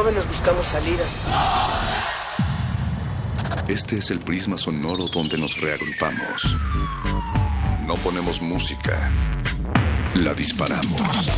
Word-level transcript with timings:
jóvenes 0.00 0.26
buscamos 0.28 0.64
salidas. 0.64 1.22
Este 3.68 3.98
es 3.98 4.10
el 4.10 4.20
prisma 4.20 4.56
sonoro 4.56 5.08
donde 5.08 5.36
nos 5.36 5.60
reagrupamos. 5.60 6.56
No 7.86 7.96
ponemos 7.96 8.40
música, 8.40 9.10
la 10.14 10.32
disparamos. 10.32 11.28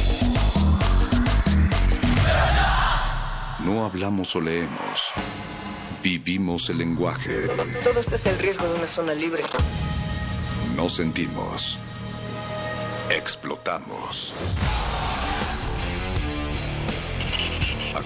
No 3.65 3.85
hablamos 3.85 4.37
o 4.37 4.40
leemos. 4.40 5.13
Vivimos 6.01 6.71
el 6.71 6.79
lenguaje. 6.79 7.49
Todo 7.83 7.99
este 7.99 8.15
es 8.15 8.26
el 8.26 8.38
riesgo 8.38 8.69
de 8.69 8.74
una 8.74 8.87
zona 8.87 9.13
libre. 9.13 9.42
No 10.76 10.88
sentimos. 10.88 11.81
Explotamos. 13.10 14.37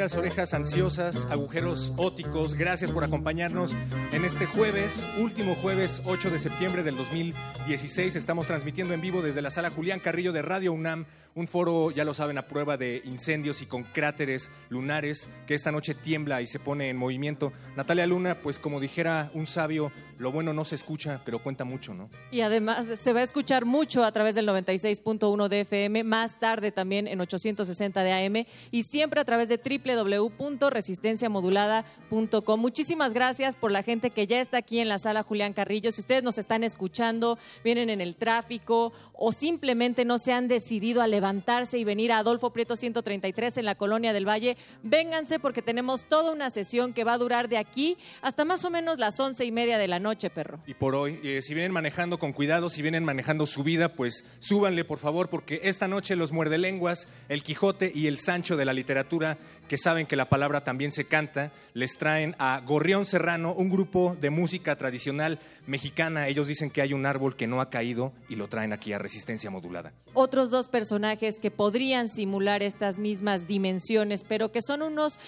Orejas 0.00 0.54
ansiosas, 0.54 1.26
agujeros 1.30 1.92
óticos. 1.98 2.54
Gracias 2.54 2.90
por 2.90 3.04
acompañarnos 3.04 3.76
en 4.12 4.24
este 4.24 4.46
jueves, 4.46 5.06
último 5.18 5.54
jueves 5.56 6.00
8 6.06 6.30
de 6.30 6.38
septiembre 6.38 6.82
del 6.82 6.96
2016. 6.96 8.16
Estamos 8.16 8.46
transmitiendo 8.46 8.94
en 8.94 9.02
vivo 9.02 9.20
desde 9.20 9.42
la 9.42 9.50
sala 9.50 9.68
Julián 9.68 10.00
Carrillo 10.00 10.32
de 10.32 10.40
Radio 10.40 10.72
UNAM, 10.72 11.04
un 11.34 11.46
foro, 11.46 11.90
ya 11.90 12.06
lo 12.06 12.14
saben, 12.14 12.38
a 12.38 12.46
prueba 12.46 12.78
de 12.78 13.02
incendios 13.04 13.60
y 13.60 13.66
con 13.66 13.82
cráteres 13.82 14.50
lunares 14.70 15.28
que 15.46 15.54
esta 15.54 15.70
noche 15.70 15.94
tiembla 15.94 16.40
y 16.40 16.46
se 16.46 16.58
pone 16.58 16.88
en 16.88 16.96
movimiento. 16.96 17.52
Natalia 17.76 18.06
Luna, 18.06 18.36
pues 18.36 18.58
como 18.58 18.80
dijera 18.80 19.30
un 19.34 19.46
sabio, 19.46 19.92
lo 20.18 20.32
bueno 20.32 20.52
no 20.52 20.64
se 20.64 20.74
escucha, 20.74 21.20
pero 21.24 21.38
cuenta 21.38 21.64
mucho, 21.64 21.94
¿no? 21.94 22.10
Y 22.30 22.40
además 22.40 22.86
se 22.98 23.12
va 23.12 23.20
a 23.20 23.22
escuchar 23.22 23.64
mucho 23.64 24.04
a 24.04 24.12
través 24.12 24.34
del 24.34 24.46
96.1 24.48 25.48
de 25.48 25.60
FM, 25.60 26.04
más 26.04 26.38
tarde 26.38 26.72
también 26.72 27.06
en 27.06 27.20
860 27.20 28.02
de 28.02 28.12
AM 28.12 28.46
y 28.70 28.82
siempre 28.82 29.20
a 29.20 29.24
través 29.24 29.48
de 29.48 29.58
www.resistenciamodulada.com. 29.96 32.60
Muchísimas 32.60 33.14
gracias 33.14 33.56
por 33.56 33.72
la 33.72 33.82
gente 33.82 34.10
que 34.10 34.26
ya 34.26 34.40
está 34.40 34.58
aquí 34.58 34.80
en 34.80 34.88
la 34.88 34.98
sala 34.98 35.22
Julián 35.22 35.52
Carrillo. 35.52 35.92
Si 35.92 36.00
ustedes 36.00 36.22
nos 36.22 36.38
están 36.38 36.64
escuchando, 36.64 37.38
vienen 37.64 37.90
en 37.90 38.00
el 38.00 38.16
tráfico 38.16 38.94
o 39.22 39.32
simplemente 39.32 40.06
no 40.06 40.18
se 40.18 40.32
han 40.32 40.48
decidido 40.48 41.02
a 41.02 41.06
levantarse 41.06 41.78
y 41.78 41.84
venir 41.84 42.10
a 42.10 42.18
Adolfo 42.18 42.54
Prieto 42.54 42.74
133 42.74 43.58
en 43.58 43.66
la 43.66 43.74
Colonia 43.74 44.14
del 44.14 44.26
Valle, 44.26 44.56
vénganse 44.82 45.38
porque 45.38 45.60
tenemos 45.60 46.06
toda 46.06 46.32
una 46.32 46.48
sesión 46.48 46.94
que 46.94 47.04
va 47.04 47.12
a 47.12 47.18
durar 47.18 47.50
de 47.50 47.58
aquí 47.58 47.98
hasta 48.22 48.46
más 48.46 48.64
o 48.64 48.70
menos 48.70 48.98
las 48.98 49.20
once 49.20 49.44
y 49.44 49.52
media 49.52 49.76
de 49.76 49.88
la 49.88 49.98
noche, 49.98 50.30
perro. 50.30 50.60
Y 50.66 50.72
por 50.72 50.94
hoy, 50.94 51.20
eh, 51.22 51.42
si 51.42 51.52
vienen 51.52 51.72
manejando 51.72 52.18
con 52.18 52.32
cuidado, 52.32 52.70
si 52.70 52.80
vienen 52.80 53.04
manejando 53.04 53.44
su 53.44 53.62
vida, 53.62 53.94
pues 53.94 54.24
súbanle 54.38 54.84
por 54.84 54.98
favor, 54.98 55.28
porque 55.28 55.60
esta 55.64 55.86
noche 55.86 56.16
los 56.16 56.32
muerdelenguas, 56.32 57.06
el 57.28 57.42
Quijote 57.42 57.92
y 57.94 58.06
el 58.06 58.16
Sancho 58.16 58.56
de 58.56 58.64
la 58.64 58.72
literatura, 58.72 59.36
que 59.70 59.78
saben 59.78 60.08
que 60.08 60.16
la 60.16 60.28
palabra 60.28 60.64
también 60.64 60.90
se 60.90 61.04
canta, 61.04 61.52
les 61.74 61.96
traen 61.96 62.34
a 62.40 62.60
Gorrión 62.66 63.06
Serrano, 63.06 63.54
un 63.56 63.70
grupo 63.70 64.16
de 64.20 64.28
música 64.28 64.74
tradicional 64.74 65.38
mexicana. 65.68 66.26
Ellos 66.26 66.48
dicen 66.48 66.72
que 66.72 66.82
hay 66.82 66.92
un 66.92 67.06
árbol 67.06 67.36
que 67.36 67.46
no 67.46 67.60
ha 67.60 67.70
caído 67.70 68.12
y 68.28 68.34
lo 68.34 68.48
traen 68.48 68.72
aquí 68.72 68.92
a 68.92 68.98
resistencia 68.98 69.48
modulada. 69.48 69.92
Otros 70.12 70.50
dos 70.50 70.66
personajes 70.66 71.38
que 71.38 71.52
podrían 71.52 72.08
simular 72.08 72.64
estas 72.64 72.98
mismas 72.98 73.46
dimensiones, 73.46 74.24
pero 74.24 74.50
que 74.50 74.60
son 74.60 74.82
unos, 74.82 75.20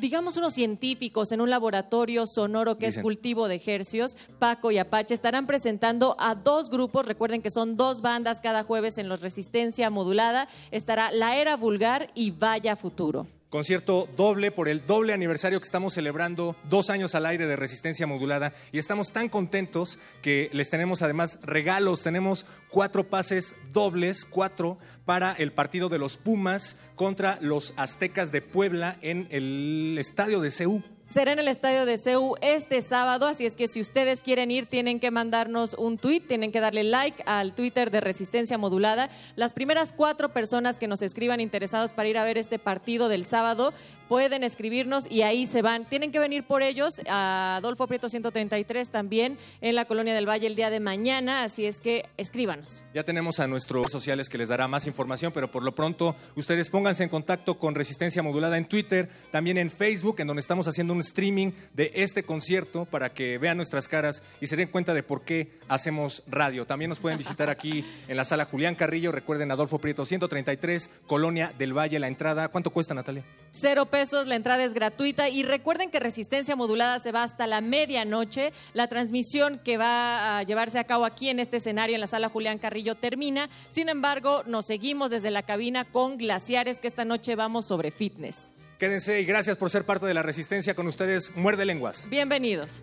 digamos, 0.00 0.38
unos 0.38 0.54
científicos 0.54 1.30
en 1.30 1.42
un 1.42 1.50
laboratorio 1.50 2.24
sonoro 2.26 2.78
que 2.78 2.86
Dicen. 2.86 3.00
es 3.00 3.04
cultivo 3.04 3.48
de 3.48 3.56
ejercios, 3.56 4.16
Paco 4.38 4.70
y 4.70 4.78
Apache, 4.78 5.12
estarán 5.12 5.46
presentando 5.46 6.16
a 6.18 6.34
dos 6.34 6.70
grupos, 6.70 7.04
recuerden 7.04 7.42
que 7.42 7.50
son 7.50 7.76
dos 7.76 8.00
bandas 8.00 8.40
cada 8.40 8.64
jueves 8.64 8.96
en 8.96 9.10
los 9.10 9.20
Resistencia 9.20 9.90
Modulada, 9.90 10.48
estará 10.70 11.12
La 11.12 11.36
Era 11.36 11.56
Vulgar 11.56 12.10
y 12.14 12.30
Vaya 12.30 12.76
Futuro. 12.76 13.26
Concierto 13.50 14.08
doble 14.16 14.52
por 14.52 14.68
el 14.68 14.86
doble 14.86 15.12
aniversario 15.12 15.58
que 15.58 15.64
estamos 15.64 15.94
celebrando, 15.94 16.54
dos 16.68 16.88
años 16.88 17.16
al 17.16 17.26
aire 17.26 17.48
de 17.48 17.56
resistencia 17.56 18.06
modulada 18.06 18.52
y 18.70 18.78
estamos 18.78 19.12
tan 19.12 19.28
contentos 19.28 19.98
que 20.22 20.50
les 20.52 20.70
tenemos 20.70 21.02
además 21.02 21.40
regalos, 21.42 22.04
tenemos 22.04 22.46
cuatro 22.68 23.08
pases 23.08 23.56
dobles, 23.72 24.24
cuatro 24.24 24.78
para 25.04 25.32
el 25.32 25.50
partido 25.50 25.88
de 25.88 25.98
los 25.98 26.16
Pumas 26.16 26.78
contra 26.94 27.38
los 27.40 27.74
Aztecas 27.76 28.30
de 28.30 28.40
Puebla 28.40 28.98
en 29.02 29.26
el 29.32 29.96
estadio 29.98 30.40
de 30.40 30.52
CEU. 30.52 30.84
Será 31.10 31.32
en 31.32 31.40
el 31.40 31.48
estadio 31.48 31.86
de 31.86 31.98
CEU 31.98 32.36
este 32.40 32.80
sábado, 32.82 33.26
así 33.26 33.44
es 33.44 33.56
que 33.56 33.66
si 33.66 33.80
ustedes 33.80 34.22
quieren 34.22 34.52
ir, 34.52 34.66
tienen 34.66 35.00
que 35.00 35.10
mandarnos 35.10 35.74
un 35.74 35.98
tweet, 35.98 36.20
tienen 36.20 36.52
que 36.52 36.60
darle 36.60 36.84
like 36.84 37.24
al 37.26 37.52
Twitter 37.52 37.90
de 37.90 38.00
Resistencia 38.00 38.58
Modulada. 38.58 39.10
Las 39.34 39.52
primeras 39.52 39.92
cuatro 39.92 40.28
personas 40.28 40.78
que 40.78 40.86
nos 40.86 41.02
escriban 41.02 41.40
interesados 41.40 41.92
para 41.92 42.08
ir 42.08 42.16
a 42.16 42.22
ver 42.22 42.38
este 42.38 42.60
partido 42.60 43.08
del 43.08 43.24
sábado 43.24 43.72
pueden 44.10 44.42
escribirnos 44.42 45.08
y 45.08 45.22
ahí 45.22 45.46
se 45.46 45.62
van. 45.62 45.84
Tienen 45.84 46.10
que 46.10 46.18
venir 46.18 46.42
por 46.42 46.62
ellos 46.62 47.00
a 47.08 47.58
Adolfo 47.58 47.86
Prieto 47.86 48.08
133 48.08 48.88
también 48.88 49.38
en 49.60 49.76
la 49.76 49.84
Colonia 49.84 50.12
del 50.14 50.28
Valle 50.28 50.48
el 50.48 50.56
día 50.56 50.68
de 50.68 50.80
mañana, 50.80 51.44
así 51.44 51.64
es 51.64 51.78
que 51.78 52.06
escríbanos. 52.16 52.82
Ya 52.92 53.04
tenemos 53.04 53.38
a 53.38 53.46
nuestros 53.46 53.92
sociales 53.92 54.28
que 54.28 54.36
les 54.36 54.48
dará 54.48 54.66
más 54.66 54.88
información, 54.88 55.30
pero 55.32 55.48
por 55.52 55.62
lo 55.62 55.76
pronto 55.76 56.16
ustedes 56.34 56.70
pónganse 56.70 57.04
en 57.04 57.08
contacto 57.08 57.60
con 57.60 57.76
Resistencia 57.76 58.20
Modulada 58.20 58.58
en 58.58 58.64
Twitter, 58.64 59.08
también 59.30 59.58
en 59.58 59.70
Facebook, 59.70 60.16
en 60.18 60.26
donde 60.26 60.40
estamos 60.40 60.66
haciendo 60.66 60.92
un 60.92 61.02
streaming 61.02 61.52
de 61.74 61.92
este 61.94 62.24
concierto 62.24 62.86
para 62.86 63.10
que 63.10 63.38
vean 63.38 63.58
nuestras 63.58 63.86
caras 63.86 64.24
y 64.40 64.48
se 64.48 64.56
den 64.56 64.70
cuenta 64.70 64.92
de 64.92 65.04
por 65.04 65.22
qué 65.22 65.52
hacemos 65.68 66.24
radio. 66.26 66.66
También 66.66 66.88
nos 66.88 66.98
pueden 66.98 67.16
visitar 67.16 67.48
aquí 67.48 67.84
en 68.08 68.16
la 68.16 68.24
sala 68.24 68.44
Julián 68.44 68.74
Carrillo, 68.74 69.12
recuerden 69.12 69.52
Adolfo 69.52 69.78
Prieto 69.78 70.04
133, 70.04 70.90
Colonia 71.06 71.52
del 71.56 71.78
Valle, 71.78 72.00
la 72.00 72.08
entrada. 72.08 72.48
¿Cuánto 72.48 72.70
cuesta, 72.70 72.92
Natalia? 72.92 73.22
Cero 73.52 73.86
pesos, 73.86 74.26
la 74.26 74.36
entrada 74.36 74.64
es 74.64 74.74
gratuita 74.74 75.28
y 75.28 75.42
recuerden 75.42 75.90
que 75.90 75.98
Resistencia 75.98 76.54
Modulada 76.54 76.98
se 77.00 77.12
va 77.12 77.24
hasta 77.24 77.46
la 77.46 77.60
medianoche. 77.60 78.52
La 78.74 78.86
transmisión 78.86 79.58
que 79.58 79.76
va 79.76 80.38
a 80.38 80.42
llevarse 80.44 80.78
a 80.78 80.84
cabo 80.84 81.04
aquí 81.04 81.28
en 81.28 81.40
este 81.40 81.56
escenario 81.56 81.96
en 81.96 82.00
la 82.00 82.06
sala 82.06 82.28
Julián 82.28 82.58
Carrillo 82.58 82.94
termina. 82.94 83.48
Sin 83.68 83.88
embargo, 83.88 84.44
nos 84.46 84.66
seguimos 84.66 85.10
desde 85.10 85.30
la 85.30 85.42
cabina 85.42 85.84
con 85.84 86.16
Glaciares 86.16 86.80
que 86.80 86.88
esta 86.88 87.04
noche 87.04 87.34
vamos 87.34 87.66
sobre 87.66 87.90
fitness. 87.90 88.52
Quédense 88.78 89.20
y 89.20 89.24
gracias 89.24 89.56
por 89.56 89.68
ser 89.68 89.84
parte 89.84 90.06
de 90.06 90.14
la 90.14 90.22
Resistencia 90.22 90.74
con 90.74 90.86
ustedes. 90.86 91.36
Muerde 91.36 91.64
lenguas. 91.66 92.08
Bienvenidos. 92.08 92.82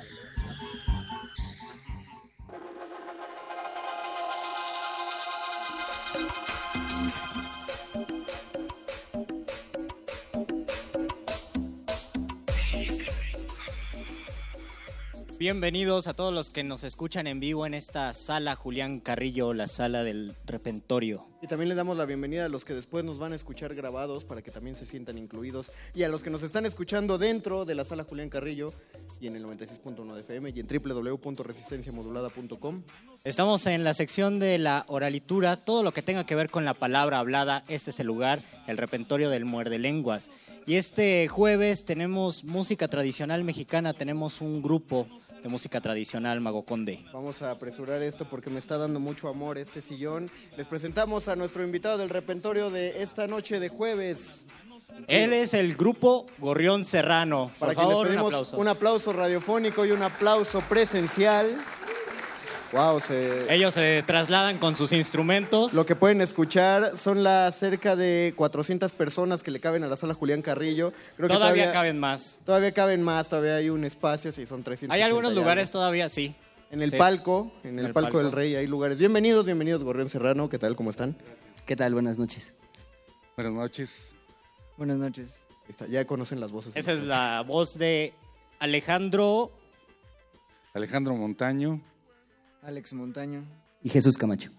Bienvenidos 15.41 16.05
a 16.05 16.13
todos 16.13 16.31
los 16.31 16.51
que 16.51 16.63
nos 16.63 16.83
escuchan 16.83 17.25
en 17.25 17.39
vivo 17.39 17.65
en 17.65 17.73
esta 17.73 18.13
sala 18.13 18.55
Julián 18.55 18.99
Carrillo, 18.99 19.55
la 19.55 19.67
sala 19.67 20.03
del 20.03 20.35
repentorio. 20.45 21.25
Y 21.41 21.47
también 21.47 21.67
le 21.67 21.73
damos 21.73 21.97
la 21.97 22.05
bienvenida 22.05 22.45
a 22.45 22.47
los 22.47 22.63
que 22.63 22.75
después 22.75 23.03
nos 23.03 23.17
van 23.17 23.33
a 23.33 23.37
escuchar 23.37 23.73
grabados 23.73 24.23
para 24.23 24.43
que 24.43 24.51
también 24.51 24.75
se 24.75 24.85
sientan 24.85 25.17
incluidos. 25.17 25.71
Y 25.95 26.03
a 26.03 26.09
los 26.09 26.21
que 26.21 26.29
nos 26.29 26.43
están 26.43 26.67
escuchando 26.67 27.17
dentro 27.17 27.65
de 27.65 27.73
la 27.73 27.85
sala 27.85 28.03
Julián 28.03 28.29
Carrillo, 28.29 28.71
y 29.21 29.27
en 29.27 29.35
el 29.35 29.45
96.1 29.45 30.15
de 30.15 30.21
FM 30.21 30.51
y 30.55 30.59
en 30.59 30.67
www.resistenciamodulada.com. 30.67 32.81
Estamos 33.23 33.67
en 33.67 33.83
la 33.83 33.93
sección 33.93 34.39
de 34.39 34.57
la 34.57 34.83
oralitura, 34.87 35.57
todo 35.57 35.83
lo 35.83 35.93
que 35.93 36.01
tenga 36.01 36.25
que 36.25 36.33
ver 36.33 36.49
con 36.49 36.65
la 36.65 36.73
palabra 36.73 37.19
hablada, 37.19 37.63
este 37.67 37.91
es 37.91 37.99
el 37.99 38.07
lugar, 38.07 38.43
el 38.65 38.77
repentorio 38.77 39.29
del 39.29 39.45
muerde 39.45 39.77
lenguas. 39.77 40.31
Y 40.65 40.73
este 40.75 41.27
jueves 41.27 41.85
tenemos 41.85 42.43
música 42.43 42.87
tradicional 42.87 43.43
mexicana, 43.43 43.93
tenemos 43.93 44.41
un 44.41 44.61
grupo 44.61 45.07
de 45.43 45.49
música 45.49 45.81
tradicional 45.81 46.41
Mago 46.41 46.65
Conde. 46.65 47.03
Vamos 47.13 47.41
a 47.41 47.51
apresurar 47.51 48.01
esto 48.01 48.25
porque 48.25 48.49
me 48.49 48.59
está 48.59 48.77
dando 48.77 48.99
mucho 48.99 49.27
amor 49.27 49.57
este 49.57 49.81
sillón. 49.81 50.29
Les 50.57 50.67
presentamos 50.67 51.27
a 51.27 51.35
nuestro 51.35 51.63
invitado 51.63 51.97
del 51.97 52.09
repentorio 52.09 52.69
de 52.69 53.01
esta 53.01 53.27
noche 53.27 53.59
de 53.59 53.69
jueves. 53.69 54.45
Él 55.07 55.33
es 55.33 55.53
el 55.53 55.75
grupo 55.75 56.25
Gorrión 56.37 56.85
Serrano. 56.85 57.51
Por 57.59 57.69
Para 57.69 57.71
que 57.73 57.75
favor, 57.81 57.93
les 57.93 57.99
un 57.99 58.07
pedimos 58.07 58.27
aplauso. 58.33 58.57
un 58.57 58.67
aplauso 58.67 59.13
radiofónico 59.13 59.85
y 59.85 59.91
un 59.91 60.01
aplauso 60.03 60.61
presencial. 60.61 61.55
Wow, 62.71 63.01
se... 63.01 63.53
Ellos 63.53 63.73
se 63.73 64.01
trasladan 64.07 64.57
con 64.57 64.77
sus 64.77 64.93
instrumentos. 64.93 65.73
Lo 65.73 65.85
que 65.85 65.97
pueden 65.97 66.21
escuchar 66.21 66.97
son 66.97 67.21
las 67.21 67.57
cerca 67.57 67.97
de 67.97 68.33
400 68.37 68.93
personas 68.93 69.43
que 69.43 69.51
le 69.51 69.59
caben 69.59 69.83
a 69.83 69.87
la 69.87 69.97
sala 69.97 70.13
Julián 70.13 70.41
Carrillo. 70.41 70.93
Creo 71.17 71.27
que 71.27 71.33
todavía, 71.33 71.73
caben 71.73 71.99
más. 71.99 72.39
Todavía 72.45 72.71
caben 72.71 73.01
más, 73.01 73.27
todavía 73.27 73.55
hay 73.55 73.69
un 73.69 73.83
espacio, 73.83 74.31
si 74.31 74.45
son 74.45 74.63
300. 74.63 74.95
Hay 74.95 75.01
algunos 75.01 75.33
lugares 75.33 75.69
todavía, 75.71 76.07
sí. 76.07 76.33
En 76.71 76.81
el 76.81 76.91
Sí. 76.91 76.95
palco, 76.95 77.51
en 77.65 77.77
el, 77.79 77.87
el 77.87 77.93
palco, 77.93 78.19
del. 78.19 78.31
Rey 78.31 78.55
hay 78.55 78.67
lugares. 78.67 78.97
Bienvenidos, 78.97 79.45
bienvenidos, 79.45 79.83
Gorrión 79.83 80.09
Serrano. 80.09 80.47
¿Qué 80.47 80.57
tal? 80.57 80.77
¿Cómo 80.77 80.89
están? 80.91 81.17
¿Qué 81.65 81.75
tal? 81.75 81.93
Buenas 81.93 82.17
noches. 82.17 82.53
Buenas 83.35 83.53
noches. 83.53 84.15
Buenas 84.77 84.97
noches. 84.97 85.45
Está, 85.67 85.87
ya 85.87 86.05
conocen 86.05 86.39
las 86.39 86.51
voces. 86.51 86.75
Esa 86.75 86.93
es 86.93 87.03
la 87.03 87.43
voz 87.45 87.77
de 87.77 88.13
Alejandro. 88.59 89.51
Alejandro 90.73 91.15
Montaño. 91.15 91.81
Alex 92.63 92.93
Montaño. 92.93 93.43
Y 93.83 93.89
Jesús 93.89 94.17
Camacho. 94.17 94.51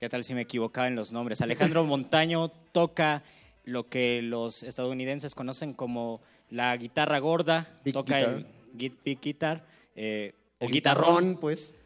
¿Qué 0.00 0.08
tal 0.08 0.24
si 0.24 0.34
me 0.34 0.42
equivocaba 0.42 0.88
en 0.88 0.96
los 0.96 1.12
nombres? 1.12 1.40
Alejandro 1.40 1.84
Montaño 1.86 2.48
toca 2.48 3.22
lo 3.64 3.88
que 3.88 4.22
los 4.22 4.62
estadounidenses 4.62 5.34
conocen 5.34 5.72
como 5.74 6.20
la 6.50 6.76
guitarra 6.76 7.18
gorda, 7.20 7.80
Big 7.84 7.94
toca 7.94 8.18
guitar. 8.18 8.34
el 8.34 8.46
git- 8.76 8.98
big 9.04 9.20
guitar, 9.20 9.66
eh, 9.94 10.34
O 10.58 10.64
el 10.66 10.72
guitarrón. 10.72 11.36
pues. 11.40 11.76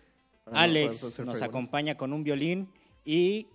Alex 0.52 1.18
no 1.18 1.26
nos 1.26 1.42
acompaña 1.42 1.96
con 1.96 2.12
un 2.12 2.22
violín 2.24 2.70
y 3.04 3.48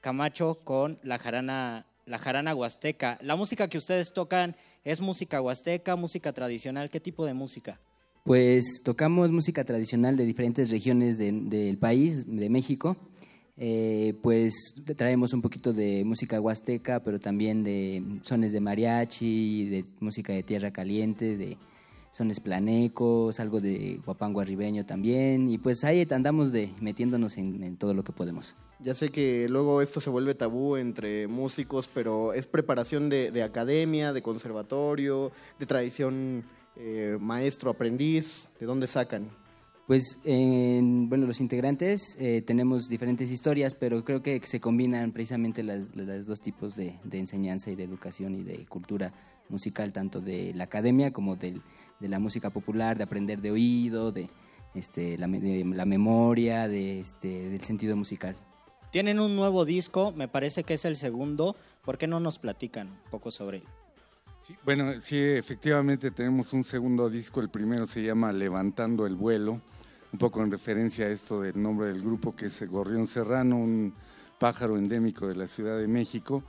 Camacho 0.00 0.56
con 0.64 0.98
la 1.02 1.18
jarana, 1.18 1.86
la 2.08 2.18
jarana 2.18 2.54
huasteca. 2.54 3.18
La 3.20 3.36
música 3.36 3.68
que 3.68 3.78
ustedes 3.78 4.12
tocan 4.12 4.56
es 4.84 5.00
música 5.00 5.40
huasteca, 5.40 5.96
música 5.96 6.32
tradicional. 6.32 6.88
¿Qué 6.90 7.00
tipo 7.00 7.24
de 7.26 7.34
música? 7.34 7.80
Pues 8.24 8.82
tocamos 8.84 9.30
música 9.30 9.64
tradicional 9.64 10.16
de 10.16 10.26
diferentes 10.26 10.70
regiones 10.70 11.18
de- 11.18 11.32
del 11.32 11.78
país, 11.78 12.24
de 12.26 12.48
México. 12.50 12.96
Eh, 13.56 14.14
pues 14.22 14.52
traemos 14.96 15.32
un 15.32 15.42
poquito 15.42 15.72
de 15.72 16.04
música 16.04 16.40
huasteca, 16.40 17.02
pero 17.02 17.18
también 17.18 17.64
de 17.64 18.20
sones 18.22 18.52
de 18.52 18.60
mariachi, 18.60 19.64
de 19.68 19.84
música 20.00 20.32
de 20.32 20.42
tierra 20.44 20.70
caliente, 20.72 21.36
de 21.36 21.56
sones 22.12 22.38
planecos, 22.40 23.40
algo 23.40 23.60
de 23.60 24.00
guapango 24.04 24.40
arribeño 24.40 24.86
también. 24.86 25.48
Y 25.48 25.58
pues 25.58 25.82
ahí 25.84 26.06
andamos 26.10 26.52
de 26.52 26.70
metiéndonos 26.80 27.36
en 27.36 27.76
todo 27.76 27.94
lo 27.94 28.04
que 28.04 28.12
podemos. 28.12 28.54
Ya 28.80 28.94
sé 28.94 29.08
que 29.10 29.48
luego 29.48 29.82
esto 29.82 30.00
se 30.00 30.08
vuelve 30.08 30.34
tabú 30.34 30.76
entre 30.76 31.26
músicos, 31.26 31.88
pero 31.92 32.32
es 32.32 32.46
preparación 32.46 33.08
de, 33.08 33.32
de 33.32 33.42
academia, 33.42 34.12
de 34.12 34.22
conservatorio, 34.22 35.32
de 35.58 35.66
tradición 35.66 36.44
eh, 36.76 37.16
maestro, 37.20 37.70
aprendiz. 37.70 38.50
¿De 38.60 38.66
dónde 38.66 38.86
sacan? 38.86 39.28
Pues, 39.88 40.18
en- 40.24 41.08
bueno, 41.08 41.26
los 41.26 41.40
integrantes 41.40 42.14
eh, 42.20 42.42
tenemos 42.46 42.88
diferentes 42.88 43.30
historias, 43.32 43.74
pero 43.74 44.04
creo 44.04 44.22
que 44.22 44.40
se 44.44 44.60
combinan 44.60 45.10
precisamente 45.12 45.62
las, 45.64 45.96
los 45.96 46.26
dos 46.26 46.40
tipos 46.40 46.76
de, 46.76 46.94
de 47.02 47.18
enseñanza 47.18 47.70
y 47.70 47.74
de 47.74 47.84
educación 47.84 48.34
y 48.36 48.42
de 48.44 48.64
cultura 48.66 49.12
musical, 49.48 49.92
tanto 49.92 50.20
de 50.20 50.52
la 50.54 50.64
academia 50.64 51.10
como 51.12 51.34
del- 51.36 51.62
de 51.98 52.08
la 52.08 52.20
música 52.20 52.50
popular, 52.50 52.96
de 52.96 53.04
aprender 53.04 53.40
de 53.40 53.50
oído, 53.50 54.12
de, 54.12 54.28
este, 54.74 55.18
la, 55.18 55.26
de 55.26 55.64
la 55.64 55.84
memoria, 55.86 56.68
de, 56.68 57.00
este, 57.00 57.48
del 57.50 57.64
sentido 57.64 57.96
musical. 57.96 58.36
Tienen 58.90 59.20
un 59.20 59.36
nuevo 59.36 59.64
disco, 59.66 60.12
me 60.12 60.28
parece 60.28 60.64
que 60.64 60.74
es 60.74 60.84
el 60.84 60.96
segundo. 60.96 61.56
¿Por 61.84 61.98
qué 61.98 62.06
no 62.06 62.20
nos 62.20 62.38
platican 62.38 62.88
un 62.88 63.10
poco 63.10 63.30
sobre 63.30 63.58
él? 63.58 63.64
Bueno, 64.64 64.98
sí, 65.00 65.18
efectivamente 65.18 66.10
tenemos 66.10 66.54
un 66.54 66.64
segundo 66.64 67.10
disco. 67.10 67.40
El 67.40 67.50
primero 67.50 67.84
se 67.86 68.02
llama 68.02 68.32
Levantando 68.32 69.06
el 69.06 69.14
vuelo, 69.14 69.60
un 70.12 70.18
poco 70.18 70.42
en 70.42 70.50
referencia 70.50 71.04
a 71.04 71.10
esto 71.10 71.42
del 71.42 71.60
nombre 71.60 71.88
del 71.88 72.00
grupo, 72.00 72.34
que 72.34 72.46
es 72.46 72.66
Gorrión 72.66 73.06
Serrano, 73.06 73.58
un 73.58 73.92
pájaro 74.38 74.78
endémico 74.78 75.26
de 75.26 75.36
la 75.36 75.46
Ciudad 75.46 75.78
de 75.78 75.86
México. 75.86 76.42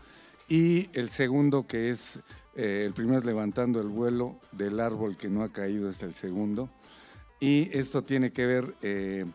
Y 0.47 0.89
el 0.93 1.09
segundo, 1.09 1.67
que 1.67 1.89
es, 1.89 2.21
eh, 2.55 2.83
el 2.85 2.93
primero 2.93 3.19
es 3.19 3.25
Levantando 3.25 3.81
el 3.81 3.89
vuelo 3.89 4.39
del 4.53 4.79
árbol 4.79 5.17
que 5.17 5.27
no 5.27 5.43
ha 5.43 5.51
caído, 5.51 5.89
es 5.89 6.01
el 6.01 6.13
segundo. 6.13 6.69
Y 7.41 7.69
esto 7.77 8.01
tiene 8.01 8.31
que 8.31 8.45
ver 8.45 8.75
eh, 8.81 9.25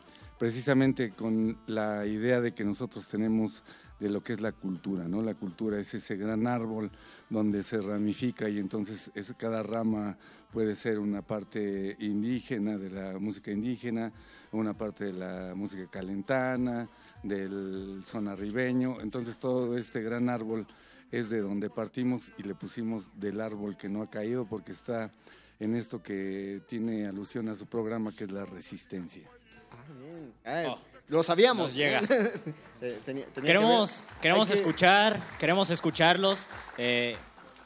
precisamente 0.44 1.12
con 1.12 1.56
la 1.68 2.04
idea 2.04 2.38
de 2.38 2.52
que 2.52 2.64
nosotros 2.64 3.08
tenemos 3.08 3.64
de 3.98 4.10
lo 4.10 4.22
que 4.22 4.34
es 4.34 4.42
la 4.42 4.52
cultura, 4.52 5.08
¿no? 5.08 5.22
La 5.22 5.32
cultura 5.32 5.80
es 5.80 5.94
ese 5.94 6.16
gran 6.16 6.46
árbol 6.46 6.90
donde 7.30 7.62
se 7.62 7.80
ramifica 7.80 8.46
y 8.46 8.58
entonces 8.58 9.10
es, 9.14 9.32
cada 9.38 9.62
rama 9.62 10.18
puede 10.52 10.74
ser 10.74 10.98
una 10.98 11.22
parte 11.22 11.96
indígena, 11.98 12.76
de 12.76 12.90
la 12.90 13.18
música 13.18 13.52
indígena, 13.52 14.12
una 14.52 14.76
parte 14.76 15.06
de 15.06 15.12
la 15.14 15.54
música 15.54 15.86
calentana, 15.86 16.90
del 17.22 18.02
son 18.04 18.28
arribeño, 18.28 19.00
entonces 19.00 19.38
todo 19.38 19.78
este 19.78 20.02
gran 20.02 20.28
árbol 20.28 20.66
es 21.10 21.30
de 21.30 21.40
donde 21.40 21.70
partimos 21.70 22.32
y 22.36 22.42
le 22.42 22.54
pusimos 22.54 23.08
del 23.18 23.40
árbol 23.40 23.78
que 23.78 23.88
no 23.88 24.02
ha 24.02 24.10
caído 24.10 24.44
porque 24.44 24.72
está 24.72 25.10
en 25.58 25.74
esto 25.74 26.02
que 26.02 26.60
tiene 26.68 27.06
alusión 27.06 27.48
a 27.48 27.54
su 27.54 27.66
programa 27.66 28.12
que 28.14 28.24
es 28.24 28.30
la 28.30 28.44
resistencia. 28.44 29.26
Ah, 30.44 30.62
Oh, 30.68 30.78
lo 31.08 31.22
sabíamos. 31.22 31.66
nos 31.66 31.74
llega. 31.74 32.00
Eh, 32.80 33.00
tenía- 33.02 33.24
tenía 33.26 33.46
Queremos, 33.46 34.02
que 34.16 34.20
queremos 34.20 34.48
Hay 34.50 34.52
que- 34.56 34.60
escuchar, 34.60 35.18
queremos 35.38 35.70
escucharlos. 35.70 36.48
Eh, 36.76 37.16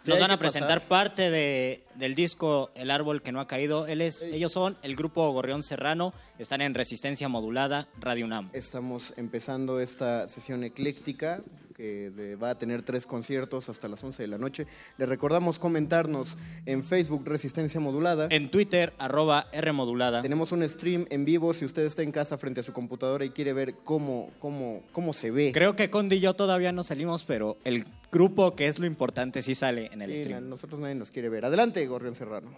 Sí, 0.04 0.10
nos 0.10 0.20
van 0.20 0.30
a 0.30 0.38
presentar 0.38 0.78
pasar. 0.78 0.88
parte 0.88 1.30
de, 1.30 1.82
del 1.98 2.14
disco 2.14 2.70
El 2.74 2.90
árbol 2.90 3.22
que 3.22 3.32
no 3.32 3.40
ha 3.40 3.46
caído. 3.48 3.86
Él 3.86 4.00
es, 4.00 4.22
ellos 4.22 4.52
son 4.52 4.76
el 4.82 4.94
grupo 4.96 5.30
Gorrión 5.32 5.62
Serrano, 5.62 6.14
están 6.38 6.60
en 6.60 6.74
Resistencia 6.74 7.28
Modulada, 7.28 7.88
Radio 7.98 8.24
UNAM. 8.26 8.50
Estamos 8.52 9.14
empezando 9.16 9.80
esta 9.80 10.28
sesión 10.28 10.62
ecléctica 10.64 11.42
que 11.76 12.36
va 12.42 12.50
a 12.50 12.58
tener 12.58 12.82
tres 12.82 13.06
conciertos 13.06 13.68
hasta 13.68 13.86
las 13.86 14.02
11 14.02 14.24
de 14.24 14.26
la 14.26 14.36
noche. 14.38 14.66
Les 14.96 15.08
recordamos 15.08 15.60
comentarnos 15.60 16.36
en 16.66 16.82
Facebook 16.82 17.22
Resistencia 17.24 17.78
Modulada. 17.78 18.26
En 18.30 18.50
Twitter, 18.50 18.94
arroba 18.98 19.46
R 19.52 19.70
Modulada. 19.72 20.20
Tenemos 20.22 20.50
un 20.50 20.68
stream 20.68 21.06
en 21.10 21.24
vivo 21.24 21.54
si 21.54 21.64
usted 21.64 21.84
está 21.86 22.02
en 22.02 22.10
casa 22.10 22.36
frente 22.36 22.60
a 22.60 22.62
su 22.64 22.72
computadora 22.72 23.24
y 23.24 23.30
quiere 23.30 23.52
ver 23.52 23.74
cómo, 23.84 24.30
cómo, 24.40 24.82
cómo 24.90 25.12
se 25.12 25.30
ve. 25.30 25.52
Creo 25.54 25.76
que 25.76 25.88
Condi 25.88 26.16
y 26.16 26.20
yo 26.20 26.34
todavía 26.34 26.72
no 26.72 26.82
salimos, 26.82 27.22
pero 27.22 27.58
el 27.62 27.84
grupo, 28.10 28.56
que 28.56 28.66
es 28.66 28.80
lo 28.80 28.86
importante, 28.86 29.40
sí 29.42 29.54
sale 29.54 29.88
en 29.92 30.02
el 30.02 30.10
Sí, 30.16 30.24
stream. 30.24 30.48
nosotros 30.48 30.80
nadie 30.80 30.96
nos 30.96 31.12
quiere 31.12 31.28
ver. 31.28 31.44
Adelante, 31.44 31.86
Gorrión 31.88 32.14
Serrano. 32.14 32.50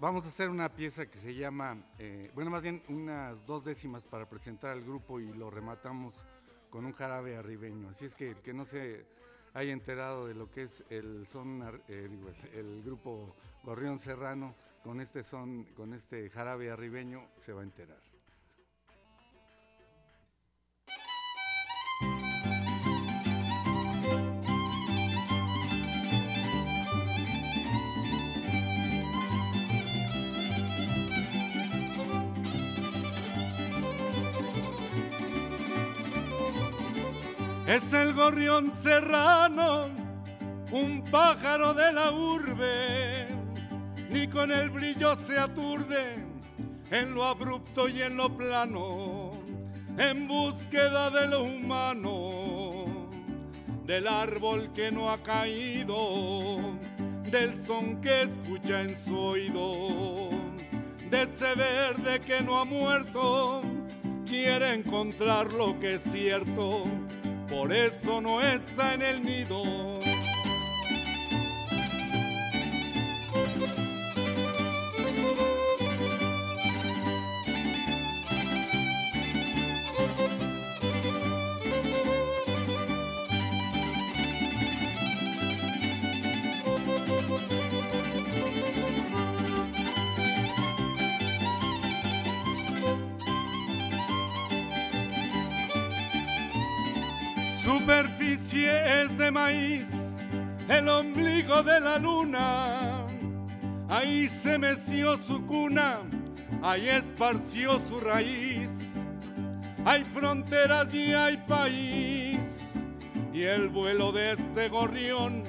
Vamos- 0.00 0.24
a 0.24 0.28
hacer 0.28 0.48
una 0.50 0.68
pieza 0.68 1.06
que 1.06 1.18
se 1.18 1.34
llama, 1.34 1.76
eh, 1.98 2.30
bueno, 2.34 2.50
más 2.50 2.62
bien 2.62 2.82
unas 2.88 3.44
dos 3.46 3.64
décimas 3.64 4.04
para 4.06 4.28
presentar 4.28 4.70
al 4.70 4.82
grupo 4.82 5.18
y 5.18 5.32
lo 5.32 5.50
rematamos 5.50 6.14
con 6.70 6.84
un 6.86 6.92
jarabe 6.92 7.36
arribeño. 7.36 7.88
Así 7.88 8.04
es 8.04 8.14
que 8.14 8.30
el 8.30 8.36
que 8.36 8.52
no 8.54 8.64
se 8.64 9.04
haya 9.52 9.72
enterado 9.72 10.26
de 10.26 10.34
lo 10.34 10.50
que 10.50 10.62
es 10.64 10.84
el 10.90 11.26
son, 11.26 11.62
eh, 11.88 12.08
el 12.54 12.82
grupo 12.84 13.34
Gorrión 13.64 13.98
Serrano 13.98 14.54
con 14.84 15.00
este 15.00 15.22
son, 15.24 15.64
con 15.76 15.92
este 15.94 16.30
jarabe 16.30 16.70
arribeño, 16.70 17.22
se 17.44 17.52
va 17.52 17.62
a 17.62 17.64
enterar. 17.64 17.98
Es 37.66 37.92
el 37.94 38.12
gorrión 38.12 38.72
serrano, 38.82 39.86
un 40.70 41.02
pájaro 41.10 41.72
de 41.72 41.94
la 41.94 42.12
urbe, 42.12 43.26
ni 44.10 44.28
con 44.28 44.52
el 44.52 44.68
brillo 44.68 45.16
se 45.26 45.38
aturde 45.38 46.22
en 46.90 47.14
lo 47.14 47.24
abrupto 47.24 47.88
y 47.88 48.02
en 48.02 48.18
lo 48.18 48.28
plano, 48.36 49.30
en 49.96 50.28
búsqueda 50.28 51.08
de 51.08 51.26
lo 51.26 51.44
humano, 51.44 53.08
del 53.86 54.08
árbol 54.08 54.70
que 54.74 54.92
no 54.92 55.10
ha 55.10 55.16
caído, 55.22 56.76
del 57.30 57.64
son 57.66 57.98
que 58.02 58.24
escucha 58.24 58.82
en 58.82 59.02
su 59.02 59.18
oído, 59.18 60.28
de 61.08 61.22
ese 61.22 61.54
verde 61.54 62.20
que 62.20 62.42
no 62.42 62.60
ha 62.60 62.66
muerto, 62.66 63.62
quiere 64.26 64.74
encontrar 64.74 65.50
lo 65.50 65.80
que 65.80 65.94
es 65.94 66.02
cierto, 66.12 66.82
por 67.48 67.72
eso 67.72 68.20
no 68.20 68.40
está 68.40 68.94
en 68.94 69.02
el 69.02 69.24
nido. 69.24 70.13
Superficie 98.54 99.02
es 99.02 99.18
de 99.18 99.30
maíz, 99.32 99.84
el 100.68 100.88
ombligo 100.88 101.64
de 101.64 101.80
la 101.80 101.98
luna. 101.98 103.04
Ahí 103.88 104.28
se 104.28 104.58
meció 104.58 105.18
su 105.26 105.44
cuna, 105.44 105.98
ahí 106.62 106.88
esparció 106.88 107.80
su 107.88 107.98
raíz. 107.98 108.70
Hay 109.84 110.04
fronteras 110.04 110.94
y 110.94 111.12
hay 111.12 111.36
país, 111.48 112.38
y 113.32 113.42
el 113.42 113.70
vuelo 113.70 114.12
de 114.12 114.34
este 114.34 114.68
gorrión 114.68 115.42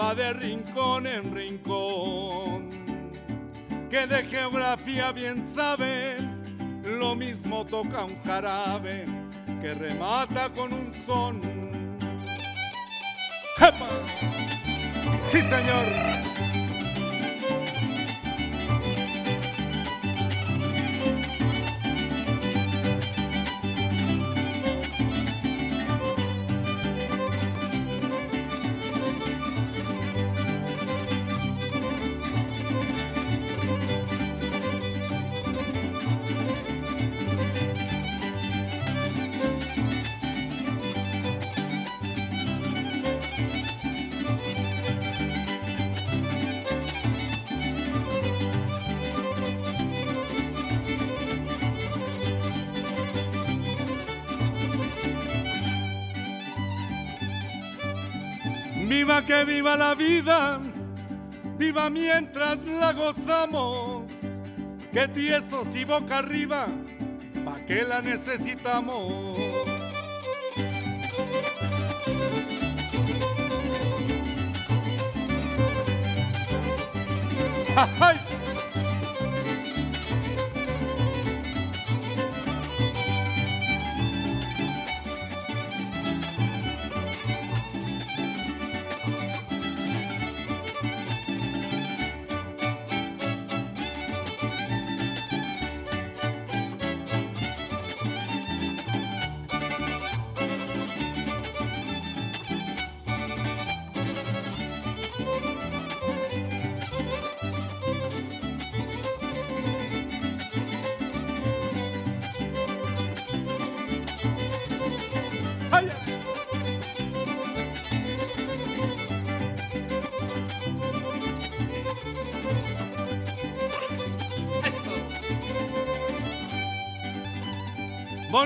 va 0.00 0.14
de 0.14 0.32
rincón 0.32 1.08
en 1.08 1.34
rincón. 1.34 2.70
Que 3.90 4.06
de 4.06 4.22
geografía 4.26 5.10
bien 5.10 5.44
sabe, 5.56 6.18
lo 6.84 7.16
mismo 7.16 7.64
toca 7.64 8.04
un 8.04 8.22
jarabe 8.22 9.06
que 9.60 9.74
remata 9.74 10.50
con 10.50 10.72
un 10.72 10.92
son. 11.04 11.63
Sí, 15.32 15.40
señor. 15.40 16.43
Que 59.26 59.42
viva 59.44 59.74
la 59.76 59.94
vida, 59.94 60.60
viva 61.56 61.88
mientras 61.88 62.58
la 62.58 62.92
gozamos. 62.92 64.04
Que 64.92 65.08
tiesos 65.08 65.74
y 65.74 65.84
boca 65.84 66.18
arriba, 66.18 66.66
¿pa' 67.44 67.56
qué 67.66 67.84
la 67.84 68.02
necesitamos? 68.02 69.38
¡Ay! 78.00 78.23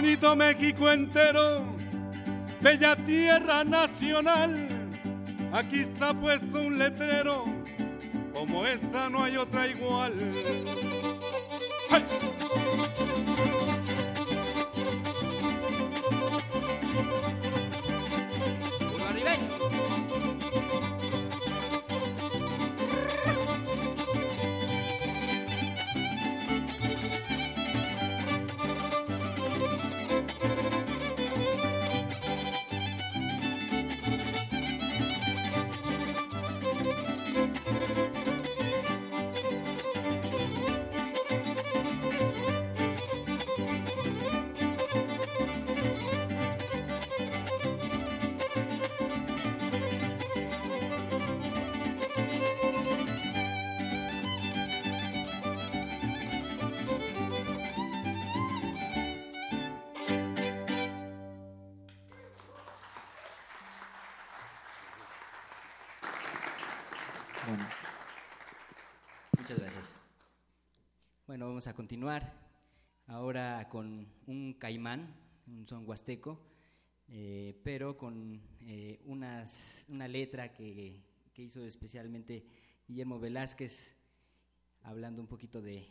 Bonito 0.09 0.35
México 0.37 0.91
entero, 0.91 1.67
bella 2.63 2.97
tierra 2.97 3.63
nacional. 3.63 4.67
Aquí 5.53 5.81
está 5.81 6.15
puesto 6.15 6.63
un 6.63 6.79
letrero, 6.79 7.45
como 8.33 8.65
esta 8.65 9.11
no 9.11 9.25
hay 9.25 9.37
otra 9.37 9.67
igual. 9.67 10.15
Vamos 71.59 71.67
a 71.67 71.75
continuar 71.75 72.33
ahora 73.09 73.69
con 73.69 74.07
un 74.29 74.55
caimán, 74.61 75.13
un 75.49 75.67
son 75.67 75.89
huasteco, 75.89 76.41
eh, 77.09 77.61
pero 77.65 77.97
con 77.97 78.41
eh, 78.61 79.01
unas, 79.07 79.85
una 79.89 80.07
letra 80.07 80.53
que, 80.53 81.03
que 81.35 81.43
hizo 81.43 81.65
especialmente 81.65 82.47
Guillermo 82.87 83.19
Velázquez, 83.19 83.97
hablando 84.83 85.21
un 85.21 85.27
poquito 85.27 85.61
de, 85.61 85.89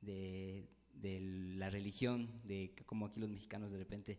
de, 0.00 0.70
de 0.94 1.20
la 1.20 1.68
religión, 1.68 2.40
de 2.44 2.74
cómo 2.86 3.04
aquí 3.04 3.20
los 3.20 3.28
mexicanos 3.28 3.70
de 3.70 3.76
repente 3.76 4.18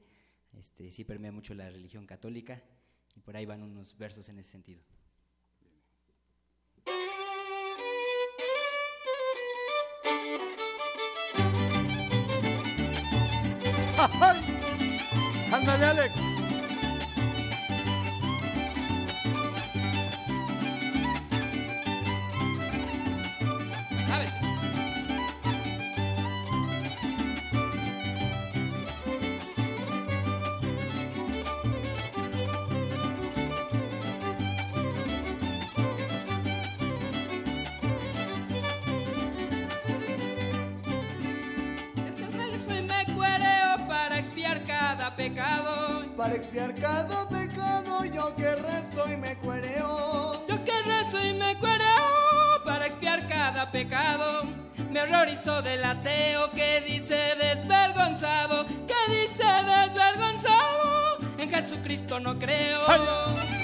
este, 0.51 0.91
sí 0.91 1.03
permea 1.03 1.31
mucho 1.31 1.55
la 1.55 1.71
religión 1.71 2.05
católica, 2.05 2.61
y 3.15 3.19
por 3.19 3.35
ahí 3.35 3.47
van 3.47 3.63
unos 3.63 3.97
versos 3.97 4.29
en 4.29 4.37
ese 4.37 4.51
sentido. 4.51 4.83
¡Ay! 14.23 14.39
Ándale, 15.51 15.85
Alex. 15.85 16.32
Expiar 46.43 46.75
cada 46.75 47.29
pecado, 47.29 48.03
yo 48.05 48.35
que 48.35 48.55
rezo 48.55 49.09
y 49.09 49.15
me 49.15 49.35
cuereo. 49.37 50.45
Yo 50.47 50.63
que 50.65 50.73
rezo 50.83 51.25
y 51.25 51.33
me 51.33 51.57
cuereo 51.57 52.63
para 52.65 52.85
expiar 52.85 53.27
cada 53.29 53.71
pecado. 53.71 54.43
Me 54.91 55.01
horrorizó 55.01 55.61
del 55.61 55.83
ateo 55.83 56.51
que 56.51 56.81
dice 56.81 57.35
desvergonzado, 57.39 58.65
que 58.67 59.11
dice 59.11 59.45
desvergonzado. 59.45 61.19
En 61.37 61.49
Jesucristo 61.49 62.19
no 62.19 62.37
creo. 62.37 62.81
Siendo 62.87 63.62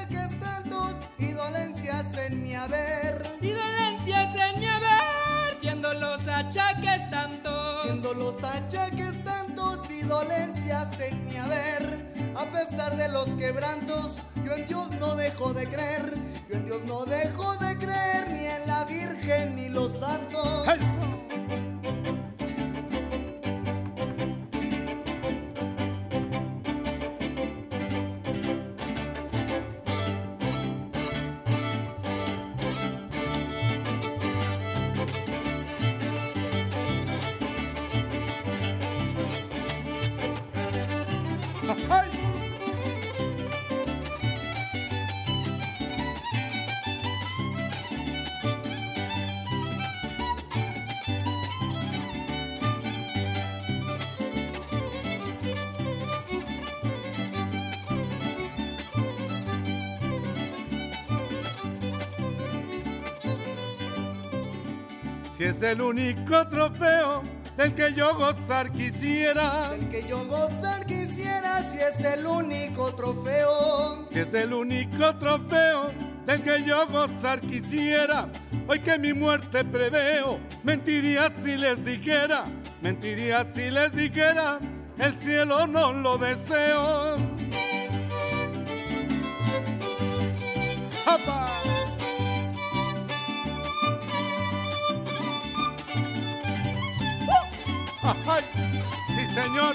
achaques 0.00 0.40
tantos 0.40 0.96
y 1.18 1.32
dolencias 1.32 2.16
en 2.16 2.42
mi 2.42 2.54
haber. 2.54 3.22
Y 3.40 3.50
dolencias 3.50 4.34
en 4.36 4.60
mi 4.60 4.66
haber, 4.66 5.60
siendo 5.60 5.92
los 5.94 6.26
achaques 6.26 7.10
tantos. 7.10 7.82
Siendo 7.84 8.14
los 8.14 8.42
achaques 8.42 9.22
tantos 9.24 9.90
y 9.90 10.02
dolencias 10.02 10.98
en 11.00 11.28
mi 11.28 11.36
haber. 11.36 12.12
A 12.36 12.46
pesar 12.46 12.96
de 12.96 13.08
los 13.08 13.28
quebrantos, 13.30 14.22
yo 14.44 14.52
en 14.54 14.66
Dios 14.66 14.90
no 14.92 15.14
dejo 15.16 15.52
de 15.52 15.68
creer. 15.68 16.14
Yo 16.48 16.56
en 16.56 16.64
Dios 16.64 16.84
no 16.84 17.04
dejo 17.04 17.56
de 17.56 17.76
creer, 17.76 18.30
ni 18.30 18.46
en 18.46 18.66
la 18.66 18.84
Virgen 18.84 19.56
ni 19.56 19.68
los 19.68 19.92
santos. 19.98 20.66
Si 20.66 21.19
es 65.60 65.72
el 65.72 65.82
único 65.82 66.48
trofeo 66.48 67.22
del 67.56 67.74
que 67.74 67.92
yo 67.92 68.14
gozar 68.14 68.72
quisiera. 68.72 69.70
Del 69.70 69.88
que 69.90 70.08
yo 70.08 70.24
gozar 70.26 70.86
quisiera 70.86 71.62
si 71.62 71.78
es 71.78 72.00
el 72.04 72.26
único 72.26 72.94
trofeo. 72.94 74.08
Si 74.10 74.20
es 74.20 74.32
el 74.32 74.54
único 74.54 75.14
trofeo 75.16 75.90
del 76.26 76.42
que 76.42 76.64
yo 76.64 76.86
gozar 76.86 77.40
quisiera. 77.40 78.28
Hoy 78.68 78.80
que 78.80 78.98
mi 78.98 79.12
muerte 79.12 79.64
preveo, 79.64 80.38
mentiría 80.62 81.30
si 81.44 81.56
les 81.56 81.84
dijera, 81.84 82.44
mentiría 82.80 83.46
si 83.54 83.70
les 83.70 83.92
dijera, 83.92 84.60
el 84.98 85.18
cielo 85.18 85.66
no 85.66 85.92
lo 85.92 86.16
deseo. 86.16 87.16
¡Apa! 91.06 91.79
¡Ay! 98.02 98.42
Sí, 99.08 99.26
señor. 99.34 99.74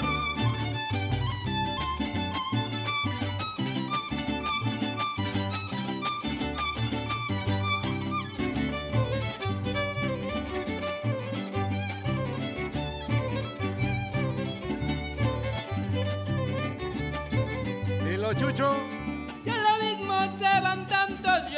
Dilo, 18.04 18.34
Chucho. 18.34 18.95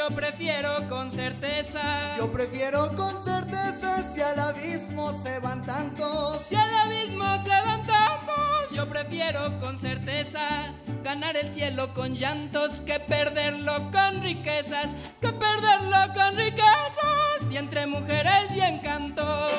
Yo 0.08 0.14
prefiero 0.14 0.88
con 0.88 1.10
certeza. 1.10 2.16
Yo 2.16 2.32
prefiero 2.32 2.94
con 2.94 3.22
certeza 3.22 4.14
si 4.14 4.20
al 4.22 4.38
abismo 4.38 5.12
se 5.12 5.38
van 5.40 5.64
tantos. 5.66 6.42
Si 6.48 6.54
al 6.54 6.74
abismo 6.74 7.24
se 7.42 7.50
van 7.50 7.86
tantos, 7.86 8.70
yo 8.72 8.88
prefiero 8.88 9.58
con 9.58 9.78
certeza 9.78 10.72
ganar 11.04 11.36
el 11.36 11.50
cielo 11.50 11.92
con 11.92 12.14
llantos 12.14 12.80
que 12.82 12.98
perderlo 13.00 13.90
con 13.90 14.22
riquezas, 14.22 14.94
que 15.20 15.32
perderlo 15.32 16.14
con 16.14 16.36
riquezas 16.36 17.50
y 17.50 17.56
entre 17.56 17.86
mujeres 17.86 18.46
y 18.54 18.60
encantos. 18.60 19.52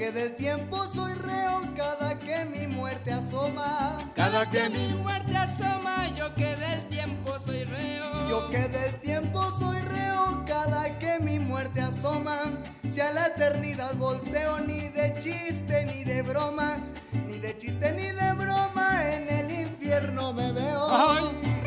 Que 0.00 0.12
del 0.12 0.34
tiempo 0.34 0.78
soy 0.94 1.12
reo 1.12 1.60
cada 1.76 2.18
que 2.18 2.46
mi 2.46 2.66
muerte 2.66 3.12
asoma. 3.12 3.98
Cada 4.16 4.48
que 4.48 4.70
mi 4.70 4.94
muerte 4.94 5.36
asoma, 5.36 6.08
yo 6.16 6.34
que 6.34 6.56
del 6.56 6.88
tiempo 6.88 7.38
soy 7.38 7.64
reo. 7.64 8.30
Yo 8.30 8.48
que 8.48 8.66
del 8.68 8.98
tiempo 9.02 9.42
soy 9.58 9.78
reo 9.80 10.42
cada 10.46 10.98
que 10.98 11.18
mi 11.20 11.38
muerte 11.38 11.82
asoma. 11.82 12.38
Si 12.88 12.98
a 13.02 13.12
la 13.12 13.26
eternidad 13.26 13.94
volteo 13.96 14.60
ni 14.60 14.88
de 14.88 15.18
chiste 15.18 15.84
ni 15.84 16.04
de 16.04 16.22
broma, 16.22 16.78
ni 17.26 17.38
de 17.38 17.58
chiste 17.58 17.92
ni 17.92 18.06
de 18.06 18.32
broma, 18.32 19.06
en 19.06 19.28
el 19.28 19.50
infierno 19.66 20.32
me 20.32 20.50
veo. 20.52 21.59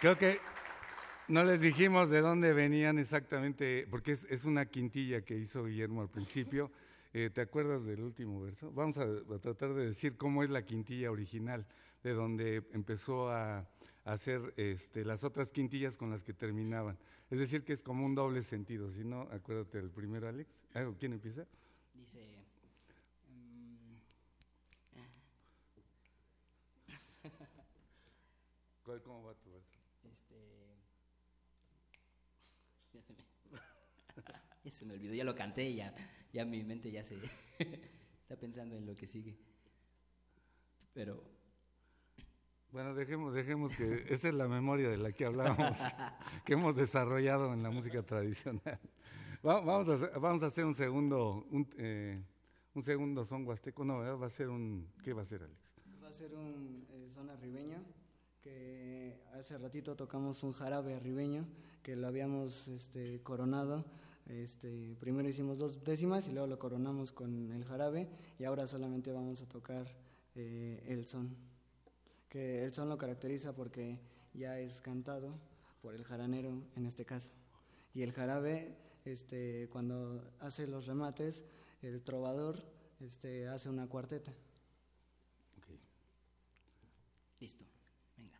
Creo 0.00 0.16
que 0.16 0.38
no 1.26 1.42
les 1.42 1.60
dijimos 1.60 2.08
de 2.08 2.20
dónde 2.20 2.52
venían 2.52 3.00
exactamente, 3.00 3.84
porque 3.90 4.12
es, 4.12 4.22
es 4.30 4.44
una 4.44 4.66
quintilla 4.66 5.22
que 5.22 5.36
hizo 5.36 5.64
Guillermo 5.64 6.02
al 6.02 6.08
principio. 6.08 6.70
Eh, 7.12 7.30
¿Te 7.34 7.40
acuerdas 7.40 7.84
del 7.84 8.02
último 8.02 8.40
verso? 8.40 8.70
Vamos 8.70 8.96
a, 8.96 9.06
tratar 9.40 9.74
de 9.74 9.86
decir 9.86 10.16
cómo 10.16 10.44
es 10.44 10.50
la 10.50 10.62
quintilla 10.62 11.10
original, 11.10 11.66
de 12.04 12.12
donde 12.12 12.62
empezó 12.74 13.28
a, 13.32 13.58
a 13.58 13.66
hacer 14.04 14.54
este, 14.56 15.04
las 15.04 15.24
otras 15.24 15.50
quintillas 15.50 15.96
con 15.96 16.12
las 16.12 16.22
que 16.22 16.32
terminaban. 16.32 16.96
Es 17.28 17.40
decir, 17.40 17.64
que 17.64 17.72
es 17.72 17.82
como 17.82 18.06
un 18.06 18.14
doble 18.14 18.44
sentido. 18.44 18.92
Si 18.92 19.02
no, 19.02 19.22
acuérdate 19.32 19.78
del 19.78 19.90
primero, 19.90 20.28
Alex. 20.28 20.48
Ah, 20.74 20.88
¿Quién 21.00 21.14
empieza? 21.14 21.44
Dice. 21.94 22.20
mm, 23.28 23.96
¿Cuál- 28.84 29.02
¿Cómo 29.02 29.24
va 29.24 29.34
tu 29.34 29.50
verso? 29.50 29.78
este. 30.04 30.36
Ya 32.92 33.02
se 33.02 33.12
me, 33.12 33.18
ya 34.68 34.72
se 34.78 34.84
me 34.84 34.94
olvidó, 34.94 35.14
ya 35.14 35.24
lo 35.24 35.34
canté, 35.34 35.74
ya, 35.74 35.94
ya 36.32 36.44
mi 36.44 36.62
mente 36.62 36.90
ya 36.90 37.02
se 37.02 37.16
está 37.58 38.36
pensando 38.38 38.76
en 38.76 38.86
lo 38.86 38.94
que 38.94 39.06
sigue. 39.06 39.36
Pero 40.92 41.22
Bueno, 42.72 42.94
dejemos, 42.94 43.32
dejemos 43.34 43.74
que 43.76 44.04
esa 44.12 44.28
es 44.28 44.34
la 44.34 44.48
memoria 44.48 44.88
de 44.90 44.98
la 44.98 45.12
que 45.12 45.24
hablábamos, 45.24 45.76
que 46.44 46.52
hemos 46.54 46.76
desarrollado 46.76 47.52
en 47.54 47.62
la 47.62 47.70
música 47.70 48.02
tradicional. 48.02 48.78
Va- 49.46 49.60
Vamos 49.60 49.88
a, 49.88 49.94
hacer- 49.94 50.20
vamos 50.20 50.42
a 50.42 50.46
hacer 50.46 50.64
un 50.64 50.74
segundo, 50.74 51.46
un, 51.50 51.68
eh, 51.78 52.20
un 52.74 52.82
segundo 52.82 53.24
son 53.24 53.46
huasteco. 53.46 53.84
No, 53.84 54.00
¿verdad? 54.00 54.18
va 54.20 54.26
a 54.26 54.30
ser 54.30 54.48
un, 54.48 54.88
¿qué 55.02 55.12
va 55.12 55.22
a 55.22 55.26
ser, 55.26 55.42
Alex? 55.44 55.58
Va 56.02 56.08
a 56.08 56.12
ser 56.12 56.34
un 56.34 56.86
eh, 56.90 57.08
zona 57.08 57.36
ribeña, 57.36 57.82
que 58.42 59.20
hace 59.34 59.56
ratito 59.58 59.94
tocamos 59.96 60.42
un 60.42 60.52
jarabe 60.52 60.98
ribeño, 60.98 61.46
que 61.82 61.96
lo 61.96 62.06
habíamos 62.08 62.66
este, 62.68 63.20
coronado. 63.22 63.84
Este, 64.28 64.94
primero 65.00 65.26
hicimos 65.26 65.58
dos 65.58 65.82
décimas 65.82 66.26
y 66.28 66.32
luego 66.32 66.46
lo 66.46 66.58
coronamos 66.58 67.12
con 67.12 67.50
el 67.50 67.64
jarabe 67.64 68.08
y 68.38 68.44
ahora 68.44 68.66
solamente 68.66 69.10
vamos 69.10 69.40
a 69.40 69.48
tocar 69.48 69.86
eh, 70.34 70.84
el 70.86 71.06
son. 71.06 71.34
Que 72.28 72.64
el 72.64 72.74
son 72.74 72.90
lo 72.90 72.98
caracteriza 72.98 73.54
porque 73.54 73.98
ya 74.34 74.58
es 74.60 74.82
cantado 74.82 75.34
por 75.80 75.94
el 75.94 76.04
jaranero 76.04 76.62
en 76.76 76.84
este 76.84 77.06
caso. 77.06 77.30
Y 77.94 78.02
el 78.02 78.12
jarabe, 78.12 78.76
este, 79.06 79.68
cuando 79.70 80.22
hace 80.40 80.66
los 80.66 80.86
remates, 80.86 81.44
el 81.80 82.02
trovador 82.02 82.62
este, 83.00 83.48
hace 83.48 83.70
una 83.70 83.88
cuarteta. 83.88 84.32
listo, 87.40 87.64
venga. 88.16 88.38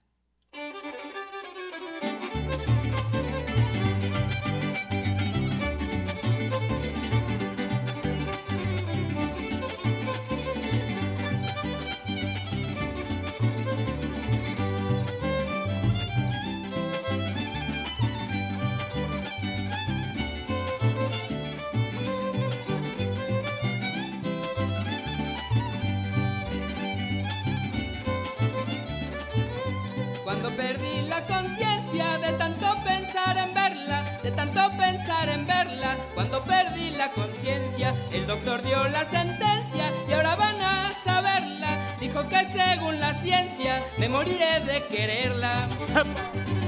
Conciencia 31.26 32.18
de 32.18 32.32
tanto 32.34 32.66
pensar 32.84 33.36
en 33.38 33.54
verla, 33.54 34.18
de 34.22 34.30
tanto 34.30 34.60
pensar 34.78 35.28
en 35.28 35.46
verla, 35.46 35.96
cuando 36.14 36.42
perdí 36.44 36.90
la 36.90 37.10
conciencia, 37.12 37.94
el 38.12 38.26
doctor 38.26 38.62
dio 38.62 38.88
la 38.88 39.04
sentencia 39.04 39.92
y 40.08 40.12
ahora 40.12 40.36
van 40.36 40.60
a 40.60 40.92
saberla. 40.92 41.96
Dijo 42.00 42.28
que 42.28 42.44
según 42.44 43.00
la 43.00 43.14
ciencia 43.14 43.82
me 43.98 44.08
moriré 44.08 44.60
de 44.60 44.86
quererla. 44.86 45.68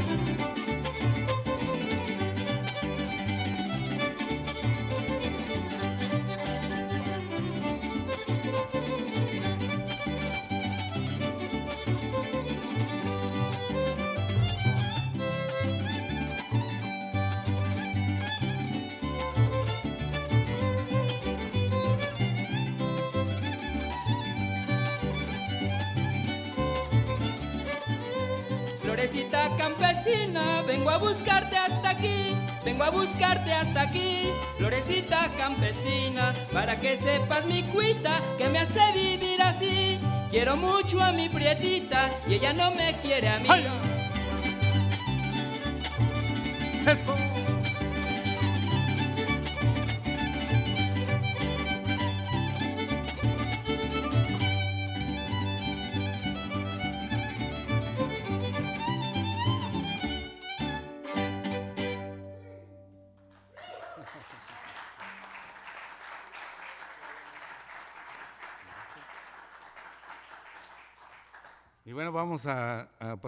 buscarte 33.00 33.52
hasta 33.52 33.82
aquí. 33.82 34.30
Florecita 34.58 35.30
campesina, 35.38 36.34
para 36.52 36.78
que 36.78 36.96
sepas 36.96 37.46
mi 37.46 37.62
cuita 37.64 38.20
que 38.36 38.48
me 38.48 38.58
hace 38.58 38.80
vivir 38.94 39.40
así. 39.42 39.98
Quiero 40.30 40.56
mucho 40.56 41.02
a 41.02 41.12
mi 41.12 41.28
prietita 41.28 42.10
y 42.28 42.34
ella 42.34 42.52
no 42.52 42.70
me 42.72 42.94
quiere 43.02 43.28
a 43.28 43.38
mí. 43.38 43.48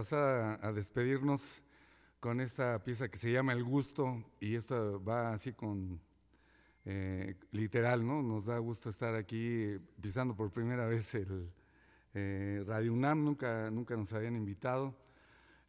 Pasar 0.03 0.59
a, 0.61 0.73
despedirnos 0.73 1.63
con 2.19 2.41
esta 2.41 2.83
pieza 2.83 3.09
que 3.09 3.19
se 3.19 3.31
llama 3.31 3.53
El 3.53 3.63
Gusto 3.63 4.25
y 4.41 4.57
esto 4.57 5.01
va 5.05 5.33
así 5.33 5.53
con 5.53 6.01
eh, 6.85 7.37
literal, 7.53 8.05
¿no? 8.05 8.21
Nos 8.21 8.47
da 8.47 8.59
gusto 8.59 8.91
estar 8.91 9.15
aquí 9.15 9.79
pisando 10.01 10.35
por 10.35 10.51
primera 10.51 10.87
vez 10.87 11.15
el 11.15 11.49
eh, 12.15 12.65
Radio 12.67 12.93
UNAM, 12.93 13.25
nunca, 13.25 13.71
nunca 13.71 13.97
nos 13.97 14.13
habían 14.13 14.35
invitado. 14.35 14.93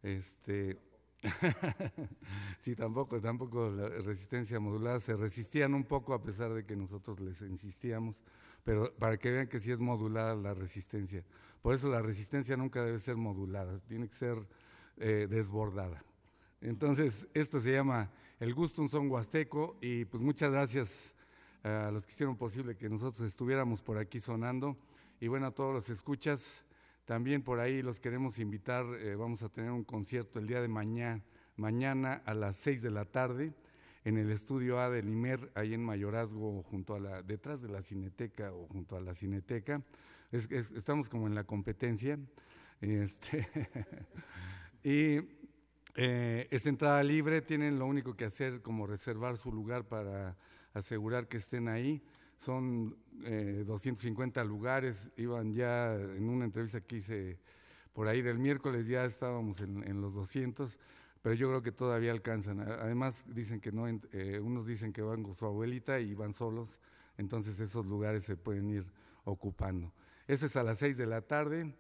Este, 0.01 0.79
sí, 2.61 2.75
tampoco, 2.75 3.21
tampoco 3.21 3.69
la 3.69 3.87
resistencia 3.87 4.59
modulada, 4.59 4.99
se 4.99 5.15
resistían 5.15 5.75
un 5.75 5.83
poco 5.83 6.15
a 6.15 6.23
pesar 6.23 6.51
de 6.55 6.65
que 6.65 6.75
nosotros 6.75 7.19
les 7.19 7.39
insistíamos, 7.41 8.15
pero 8.63 8.91
para 8.95 9.15
que 9.17 9.29
vean 9.29 9.47
que 9.47 9.59
sí 9.59 9.71
es 9.71 9.77
modulada 9.77 10.33
la 10.33 10.55
resistencia. 10.55 11.23
Por 11.63 11.73
eso 11.73 11.87
la 11.87 12.01
resistencia 12.01 12.57
nunca 12.57 12.83
debe 12.83 12.99
ser 12.99 13.15
modulada, 13.15 13.79
tiene 13.87 14.09
que 14.09 14.15
ser 14.15 14.37
eh, 14.97 15.27
desbordada. 15.29 16.03
Entonces, 16.59 17.25
esto 17.33 17.61
se 17.61 17.71
llama 17.71 18.11
El 18.41 18.53
Gusto, 18.53 18.81
un 18.81 18.89
son 18.89 19.09
huasteco, 19.09 19.77
y 19.79 20.03
pues 20.03 20.21
muchas 20.21 20.51
gracias 20.51 21.15
a 21.63 21.89
los 21.89 22.05
que 22.05 22.11
hicieron 22.11 22.35
posible 22.35 22.75
que 22.75 22.89
nosotros 22.89 23.25
estuviéramos 23.25 23.81
por 23.81 23.97
aquí 23.97 24.19
sonando. 24.19 24.75
Y 25.21 25.29
bueno, 25.29 25.47
a 25.47 25.51
todos 25.51 25.73
los 25.73 25.89
escuchas, 25.89 26.65
también 27.05 27.41
por 27.41 27.61
ahí 27.61 27.81
los 27.81 27.97
queremos 28.01 28.39
invitar, 28.39 28.85
eh, 28.99 29.15
vamos 29.15 29.41
a 29.41 29.47
tener 29.47 29.71
un 29.71 29.85
concierto 29.85 30.39
el 30.39 30.47
día 30.47 30.61
de 30.61 30.67
mañana, 30.67 31.23
mañana 31.55 32.23
a 32.25 32.33
las 32.33 32.57
6 32.57 32.81
de 32.81 32.91
la 32.91 33.05
tarde 33.05 33.53
en 34.03 34.17
el 34.17 34.31
estudio 34.31 34.81
A 34.81 34.89
del 34.89 35.07
IMER, 35.07 35.49
ahí 35.55 35.73
en 35.73 35.85
Mayorazgo, 35.85 36.61
junto 36.63 36.95
a 36.95 36.99
la, 36.99 37.21
detrás 37.23 37.61
de 37.61 37.69
la 37.69 37.81
Cineteca 37.81 38.51
o 38.51 38.67
junto 38.67 38.97
a 38.97 38.99
la 38.99 39.15
Cineteca. 39.15 39.81
Es- 40.33 40.49
es- 40.51 40.71
estamos 40.71 41.09
como 41.09 41.27
en 41.27 41.35
la 41.35 41.43
competencia. 41.43 42.17
Este, 42.81 43.47
y 44.83 45.19
eh, 45.95 46.47
es 46.49 46.65
entrada 46.65 47.03
libre, 47.03 47.43
tienen 47.43 47.77
lo 47.77 47.85
único 47.85 48.15
que 48.15 48.25
hacer 48.25 48.63
como 48.63 48.87
reservar 48.87 49.37
su 49.37 49.51
lugar 49.51 49.87
para 49.87 50.35
asegurar 50.73 51.27
que 51.27 51.37
estén 51.37 51.67
ahí. 51.67 52.01
Son 52.39 52.97
eh, 53.25 53.63
250 53.67 54.43
lugares, 54.43 55.11
iban 55.17 55.53
ya 55.53 55.93
en 55.93 56.27
una 56.27 56.45
entrevista 56.45 56.81
que 56.81 56.97
hice 56.97 57.37
por 57.93 58.07
ahí 58.07 58.23
del 58.23 58.39
miércoles, 58.39 58.87
ya 58.87 59.05
estábamos 59.05 59.61
en, 59.61 60.01
los 60.01 60.15
200, 60.15 60.79
pero 61.21 61.35
yo 61.35 61.47
creo 61.49 61.61
que 61.61 61.71
todavía 61.71 62.11
alcanzan. 62.11 62.59
Además, 62.59 63.23
dicen 63.27 63.61
que 63.61 63.71
no, 63.71 63.87
eh, 63.87 64.39
unos 64.39 64.65
dicen 64.65 64.91
que 64.93 65.03
van 65.03 65.21
con 65.21 65.35
su 65.35 65.45
abuelita 65.45 65.99
y 65.99 66.15
van 66.15 66.33
solos, 66.33 66.79
entonces 67.19 67.59
esos 67.59 67.85
lugares 67.85 68.23
se 68.23 68.35
pueden 68.35 68.71
ir 68.71 68.85
ocupando. 69.25 69.93
Ese 70.33 70.47
es 70.47 70.55
a 70.55 70.63
las 70.63 70.79
6 70.79 70.97
de 70.97 71.05
la 71.05 71.21
tarde 71.21 71.75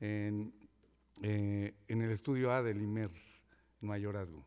en, 0.00 0.54
eh, 1.20 1.74
en 1.88 2.00
el 2.00 2.10
estudio 2.10 2.50
A 2.50 2.62
del 2.62 2.80
IMER, 2.80 3.10
Mayorazgo. 3.82 4.46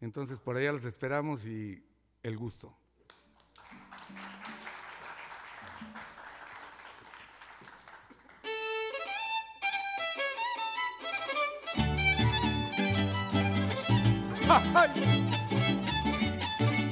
Entonces, 0.00 0.40
por 0.40 0.56
allá 0.56 0.72
los 0.72 0.84
esperamos 0.84 1.46
y 1.46 1.84
el 2.24 2.36
gusto. 2.36 2.76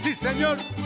Sí, 0.04 0.14
señor. 0.14 0.83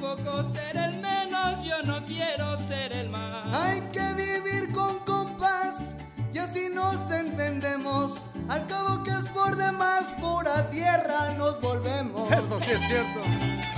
Tampoco 0.00 0.44
ser 0.44 0.76
el 0.76 1.00
menos, 1.00 1.64
yo 1.64 1.82
no 1.82 2.04
quiero 2.04 2.56
ser 2.58 2.92
el 2.92 3.08
más. 3.08 3.54
Hay 3.54 3.80
que 3.92 4.12
vivir 4.14 4.72
con 4.72 4.98
compás 5.00 5.94
y 6.32 6.38
así 6.38 6.68
nos 6.72 7.10
entendemos. 7.10 8.28
Al 8.48 8.66
cabo 8.66 9.02
que 9.02 9.10
es 9.10 9.28
por 9.34 9.56
demás, 9.56 10.06
pura 10.20 10.70
tierra 10.70 11.34
nos 11.36 11.60
volvemos. 11.60 12.30
Eso 12.30 12.58
sí 12.60 12.70
es 12.70 12.88
cierto. 12.88 13.77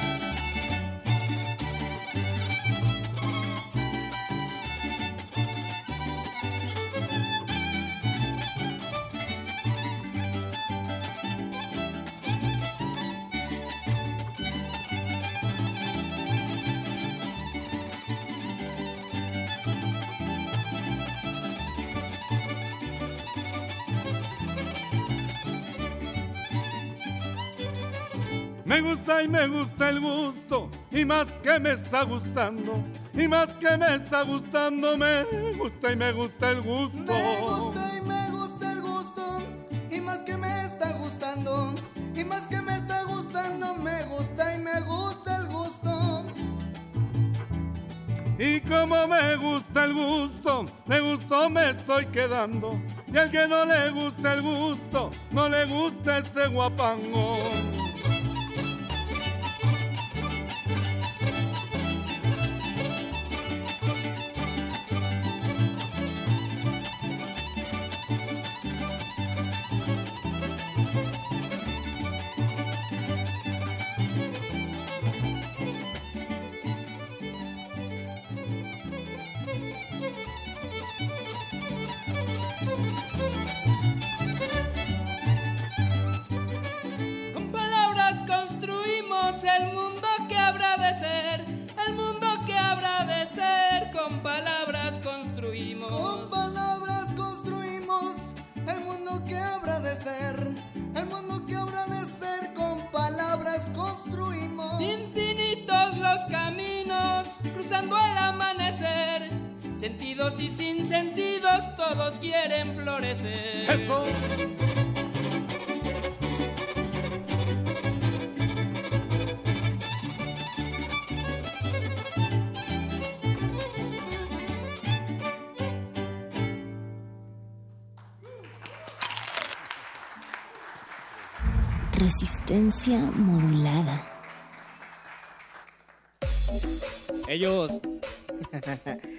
Gusta 29.11 29.23
y 29.25 29.29
me 29.29 29.49
gusta 29.49 29.89
el 29.89 30.01
gusto, 30.01 30.71
y 30.93 31.05
más 31.05 31.27
que 31.43 31.59
me 31.59 31.73
está 31.73 32.05
gustando, 32.05 32.81
y 33.13 33.27
más 33.27 33.49
que 33.55 33.77
me 33.77 33.97
está 33.97 34.23
gustando, 34.23 34.97
me 34.97 35.25
gusta 35.57 35.93
y 35.93 35.97
me 35.97 36.13
gusta 36.13 36.51
el 36.51 36.61
gusto. 36.61 37.13
Me 37.13 37.41
gusta 37.41 37.97
y 37.97 38.01
me 38.03 38.31
gusta 38.31 38.73
el 38.73 38.81
gusto, 38.81 39.43
y 39.91 40.01
más 40.01 40.19
que 40.19 40.37
me 40.37 40.65
está 40.65 40.93
gustando, 40.93 41.75
y 42.15 42.25
más 42.25 42.47
que 42.47 42.63
me 42.63 42.77
está 42.77 43.03
gustando, 43.03 43.75
me 43.75 44.05
gusta 44.05 44.55
y 44.55 44.59
me 44.59 44.81
gusta 44.83 45.37
el 45.39 45.47
gusto. 45.49 46.25
Y 48.39 48.61
como 48.61 49.09
me 49.09 49.37
gusta 49.37 49.85
el 49.85 49.93
gusto, 49.93 50.67
de 50.87 51.01
gusto 51.01 51.51
me 51.51 51.71
estoy 51.71 52.07
quedando. 52.07 52.81
Y 53.13 53.19
al 53.19 53.31
que 53.31 53.47
no 53.49 53.65
le 53.65 53.91
gusta 53.91 54.35
el 54.35 54.43
gusto, 54.43 55.11
no 55.33 55.49
le 55.49 55.67
gusta 55.67 56.19
este 56.19 56.47
guapango. 56.47 57.90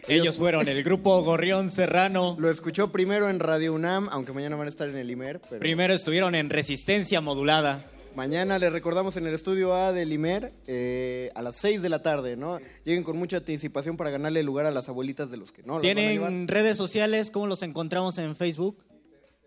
Ellos 0.07 0.37
fueron 0.37 0.67
el 0.67 0.83
grupo 0.83 1.21
Gorrión 1.23 1.69
Serrano. 1.69 2.35
Lo 2.39 2.49
escuchó 2.49 2.91
primero 2.91 3.29
en 3.29 3.39
Radio 3.39 3.73
UNAM, 3.73 4.09
aunque 4.11 4.33
mañana 4.33 4.55
van 4.55 4.67
a 4.67 4.69
estar 4.69 4.89
en 4.89 4.97
el 4.97 5.09
IMER. 5.09 5.39
Pero 5.49 5.59
Primero 5.59 5.93
estuvieron 5.93 6.35
en 6.35 6.49
Resistencia 6.49 7.21
Modulada. 7.21 7.85
Mañana 8.15 8.59
les 8.59 8.73
recordamos 8.73 9.15
en 9.15 9.25
el 9.25 9.33
estudio 9.33 9.73
A 9.73 9.93
del 9.93 10.11
IMER 10.11 10.51
eh, 10.67 11.31
a 11.33 11.41
las 11.41 11.55
6 11.57 11.81
de 11.81 11.89
la 11.89 12.01
tarde, 12.01 12.35
¿no? 12.35 12.59
Lleguen 12.83 13.03
con 13.03 13.17
mucha 13.17 13.37
anticipación 13.37 13.95
para 13.95 14.09
ganarle 14.09 14.43
lugar 14.43 14.65
a 14.65 14.71
las 14.71 14.89
abuelitas 14.89 15.31
de 15.31 15.37
los 15.37 15.53
que 15.53 15.63
no. 15.63 15.79
las 15.79 15.83
van 15.83 15.97
a 15.97 16.01
llevar. 16.01 16.29
¿Tienen 16.29 16.47
redes 16.47 16.77
sociales? 16.77 17.31
¿Cómo 17.31 17.47
los 17.47 17.63
encontramos 17.63 18.17
en 18.17 18.35
Facebook? 18.35 18.83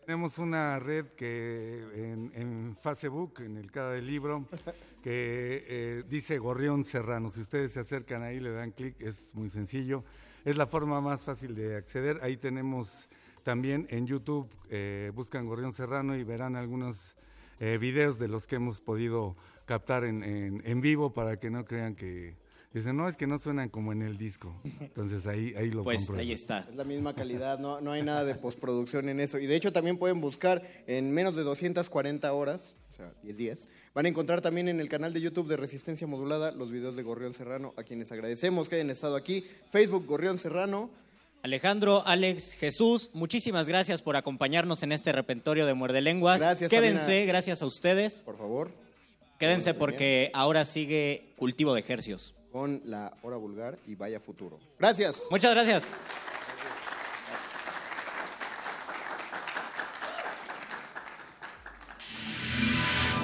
Tenemos 0.06 0.38
una 0.38 0.78
red 0.78 1.06
que 1.16 1.82
en, 1.94 2.32
en 2.34 2.76
Facebook, 2.82 3.40
en 3.40 3.58
el 3.58 3.70
cada 3.70 3.92
del 3.92 4.06
libro, 4.06 4.48
que 5.02 5.64
eh, 5.68 6.02
dice 6.08 6.38
Gorrión 6.38 6.84
Serrano. 6.84 7.30
Si 7.30 7.40
ustedes 7.40 7.72
se 7.72 7.80
acercan 7.80 8.22
ahí, 8.22 8.40
le 8.40 8.50
dan 8.50 8.70
clic, 8.70 8.98
es 9.00 9.16
muy 9.34 9.50
sencillo. 9.50 10.04
Es 10.44 10.56
la 10.56 10.66
forma 10.66 11.00
más 11.00 11.22
fácil 11.22 11.54
de 11.54 11.76
acceder. 11.76 12.20
Ahí 12.22 12.36
tenemos 12.36 12.88
también 13.42 13.86
en 13.90 14.06
YouTube, 14.06 14.48
eh, 14.70 15.10
buscan 15.14 15.46
Gorrión 15.46 15.72
Serrano 15.72 16.16
y 16.16 16.24
verán 16.24 16.56
algunos 16.56 16.96
eh, 17.60 17.78
videos 17.80 18.18
de 18.18 18.28
los 18.28 18.46
que 18.46 18.56
hemos 18.56 18.80
podido 18.80 19.36
captar 19.64 20.04
en, 20.04 20.22
en- 20.22 20.62
en 20.66 20.80
vivo 20.80 21.12
para 21.12 21.38
que 21.38 21.50
no 21.50 21.64
crean 21.64 21.94
que... 21.94 22.36
Dicen, 22.74 22.96
no, 22.96 23.08
es 23.08 23.16
que 23.16 23.28
no 23.28 23.38
suenan 23.38 23.68
como 23.68 23.92
en 23.92 24.02
el 24.02 24.18
disco. 24.18 24.60
Entonces 24.80 25.24
ahí, 25.28 25.54
ahí 25.56 25.70
lo 25.70 25.84
Pues 25.84 26.10
ahí 26.10 26.32
está. 26.32 26.66
Es 26.68 26.74
la 26.74 26.82
misma 26.82 27.14
calidad, 27.14 27.60
no, 27.60 27.80
no 27.80 27.92
hay 27.92 28.02
nada 28.02 28.24
de 28.24 28.34
postproducción 28.34 29.08
en 29.08 29.20
eso. 29.20 29.38
Y 29.38 29.46
de 29.46 29.54
hecho 29.54 29.72
también 29.72 29.96
pueden 29.96 30.20
buscar 30.20 30.60
en 30.88 31.12
menos 31.14 31.36
de 31.36 31.44
240 31.44 32.32
horas, 32.32 32.74
o 32.90 32.94
sea, 32.94 33.14
10 33.22 33.36
días. 33.36 33.68
Van 33.94 34.06
a 34.06 34.08
encontrar 34.08 34.40
también 34.40 34.66
en 34.68 34.80
el 34.80 34.88
canal 34.88 35.12
de 35.12 35.20
YouTube 35.20 35.46
de 35.46 35.56
Resistencia 35.56 36.04
Modulada 36.08 36.50
los 36.50 36.68
videos 36.68 36.96
de 36.96 37.04
Gorrión 37.04 37.32
Serrano, 37.32 37.72
a 37.76 37.84
quienes 37.84 38.10
agradecemos 38.10 38.68
que 38.68 38.74
hayan 38.74 38.90
estado 38.90 39.14
aquí. 39.14 39.46
Facebook 39.70 40.04
Gorrión 40.04 40.36
Serrano. 40.36 40.90
Alejandro, 41.44 42.02
Alex, 42.04 42.54
Jesús, 42.54 43.10
muchísimas 43.12 43.68
gracias 43.68 44.02
por 44.02 44.16
acompañarnos 44.16 44.82
en 44.82 44.90
este 44.90 45.12
repentorio 45.12 45.64
de 45.64 45.74
Muerde 45.74 46.00
Lenguas. 46.00 46.40
Gracias, 46.40 46.70
Quédense, 46.70 47.24
gracias 47.26 47.62
a 47.62 47.66
ustedes. 47.66 48.22
Por 48.24 48.36
favor. 48.36 48.72
Quédense 49.38 49.74
porque 49.74 50.32
ahora 50.34 50.64
sigue 50.64 51.32
cultivo 51.36 51.72
de 51.74 51.80
ejercios. 51.80 52.34
Con 52.50 52.82
la 52.86 53.16
hora 53.22 53.36
vulgar 53.36 53.78
y 53.86 53.94
vaya 53.94 54.18
futuro. 54.18 54.58
Gracias. 54.76 55.28
Muchas 55.30 55.54
gracias. 55.54 55.88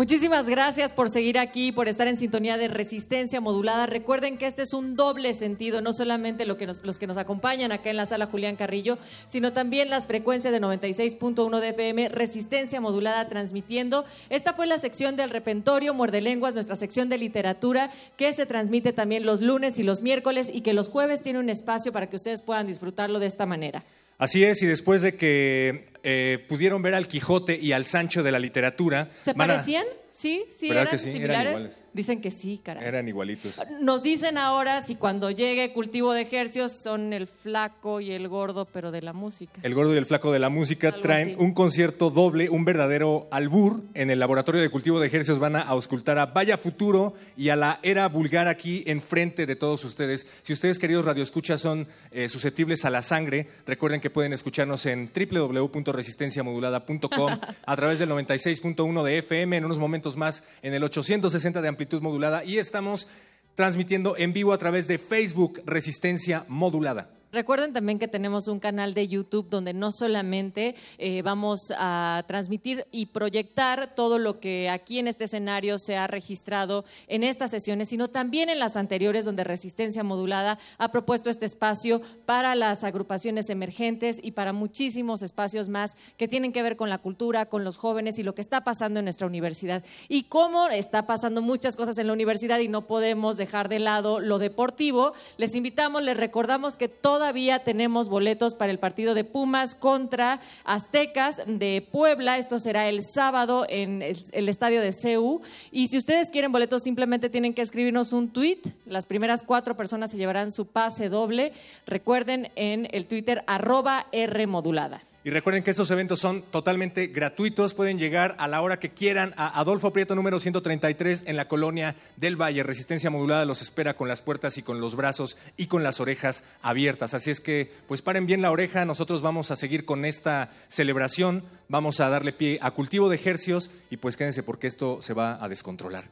Muchísimas 0.00 0.48
gracias 0.48 0.94
por 0.94 1.10
seguir 1.10 1.38
aquí, 1.38 1.72
por 1.72 1.86
estar 1.86 2.08
en 2.08 2.16
sintonía 2.16 2.56
de 2.56 2.68
resistencia 2.68 3.38
modulada. 3.42 3.84
Recuerden 3.84 4.38
que 4.38 4.46
este 4.46 4.62
es 4.62 4.72
un 4.72 4.96
doble 4.96 5.34
sentido, 5.34 5.82
no 5.82 5.92
solamente 5.92 6.46
lo 6.46 6.56
que 6.56 6.66
nos- 6.66 6.82
los 6.86 6.98
que 6.98 7.06
nos 7.06 7.18
acompañan 7.18 7.70
acá 7.70 7.90
en 7.90 7.98
la 7.98 8.06
sala 8.06 8.24
Julián 8.24 8.56
Carrillo, 8.56 8.96
sino 9.26 9.52
también 9.52 9.90
las 9.90 10.06
frecuencias 10.06 10.54
de 10.54 10.58
96.1 10.58 11.60
de 11.60 11.68
FM, 11.68 12.08
resistencia 12.08 12.80
modulada 12.80 13.28
transmitiendo. 13.28 14.06
Esta 14.30 14.54
fue 14.54 14.66
la 14.66 14.78
sección 14.78 15.16
del 15.16 15.28
repentorio, 15.28 15.92
muerde 15.92 16.22
lenguas, 16.22 16.54
nuestra 16.54 16.76
sección 16.76 17.10
de 17.10 17.18
literatura, 17.18 17.90
que 18.16 18.32
se 18.32 18.46
transmite 18.46 18.94
también 18.94 19.26
los 19.26 19.42
lunes 19.42 19.78
y 19.78 19.82
los 19.82 20.00
miércoles 20.00 20.50
y 20.50 20.62
que 20.62 20.72
los 20.72 20.88
jueves 20.88 21.20
tiene 21.20 21.40
un 21.40 21.50
espacio 21.50 21.92
para 21.92 22.08
que 22.08 22.16
ustedes 22.16 22.40
puedan 22.40 22.66
disfrutarlo 22.66 23.18
de 23.18 23.26
esta 23.26 23.44
manera. 23.44 23.84
Así 24.20 24.44
es, 24.44 24.62
y 24.62 24.66
después 24.66 25.02
de 25.02 25.16
que 25.16 25.86
eh, 26.04 26.44
pudieron 26.48 26.82
ver 26.82 26.94
al 26.94 27.08
Quijote 27.08 27.58
y 27.60 27.72
al 27.72 27.84
Sancho 27.86 28.22
de 28.22 28.30
la 28.30 28.38
literatura, 28.38 29.08
¿Se 29.24 29.32
van 29.32 29.50
a- 29.50 29.54
parecían? 29.54 29.84
Sí, 30.12 30.44
sí, 30.50 30.68
¿Verdad 30.68 30.82
eran 30.82 30.90
que 30.92 30.98
sí? 30.98 31.08
Eran 31.08 31.16
similares. 31.20 31.50
iguales. 31.52 31.82
Dicen 31.92 32.20
que 32.20 32.30
sí, 32.30 32.60
caray. 32.62 32.86
eran 32.86 33.08
igualitos. 33.08 33.60
Nos 33.80 34.02
dicen 34.02 34.38
ahora 34.38 34.82
si 34.82 34.94
cuando 34.94 35.30
llegue 35.30 35.72
cultivo 35.72 36.12
de 36.12 36.22
ejercios 36.22 36.72
son 36.72 37.12
el 37.12 37.26
flaco 37.26 38.00
y 38.00 38.12
el 38.12 38.28
gordo, 38.28 38.64
pero 38.64 38.90
de 38.90 39.02
la 39.02 39.12
música. 39.12 39.60
El 39.62 39.74
gordo 39.74 39.94
y 39.94 39.96
el 39.96 40.06
flaco 40.06 40.32
de 40.32 40.38
la 40.38 40.48
música 40.48 40.88
Algo 40.88 41.00
traen 41.00 41.28
así. 41.30 41.36
un 41.38 41.52
concierto 41.52 42.10
doble, 42.10 42.48
un 42.48 42.64
verdadero 42.64 43.28
albur. 43.30 43.82
En 43.94 44.10
el 44.10 44.20
laboratorio 44.20 44.60
de 44.60 44.70
cultivo 44.70 45.00
de 45.00 45.08
ejercicios 45.08 45.38
van 45.38 45.56
a 45.56 45.62
auscultar 45.62 46.18
a 46.18 46.26
Vaya 46.26 46.56
Futuro 46.56 47.14
y 47.36 47.48
a 47.48 47.56
la 47.56 47.80
Era 47.82 48.08
Vulgar 48.08 48.48
aquí 48.48 48.82
enfrente 48.86 49.46
de 49.46 49.56
todos 49.56 49.84
ustedes. 49.84 50.26
Si 50.42 50.52
ustedes, 50.52 50.78
queridos 50.78 51.04
radioescuchas, 51.04 51.60
son 51.60 51.86
eh, 52.10 52.28
susceptibles 52.28 52.84
a 52.84 52.90
la 52.90 53.02
sangre, 53.02 53.48
recuerden 53.66 54.00
que 54.00 54.10
pueden 54.10 54.32
escucharnos 54.32 54.86
en 54.86 55.10
www.resistenciamodulada.com 55.14 57.38
a 57.66 57.76
través 57.76 57.98
del 57.98 58.10
96.1 58.10 59.02
de 59.02 59.18
FM, 59.18 59.56
en 59.56 59.64
unos 59.64 59.78
momentos 59.78 60.16
más 60.16 60.44
en 60.62 60.74
el 60.74 60.84
860 60.84 61.62
de 61.62 61.68
amplitud 61.80 62.02
modulada 62.02 62.44
y 62.44 62.58
estamos 62.58 63.08
transmitiendo 63.54 64.14
en 64.18 64.34
vivo 64.34 64.52
a 64.52 64.58
través 64.58 64.86
de 64.86 64.98
Facebook 64.98 65.62
Resistencia 65.64 66.44
Modulada. 66.46 67.19
Recuerden 67.32 67.72
también 67.72 68.00
que 68.00 68.08
tenemos 68.08 68.48
un 68.48 68.58
canal 68.58 68.92
de 68.92 69.06
YouTube 69.06 69.48
donde 69.48 69.72
no 69.72 69.92
solamente 69.92 70.74
eh, 70.98 71.22
vamos 71.22 71.72
a 71.76 72.24
transmitir 72.26 72.86
y 72.90 73.06
proyectar 73.06 73.94
todo 73.94 74.18
lo 74.18 74.40
que 74.40 74.68
aquí 74.68 74.98
en 74.98 75.06
este 75.06 75.24
escenario 75.24 75.78
se 75.78 75.96
ha 75.96 76.08
registrado 76.08 76.84
en 77.06 77.22
estas 77.22 77.52
sesiones, 77.52 77.88
sino 77.88 78.08
también 78.08 78.48
en 78.48 78.58
las 78.58 78.76
anteriores 78.76 79.24
donde 79.24 79.44
Resistencia 79.44 80.02
Modulada 80.02 80.58
ha 80.78 80.90
propuesto 80.90 81.30
este 81.30 81.46
espacio 81.46 82.00
para 82.26 82.56
las 82.56 82.82
agrupaciones 82.82 83.48
emergentes 83.48 84.18
y 84.20 84.32
para 84.32 84.52
muchísimos 84.52 85.22
espacios 85.22 85.68
más 85.68 85.96
que 86.16 86.26
tienen 86.26 86.52
que 86.52 86.64
ver 86.64 86.76
con 86.76 86.90
la 86.90 86.98
cultura, 86.98 87.46
con 87.46 87.62
los 87.62 87.76
jóvenes 87.76 88.18
y 88.18 88.24
lo 88.24 88.34
que 88.34 88.42
está 88.42 88.64
pasando 88.64 88.98
en 88.98 89.04
nuestra 89.04 89.28
universidad. 89.28 89.84
Y 90.08 90.24
cómo 90.24 90.66
está 90.66 91.06
pasando 91.06 91.42
muchas 91.42 91.76
cosas 91.76 91.96
en 91.98 92.08
la 92.08 92.12
universidad 92.12 92.58
y 92.58 92.66
no 92.66 92.88
podemos 92.88 93.36
dejar 93.36 93.68
de 93.68 93.78
lado 93.78 94.18
lo 94.18 94.38
deportivo, 94.38 95.12
les 95.36 95.54
invitamos, 95.54 96.02
les 96.02 96.16
recordamos 96.16 96.76
que 96.76 96.88
todavía 97.20 97.58
tenemos 97.58 98.08
boletos 98.08 98.54
para 98.54 98.72
el 98.72 98.78
partido 98.78 99.12
de 99.12 99.24
Pumas 99.24 99.74
contra 99.74 100.40
Aztecas 100.64 101.42
de 101.46 101.86
Puebla. 101.92 102.38
Esto 102.38 102.58
será 102.58 102.88
el 102.88 103.02
sábado 103.04 103.66
en 103.68 104.00
el, 104.00 104.48
estadio 104.48 104.80
de 104.80 104.90
CEU. 104.90 105.42
Y 105.70 105.88
si 105.88 105.98
ustedes 105.98 106.30
quieren 106.30 106.50
boletos, 106.50 106.82
simplemente 106.82 107.28
tienen 107.28 107.52
que 107.52 107.60
escribirnos 107.60 108.14
un 108.14 108.30
tweet. 108.30 108.60
Las 108.86 109.04
primeras 109.04 109.42
cuatro 109.42 109.76
personas 109.76 110.10
se 110.10 110.16
llevarán 110.16 110.50
su 110.50 110.64
pase 110.64 111.10
doble. 111.10 111.52
Recuerden 111.86 112.50
en 112.56 112.88
el 112.90 113.04
Twitter 113.04 113.44
arroba 113.46 114.06
R 114.12 114.46
modulada. 114.46 115.02
Y 115.22 115.28
recuerden 115.28 115.62
que 115.62 115.70
estos 115.70 115.90
eventos 115.90 116.18
son 116.18 116.40
totalmente 116.40 117.08
gratuitos. 117.08 117.74
Pueden 117.74 117.98
llegar 117.98 118.34
a 118.38 118.48
la 118.48 118.62
hora 118.62 118.78
que 118.78 118.88
quieran 118.88 119.34
a 119.36 119.60
Adolfo 119.60 119.92
Prieto 119.92 120.14
número 120.14 120.40
133 120.40 121.24
en 121.26 121.36
la 121.36 121.46
colonia 121.46 121.94
del 122.16 122.40
Valle. 122.40 122.62
Resistencia 122.62 123.10
modulada 123.10 123.44
los 123.44 123.60
espera 123.60 123.94
con 123.94 124.08
las 124.08 124.22
puertas 124.22 124.56
y 124.56 124.62
con 124.62 124.80
los 124.80 124.96
brazos 124.96 125.36
y 125.58 125.66
con 125.66 125.82
las 125.82 126.00
orejas 126.00 126.44
abiertas. 126.62 127.12
Así 127.12 127.30
es 127.30 127.42
que, 127.42 127.70
pues 127.86 128.00
paren 128.00 128.24
bien 128.24 128.40
la 128.40 128.50
oreja. 128.50 128.86
Nosotros 128.86 129.20
vamos 129.20 129.50
a 129.50 129.56
seguir 129.56 129.84
con 129.84 130.06
esta 130.06 130.50
celebración. 130.68 131.44
Vamos 131.68 132.00
a 132.00 132.08
darle 132.08 132.32
pie 132.32 132.58
a 132.62 132.70
cultivo 132.70 133.10
de 133.10 133.16
ejercios 133.16 133.70
y 133.90 133.98
pues 133.98 134.16
quédense 134.16 134.42
porque 134.42 134.68
esto 134.68 135.02
se 135.02 135.12
va 135.12 135.42
a 135.44 135.50
descontrolar. 135.50 136.04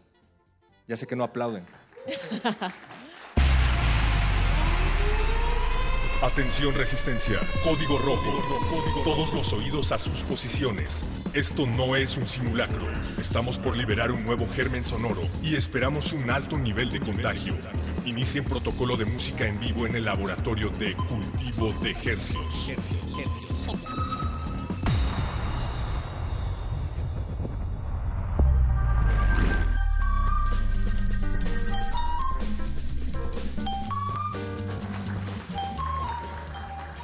Ya 0.87 0.99
sé 0.99 1.07
que 1.07 1.17
no 1.17 1.25
aplauden. 1.25 1.65
Atención 6.21 6.75
resistencia, 6.75 7.39
código 7.63 7.97
rojo. 7.97 8.43
Todos 9.05 9.33
los 9.33 9.53
oídos 9.53 9.93
a 9.93 9.99
sus 10.01 10.23
posiciones. 10.23 11.05
Esto 11.33 11.65
no 11.65 11.95
es 11.95 12.17
un 12.17 12.27
simulacro. 12.27 12.89
Estamos 13.19 13.57
por 13.57 13.77
liberar 13.77 14.11
un 14.11 14.25
nuevo 14.25 14.45
germen 14.53 14.85
sonoro 14.85 15.23
y 15.45 15.55
esperamos 15.55 16.13
un 16.13 16.29
alto 16.29 16.59
nivel 16.59 16.91
de 16.91 16.99
contagio. 16.99 17.55
Inicien 18.05 18.43
protocolo 18.43 18.97
de 18.97 19.05
música 19.05 19.47
en 19.47 19.61
vivo 19.61 19.87
en 19.87 19.95
el 19.95 20.07
laboratorio 20.07 20.71
de 20.71 20.95
cultivo 20.95 21.73
de 21.83 21.93
hercios. 21.93 22.69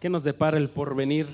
¿qué 0.00 0.08
nos 0.10 0.22
depara 0.24 0.58
el 0.58 0.68
porvenir? 0.68 1.26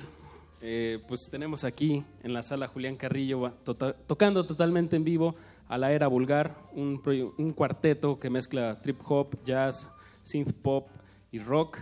Eh, 0.61 0.98
pues 1.06 1.28
tenemos 1.30 1.62
aquí 1.62 2.04
en 2.24 2.32
la 2.32 2.42
sala 2.42 2.66
Julián 2.66 2.96
Carrillo 2.96 3.52
tota- 3.64 3.92
tocando 3.94 4.44
totalmente 4.44 4.96
en 4.96 5.04
vivo 5.04 5.34
a 5.69 5.79
la 5.79 5.93
era 5.93 6.07
vulgar, 6.07 6.55
un, 6.73 7.01
cuarteto 7.55 8.19
que 8.19 8.31
mezcla 8.31 8.81
trip 8.81 9.01
hop, 9.07 9.37
jazz, 9.45 9.91
synth 10.25 10.53
pop 10.53 10.89
y 11.31 11.39
rock. 11.39 11.79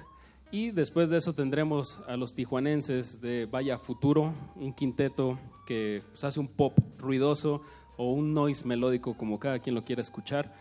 Y 0.51 0.70
después 0.70 1.11
de 1.11 1.18
eso 1.18 1.32
tendremos 1.32 2.05
a 2.09 2.16
los 2.16 2.34
tijuanenses 2.34 3.20
de 3.20 3.47
Vaya 3.47 3.78
Futuro, 3.78 4.32
un 4.55 4.72
quinteto 4.72 5.39
que 5.66 6.03
pues, 6.11 6.24
hace 6.24 6.41
un 6.41 6.49
pop 6.49 6.78
ruidoso, 6.99 7.62
o 7.99 8.12
un 8.12 8.34
noise 8.34 8.66
melódico 8.66 9.16
como 9.16 9.39
cada 9.39 9.59
quien 9.59 9.74
lo 9.74 9.84
quiera 9.84 10.03
escuchar. 10.03 10.53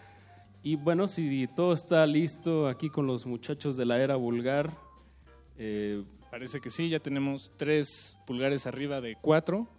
Y 0.64 0.78
bueno, 0.78 1.08
si 1.08 1.48
todo 1.48 1.74
está 1.74 2.06
listo 2.08 2.68
aquí 2.68 2.90
con 2.90 3.06
los 3.06 3.26
muchachos 3.26 3.76
de 3.76 3.86
la 3.86 4.00
era 4.00 4.16
vulgar, 4.16 4.72
eh, 5.58 6.02
Parece 6.36 6.60
que 6.60 6.70
sí, 6.70 6.90
ya 6.90 7.00
tenemos 7.00 7.54
tres 7.56 8.18
pulgares 8.28 8.68
arriba 8.68 9.00
de 9.00 9.16
cuatro. 9.22 9.70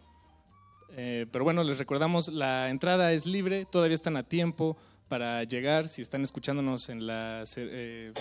Eh, 0.91 1.27
pero 1.31 1.45
bueno, 1.45 1.63
les 1.65 1.79
recordamos, 1.79 2.29
la 2.29 2.71
entrada 2.71 3.13
es 3.13 3.27
libre, 3.27 3.67
todavía 3.67 3.95
están 3.95 4.17
a 4.17 4.23
tiempo 4.23 4.77
para 5.09 5.45
llegar, 5.45 5.89
si 5.89 6.03
están 6.03 6.23
escuchándonos 6.23 6.89
en 6.89 7.07
la... 7.07 7.45
eh, 7.57 8.13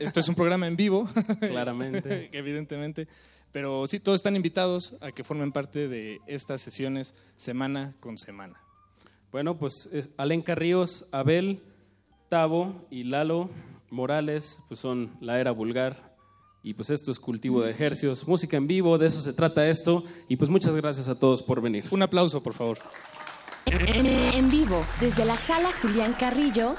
esto 0.00 0.20
es 0.20 0.28
un 0.28 0.34
programa 0.34 0.66
en 0.66 0.76
vivo. 0.76 1.08
Claramente. 1.40 2.28
Evidentemente. 2.36 3.08
Pero 3.52 3.86
sí, 3.86 3.98
todos 3.98 4.16
están 4.16 4.36
invitados 4.36 4.96
a 5.00 5.10
que 5.10 5.24
formen 5.24 5.52
parte 5.52 5.88
de 5.88 6.18
estas 6.26 6.60
sesiones 6.60 7.14
semana 7.36 7.94
con 8.00 8.18
semana. 8.18 8.60
Bueno, 9.32 9.56
pues 9.56 9.88
es 9.92 10.10
Alenca 10.16 10.54
Ríos, 10.54 11.08
Abel, 11.12 11.62
Tavo 12.28 12.86
y 12.90 13.04
Lalo 13.04 13.48
Morales, 13.90 14.62
pues 14.68 14.80
son 14.80 15.16
la 15.20 15.40
era 15.40 15.50
vulgar. 15.50 16.07
Y 16.68 16.74
pues 16.74 16.90
esto 16.90 17.10
es 17.10 17.18
cultivo 17.18 17.62
de 17.62 17.70
ejercios, 17.70 18.28
música 18.28 18.58
en 18.58 18.66
vivo, 18.66 18.98
de 18.98 19.06
eso 19.06 19.22
se 19.22 19.32
trata 19.32 19.66
esto. 19.70 20.04
Y 20.28 20.36
pues 20.36 20.50
muchas 20.50 20.76
gracias 20.76 21.08
a 21.08 21.18
todos 21.18 21.42
por 21.42 21.62
venir. 21.62 21.86
Un 21.90 22.02
aplauso, 22.02 22.42
por 22.42 22.52
favor. 22.52 22.76
En, 23.64 24.04
en 24.04 24.50
vivo, 24.50 24.84
desde 25.00 25.24
la 25.24 25.38
sala 25.38 25.70
Julián 25.80 26.14
Carrillo, 26.20 26.74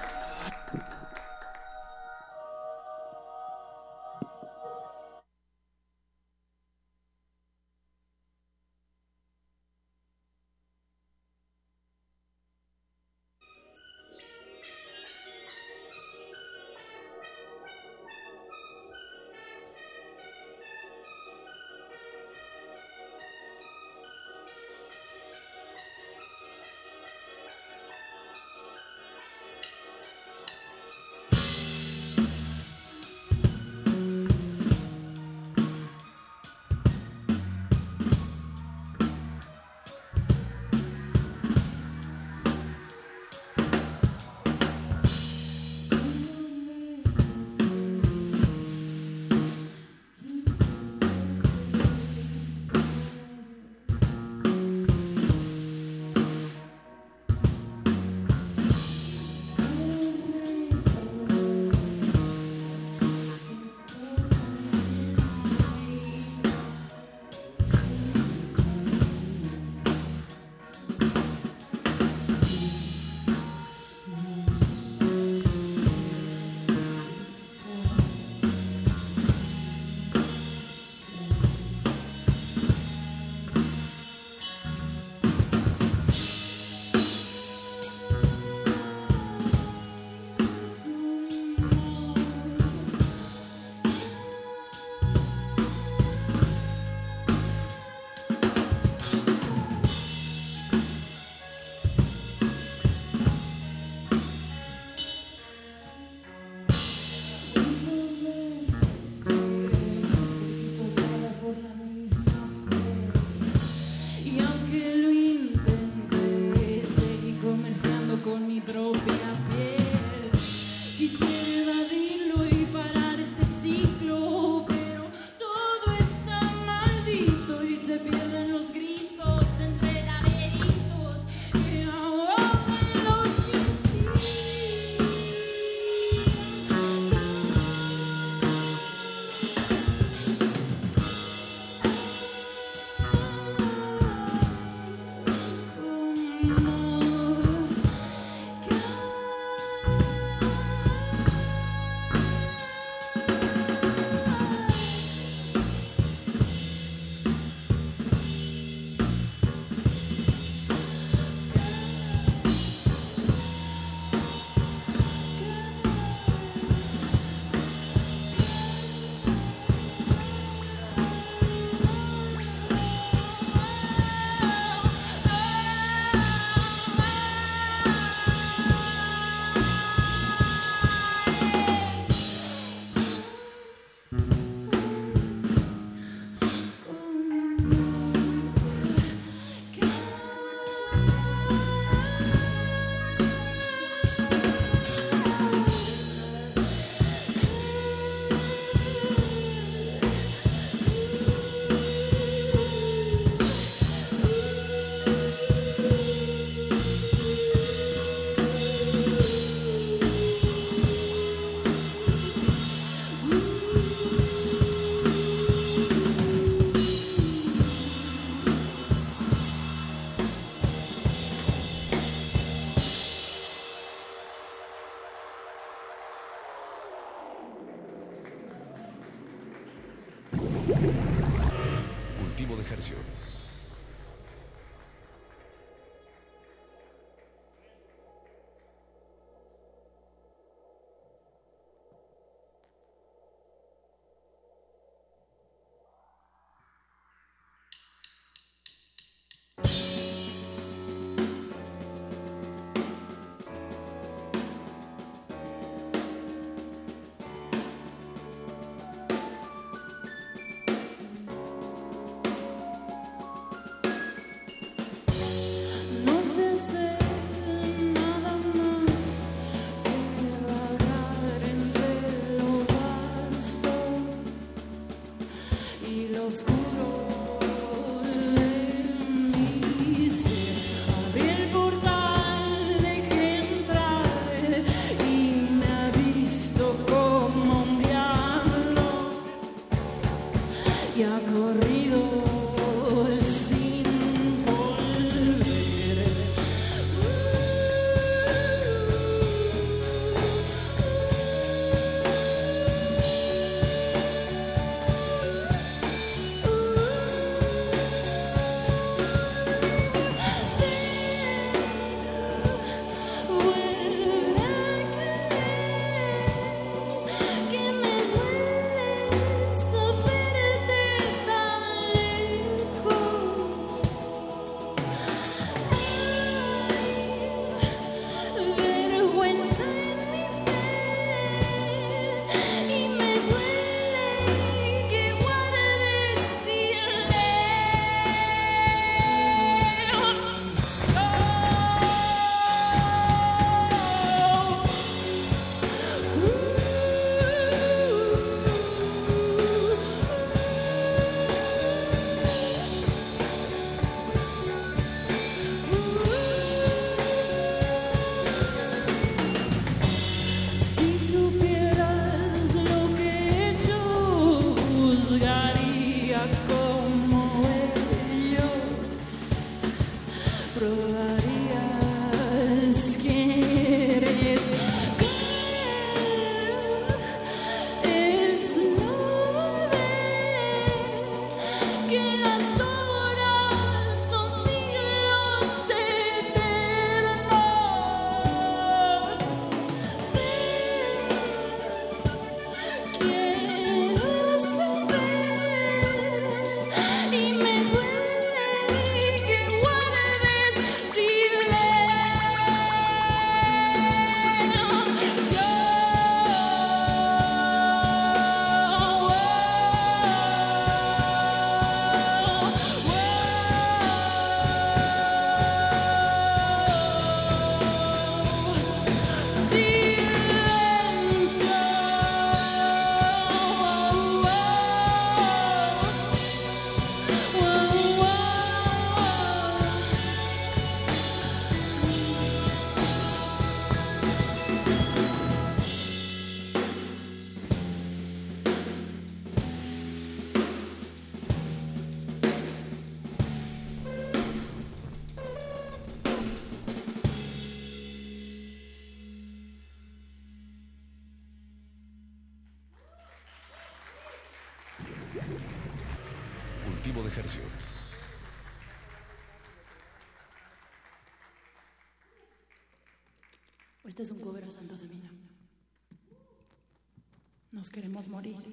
queremos 467.82 468.08
morir. 468.08 468.49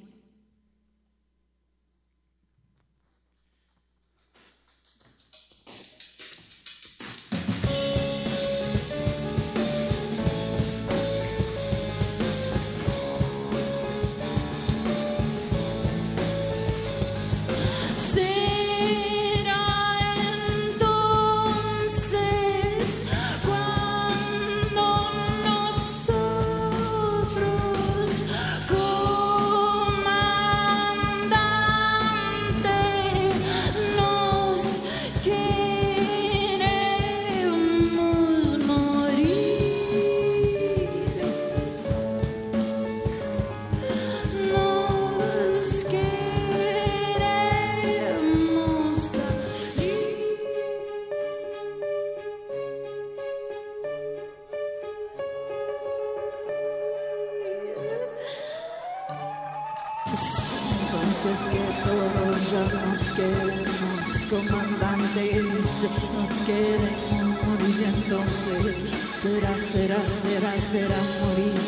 quede 66.46 66.90
con 67.10 67.26
morir, 67.28 67.84
entonces 67.96 68.84
será, 69.20 69.52
será, 69.58 69.98
será, 70.22 70.52
será 70.70 71.00
morir. 71.20 71.60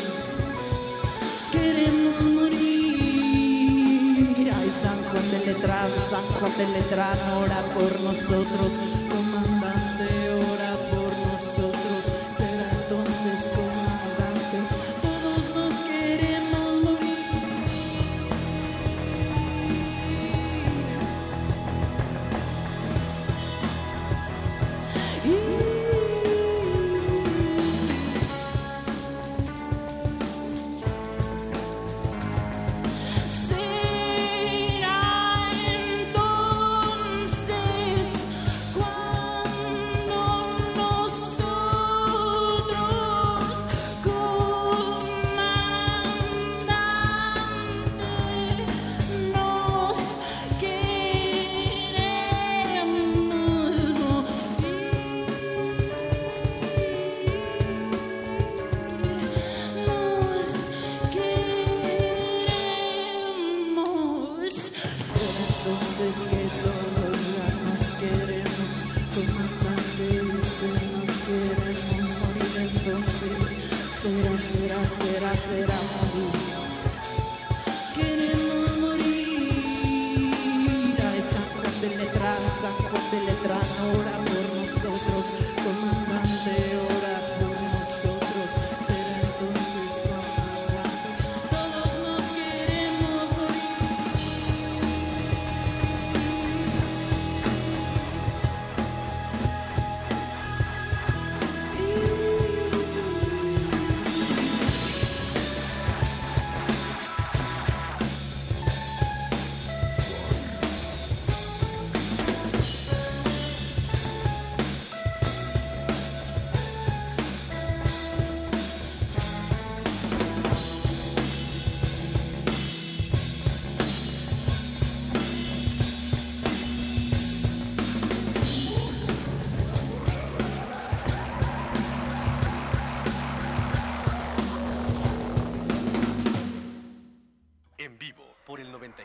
Queremos 1.51 2.21
morir. 2.23 2.69
Ay, 4.57 4.71
San 4.71 4.99
Juan 5.11 5.27
de 5.33 5.39
Letrán, 5.47 5.91
San 5.99 6.23
Juan 6.23 6.53
de 6.57 6.67
Letrán, 6.69 7.19
ora 7.43 7.61
por 7.75 8.01
nosotros. 8.03 8.78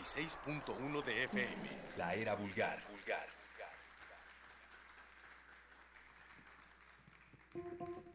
96.1 0.03 1.01
de 1.05 1.23
FM. 1.23 1.69
La 1.95 2.13
era 2.13 2.35
vulgar. 2.35 2.83
vulgar. 2.89 3.25
vulgar. 3.55 3.73
vulgar. 7.85 8.12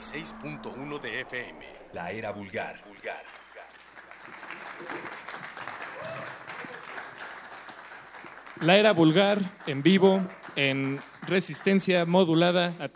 96.1 0.00 0.98
de 1.00 1.20
FM. 1.22 1.64
La 1.94 2.10
era 2.10 2.30
vulgar. 2.30 2.82
vulgar. 2.86 3.22
La 8.62 8.76
era 8.78 8.92
vulgar 8.92 9.38
en 9.66 9.82
vivo, 9.82 10.22
en 10.56 10.98
resistencia 11.26 12.06
modulada, 12.06 12.74
a- 12.80 12.90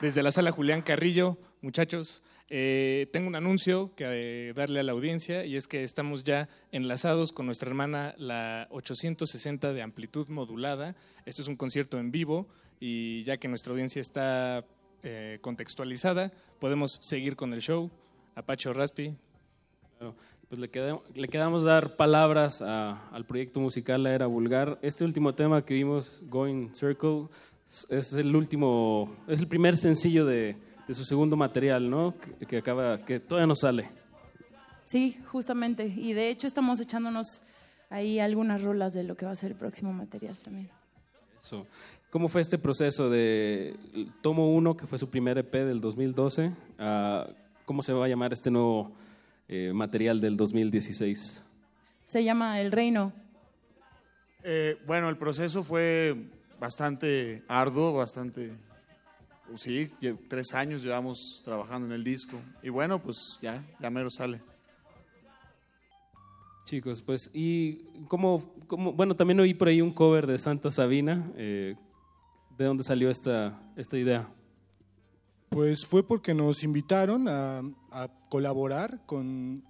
desde 0.00 0.22
la 0.22 0.30
sala 0.32 0.50
Julián 0.50 0.82
Carrillo. 0.82 1.38
Muchachos, 1.60 2.22
eh, 2.50 3.08
tengo 3.12 3.28
un 3.28 3.36
anuncio 3.36 3.92
que 3.96 4.04
eh, 4.50 4.52
darle 4.54 4.80
a 4.80 4.82
la 4.82 4.92
audiencia 4.92 5.44
y 5.44 5.56
es 5.56 5.66
que 5.68 5.82
estamos 5.84 6.24
ya 6.24 6.48
enlazados 6.72 7.32
con 7.32 7.46
nuestra 7.46 7.68
hermana 7.68 8.14
la 8.18 8.66
860 8.70 9.72
de 9.72 9.82
amplitud 9.82 10.28
modulada. 10.28 10.94
Esto 11.26 11.42
es 11.42 11.48
un 11.48 11.56
concierto 11.56 11.98
en 11.98 12.10
vivo 12.10 12.48
y 12.80 13.22
ya 13.24 13.36
que 13.38 13.48
nuestra 13.48 13.72
audiencia 13.72 14.00
está 14.00 14.64
eh, 15.04 15.38
contextualizada, 15.40 16.32
podemos 16.58 16.98
seguir 17.02 17.36
con 17.36 17.52
el 17.52 17.60
show. 17.60 17.90
Apache 18.34 18.68
o 18.68 18.72
Raspi. 18.72 19.14
Claro. 19.98 20.14
Pues 20.48 20.60
le, 20.60 20.68
queda- 20.70 21.00
le 21.14 21.28
quedamos 21.28 21.62
dar 21.62 21.96
palabras 21.96 22.60
a- 22.62 23.08
al 23.10 23.24
proyecto 23.24 23.60
musical 23.60 24.02
La 24.02 24.12
Era 24.12 24.26
Vulgar. 24.26 24.78
Este 24.82 25.04
último 25.04 25.34
tema 25.34 25.64
que 25.64 25.74
vimos, 25.74 26.22
Going 26.28 26.74
Circle, 26.74 27.28
es- 27.66 27.86
es 27.90 28.12
el 28.14 28.34
último, 28.34 29.16
es 29.28 29.40
el 29.40 29.46
primer 29.48 29.76
sencillo 29.76 30.26
de, 30.26 30.56
de 30.88 30.94
su 30.94 31.04
segundo 31.04 31.36
material, 31.36 31.88
¿no? 31.88 32.14
Que, 32.18 32.46
que 32.46 32.56
acaba, 32.58 33.04
que 33.04 33.20
todavía 33.20 33.46
no 33.46 33.54
sale. 33.54 33.88
Sí, 34.84 35.18
justamente. 35.32 35.86
Y 35.86 36.12
de 36.12 36.28
hecho 36.28 36.46
estamos 36.46 36.78
echándonos 36.80 37.40
ahí 37.88 38.18
algunas 38.18 38.62
rolas 38.62 38.92
de 38.92 39.04
lo 39.04 39.16
que 39.16 39.24
va 39.26 39.32
a 39.32 39.36
ser 39.36 39.52
el 39.52 39.56
próximo 39.56 39.92
material 39.92 40.36
también. 40.42 40.68
Eso. 41.42 41.66
¿Cómo 42.14 42.28
fue 42.28 42.42
este 42.42 42.58
proceso 42.58 43.10
de 43.10 43.74
Tomo 44.22 44.54
1, 44.54 44.76
que 44.76 44.86
fue 44.86 44.98
su 44.98 45.10
primer 45.10 45.36
EP 45.36 45.52
del 45.52 45.80
2012, 45.80 46.52
a 46.78 47.26
cómo 47.64 47.82
se 47.82 47.92
va 47.92 48.04
a 48.04 48.08
llamar 48.08 48.32
este 48.32 48.52
nuevo 48.52 48.92
eh, 49.48 49.72
material 49.74 50.20
del 50.20 50.36
2016? 50.36 51.44
Se 52.04 52.22
llama 52.22 52.60
El 52.60 52.70
Reino. 52.70 53.12
Eh, 54.44 54.78
bueno, 54.86 55.08
el 55.08 55.16
proceso 55.16 55.64
fue 55.64 56.14
bastante 56.60 57.42
arduo, 57.48 57.94
bastante... 57.94 58.52
Sí, 59.56 59.90
lle- 60.00 60.16
tres 60.28 60.54
años 60.54 60.84
llevamos 60.84 61.42
trabajando 61.44 61.88
en 61.88 61.94
el 61.94 62.04
disco. 62.04 62.40
Y 62.62 62.68
bueno, 62.68 63.00
pues 63.00 63.40
ya, 63.42 63.60
ya 63.80 63.90
mero 63.90 64.08
sale. 64.08 64.40
Chicos, 66.66 67.02
pues, 67.02 67.28
y 67.34 67.78
cómo, 68.06 68.40
cómo- 68.68 68.92
bueno, 68.92 69.16
también 69.16 69.40
oí 69.40 69.52
por 69.52 69.66
ahí 69.66 69.80
un 69.80 69.92
cover 69.92 70.28
de 70.28 70.38
Santa 70.38 70.70
Sabina. 70.70 71.28
eh, 71.36 71.74
¿De 72.56 72.64
dónde 72.64 72.84
salió 72.84 73.10
esta, 73.10 73.60
esta 73.76 73.98
idea? 73.98 74.28
Pues 75.48 75.86
fue 75.86 76.06
porque 76.06 76.34
nos 76.34 76.62
invitaron 76.62 77.28
a, 77.28 77.62
a 77.90 78.08
colaborar 78.28 79.04
con, 79.06 79.64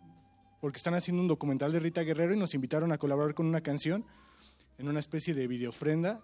porque 0.61 0.78
están 0.78 0.95
haciendo 0.95 1.22
un 1.22 1.28
documental 1.28 1.72
de 1.72 1.80
Rita 1.80 2.03
Guerrero 2.03 2.35
y 2.35 2.39
nos 2.39 2.55
invitaron 2.55 2.93
a 2.93 2.99
colaborar 2.99 3.35
con 3.35 3.47
una 3.47 3.61
canción 3.61 4.05
en 4.78 4.89
una 4.89 5.01
especie 5.01 5.35
de 5.35 5.47
videofrenda. 5.47 6.22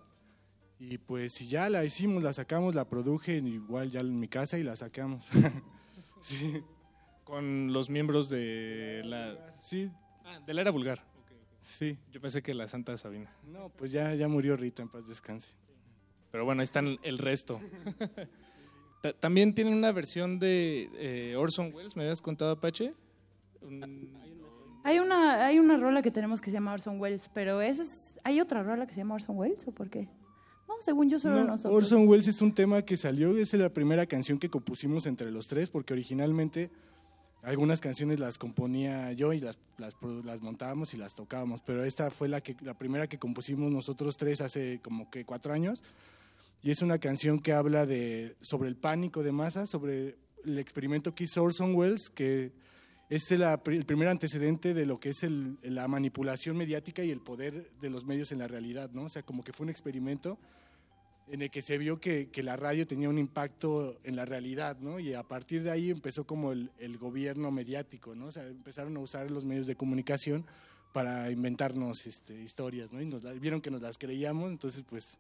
Y 0.78 0.96
pues 0.96 1.34
si 1.34 1.46
ya 1.46 1.68
la 1.68 1.84
hicimos, 1.84 2.22
la 2.22 2.32
sacamos, 2.32 2.74
la 2.74 2.88
produje 2.88 3.36
igual 3.36 3.90
ya 3.90 4.00
en 4.00 4.18
mi 4.18 4.28
casa 4.28 4.58
y 4.58 4.62
la 4.62 4.76
sacamos. 4.76 5.28
sí. 6.22 6.62
Con 7.24 7.72
los 7.72 7.90
miembros 7.90 8.30
de 8.30 9.02
la... 9.04 9.56
Sí. 9.60 9.90
Ah, 10.24 10.40
de 10.40 10.54
la 10.54 10.62
era 10.62 10.70
vulgar. 10.70 11.04
Sí. 11.62 11.98
Yo 12.10 12.20
pensé 12.20 12.42
que 12.42 12.54
la 12.54 12.66
Santa 12.66 12.96
Sabina. 12.96 13.30
No, 13.44 13.68
pues 13.68 13.92
ya, 13.92 14.14
ya 14.14 14.26
murió 14.26 14.56
Rita, 14.56 14.82
en 14.82 14.88
paz 14.88 15.06
descanse. 15.06 15.50
Pero 16.30 16.44
bueno, 16.44 16.60
ahí 16.60 16.64
están 16.64 16.98
el 17.02 17.18
resto. 17.18 17.60
Ta- 19.02 19.12
También 19.14 19.54
tienen 19.54 19.74
una 19.74 19.92
versión 19.92 20.38
de 20.38 20.88
eh, 20.94 21.36
Orson 21.36 21.72
Welles, 21.74 21.96
¿me 21.96 22.02
habías 22.02 22.20
contado, 22.22 22.52
Apache? 22.52 22.94
Un- 23.62 24.10
Hay 24.84 24.98
una, 24.98 25.44
hay 25.46 25.58
una 25.58 25.76
rola 25.76 26.02
que 26.02 26.10
tenemos 26.10 26.40
que 26.40 26.50
se 26.50 26.54
llama 26.54 26.72
Orson 26.72 27.00
Welles, 27.00 27.30
pero 27.34 27.60
esa 27.60 27.82
es, 27.82 28.18
¿hay 28.24 28.40
otra 28.40 28.62
rola 28.62 28.86
que 28.86 28.94
se 28.94 29.00
llama 29.00 29.14
Orson 29.14 29.36
Welles 29.36 29.66
o 29.66 29.72
por 29.72 29.90
qué? 29.90 30.08
No, 30.68 30.74
según 30.80 31.10
yo 31.10 31.18
solo 31.18 31.36
No, 31.36 31.44
nosotros. 31.46 31.74
Orson 31.82 32.06
Welles 32.08 32.28
es 32.28 32.40
un 32.40 32.54
tema 32.54 32.82
que 32.82 32.96
salió, 32.96 33.36
es 33.36 33.52
la 33.54 33.68
primera 33.70 34.06
canción 34.06 34.38
que 34.38 34.48
compusimos 34.48 35.06
entre 35.06 35.30
los 35.30 35.48
tres, 35.48 35.68
porque 35.70 35.92
originalmente 35.94 36.70
algunas 37.42 37.80
canciones 37.80 38.20
las 38.20 38.36
componía 38.38 39.12
yo 39.12 39.32
y 39.32 39.40
las, 39.40 39.58
las, 39.78 39.94
las 40.24 40.40
montábamos 40.42 40.92
y 40.94 40.98
las 40.98 41.14
tocábamos, 41.14 41.60
pero 41.62 41.84
esta 41.84 42.10
fue 42.10 42.28
la, 42.28 42.42
que, 42.42 42.54
la 42.62 42.74
primera 42.74 43.06
que 43.06 43.18
compusimos 43.18 43.70
nosotros 43.72 44.16
tres 44.18 44.40
hace 44.42 44.78
como 44.82 45.10
que 45.10 45.24
cuatro 45.24 45.52
años, 45.54 45.82
y 46.62 46.70
es 46.70 46.82
una 46.82 46.98
canción 46.98 47.40
que 47.40 47.52
habla 47.52 47.86
de, 47.86 48.36
sobre 48.40 48.68
el 48.68 48.76
pánico 48.76 49.22
de 49.22 49.32
masa, 49.32 49.66
sobre 49.66 50.16
el 50.44 50.58
experimento 50.58 51.14
que 51.14 51.24
hizo 51.24 51.42
Orson 51.42 51.74
Welles, 51.74 52.10
que 52.10 52.52
es 53.08 53.30
el, 53.32 53.44
primer 53.86 54.08
antecedente 54.08 54.74
de 54.74 54.86
lo 54.86 55.00
que 55.00 55.10
es 55.10 55.22
el- 55.22 55.58
la 55.62 55.88
manipulación 55.88 56.56
mediática 56.56 57.02
y 57.02 57.10
el 57.10 57.20
poder 57.20 57.70
de 57.80 57.90
los 57.90 58.04
medios 58.04 58.30
en 58.30 58.38
la 58.38 58.46
realidad, 58.46 58.90
¿no? 58.92 59.04
O 59.04 59.08
sea, 59.08 59.22
como 59.22 59.42
que 59.42 59.52
fue 59.52 59.64
un 59.64 59.70
experimento 59.70 60.38
en 61.30 61.42
el 61.42 61.50
que 61.50 61.62
se 61.62 61.78
vio 61.78 62.00
que, 62.00 62.28
que 62.28 62.42
la 62.42 62.56
radio 62.56 62.86
tenía 62.86 63.08
un 63.08 63.18
impacto 63.18 63.98
en 64.04 64.16
la 64.16 64.24
realidad, 64.24 64.78
¿no? 64.80 64.98
Y 64.98 65.14
a 65.14 65.22
partir 65.22 65.62
de 65.62 65.70
ahí 65.70 65.90
empezó 65.90 66.24
como 66.24 66.52
el, 66.52 66.98
gobierno 66.98 67.50
mediático, 67.50 68.14
¿no? 68.14 68.26
O 68.26 68.32
sea, 68.32 68.46
empezaron 68.46 68.96
a 68.96 69.00
usar 69.00 69.30
los 69.30 69.44
medios 69.44 69.66
de 69.66 69.76
comunicación 69.76 70.44
para 70.92 71.30
inventarnos 71.30 72.06
este, 72.06 72.40
historias, 72.42 72.92
¿no? 72.92 73.00
Y 73.00 73.06
nos 73.06 73.22
vieron 73.40 73.60
que 73.60 73.70
nos 73.70 73.80
las 73.80 73.96
creíamos, 73.96 74.50
entonces 74.50 74.84
pues 74.88 75.18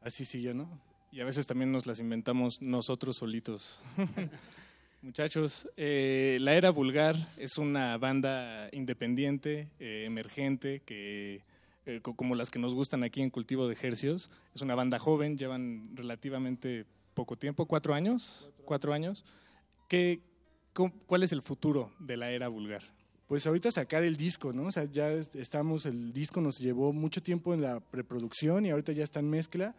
así 0.00 0.24
siguió, 0.24 0.54
¿no? 0.54 0.80
Y 1.12 1.20
a 1.20 1.24
veces 1.24 1.46
también 1.46 1.72
nos 1.72 1.86
las 1.86 1.98
inventamos 1.98 2.62
nosotros 2.62 3.16
solitos. 3.16 3.82
Muchachos, 5.02 5.66
eh, 5.76 6.36
La 6.40 6.54
Era 6.54 6.70
Vulgar 6.70 7.16
es 7.38 7.56
una 7.56 7.96
banda 7.96 8.68
independiente, 8.72 9.68
eh, 9.78 10.04
emergente, 10.06 10.82
que 10.84 11.42
eh, 11.86 12.00
co- 12.02 12.14
como 12.14 12.34
las 12.34 12.50
que 12.50 12.58
nos 12.58 12.74
gustan 12.74 13.02
aquí 13.02 13.22
en 13.22 13.30
Cultivo 13.30 13.66
de 13.66 13.72
Ejercios. 13.72 14.30
Es 14.54 14.60
una 14.60 14.74
banda 14.74 14.98
joven, 14.98 15.38
llevan 15.38 15.96
relativamente 15.96 16.84
poco 17.14 17.36
tiempo, 17.36 17.64
cuatro 17.66 17.94
años. 17.94 18.50
Cuatro 18.66 18.92
años. 18.92 19.24
¿Qué, 19.88 20.20
¿Cuál 21.06 21.22
es 21.22 21.32
el 21.32 21.40
futuro 21.42 21.92
de 21.98 22.18
La 22.18 22.30
Era 22.30 22.48
Vulgar? 22.48 22.82
Pues 23.26 23.46
ahorita 23.46 23.72
sacar 23.72 24.02
el 24.04 24.16
disco, 24.16 24.52
¿no? 24.52 24.64
O 24.64 24.72
sea, 24.72 24.84
ya 24.84 25.10
estamos, 25.12 25.86
el 25.86 26.12
disco 26.12 26.40
nos 26.42 26.58
llevó 26.58 26.92
mucho 26.92 27.22
tiempo 27.22 27.54
en 27.54 27.62
la 27.62 27.80
preproducción 27.80 28.66
y 28.66 28.70
ahorita 28.70 28.92
ya 28.92 29.04
está 29.04 29.20
en 29.20 29.30
mezcla. 29.30 29.74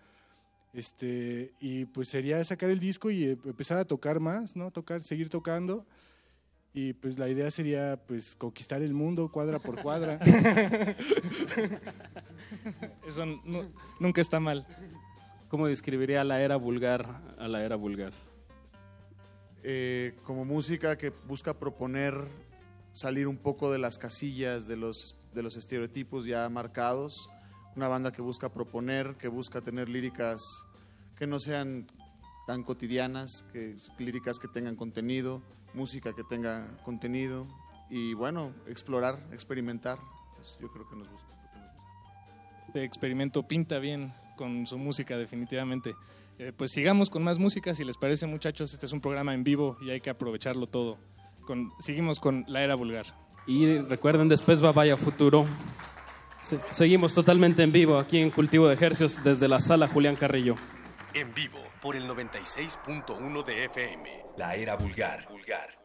Este, 0.73 1.53
y 1.59 1.85
pues 1.85 2.07
sería 2.07 2.43
sacar 2.45 2.69
el 2.69 2.79
disco 2.79 3.11
y 3.11 3.25
eh, 3.25 3.37
empezar 3.45 3.77
a 3.77 3.85
tocar 3.85 4.19
más, 4.19 4.55
¿no? 4.55 4.71
Tocar, 4.71 5.03
seguir 5.03 5.29
tocando. 5.29 5.85
Y 6.73 6.93
pues 6.93 7.19
la 7.19 7.27
idea 7.27 7.51
sería 7.51 7.99
pues 8.07 8.35
conquistar 8.35 8.81
el 8.81 8.93
mundo 8.93 9.29
cuadra 9.29 9.59
por 9.59 9.81
cuadra. 9.81 10.19
Eso 13.07 13.25
nu- 13.25 13.69
nunca 13.99 14.21
está 14.21 14.39
mal. 14.39 14.65
¿Cómo 15.49 15.67
describiría 15.67 16.23
la 16.23 16.41
era 16.41 16.55
vulgar 16.55 17.05
a 17.37 17.47
la 17.49 17.63
era 17.63 17.75
vulgar? 17.75 18.13
Eh, 19.63 20.13
como 20.25 20.45
música 20.45 20.97
que 20.97 21.09
busca 21.27 21.53
proponer 21.53 22.13
salir 22.93 23.27
un 23.27 23.37
poco 23.37 23.71
de 23.71 23.77
las 23.77 23.97
casillas, 23.97 24.67
de 24.67 24.77
los, 24.77 25.15
de 25.33 25.43
los 25.43 25.57
estereotipos 25.57 26.25
ya 26.25 26.47
marcados. 26.49 27.29
Una 27.75 27.87
banda 27.87 28.11
que 28.11 28.21
busca 28.21 28.49
proponer, 28.49 29.15
que 29.15 29.27
busca 29.27 29.61
tener 29.61 29.87
líricas 29.89 30.41
que 31.17 31.27
no 31.27 31.39
sean 31.39 31.87
tan 32.47 32.63
cotidianas, 32.63 33.45
que 33.53 33.77
líricas 33.99 34.39
que 34.39 34.47
tengan 34.47 34.75
contenido, 34.75 35.41
música 35.73 36.13
que 36.13 36.23
tenga 36.23 36.67
contenido 36.83 37.47
y 37.89 38.13
bueno, 38.13 38.51
explorar, 38.67 39.19
experimentar. 39.31 39.99
Pues 40.35 40.57
yo 40.59 40.69
creo 40.71 40.87
que 40.89 40.95
nos 40.95 41.09
gusta. 41.09 41.27
Este 42.67 42.83
experimento 42.83 43.43
pinta 43.43 43.79
bien 43.79 44.13
con 44.37 44.65
su 44.65 44.77
música, 44.77 45.17
definitivamente. 45.17 45.93
Eh, 46.39 46.53
pues 46.57 46.71
sigamos 46.71 47.09
con 47.09 47.23
más 47.23 47.37
música, 47.37 47.75
si 47.75 47.83
les 47.83 47.97
parece, 47.97 48.25
muchachos. 48.25 48.73
Este 48.73 48.85
es 48.85 48.93
un 48.93 49.01
programa 49.01 49.33
en 49.33 49.43
vivo 49.43 49.77
y 49.81 49.91
hay 49.91 50.01
que 50.01 50.09
aprovecharlo 50.09 50.67
todo. 50.67 50.97
Con, 51.45 51.71
seguimos 51.79 52.19
con 52.19 52.45
La 52.47 52.63
Era 52.63 52.75
Vulgar. 52.75 53.05
Y 53.45 53.77
recuerden, 53.77 54.29
después 54.29 54.63
va 54.63 54.71
Vaya 54.71 54.97
Futuro. 54.97 55.45
Se- 56.41 56.59
seguimos 56.71 57.13
totalmente 57.13 57.63
en 57.63 57.71
vivo 57.71 57.97
aquí 57.99 58.19
en 58.19 58.31
Cultivo 58.31 58.67
de 58.67 58.73
Ejercios 58.73 59.23
desde 59.23 59.47
la 59.47 59.59
sala 59.59 59.87
Julián 59.87 60.15
Carrillo. 60.15 60.55
En 61.13 61.33
vivo 61.33 61.59
por 61.81 61.95
el 61.95 62.07
96.1 62.07 63.43
de 63.43 63.65
FM. 63.65 64.23
La 64.37 64.55
era 64.55 64.75
vulgar. 64.75 65.27
vulgar. 65.29 65.80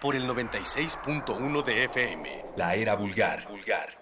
por 0.00 0.14
el 0.14 0.28
96.1 0.28 1.64
de 1.64 1.84
FM. 1.84 2.44
La 2.56 2.74
era 2.74 2.94
vulgar. 2.94 3.46
vulgar. 3.48 3.98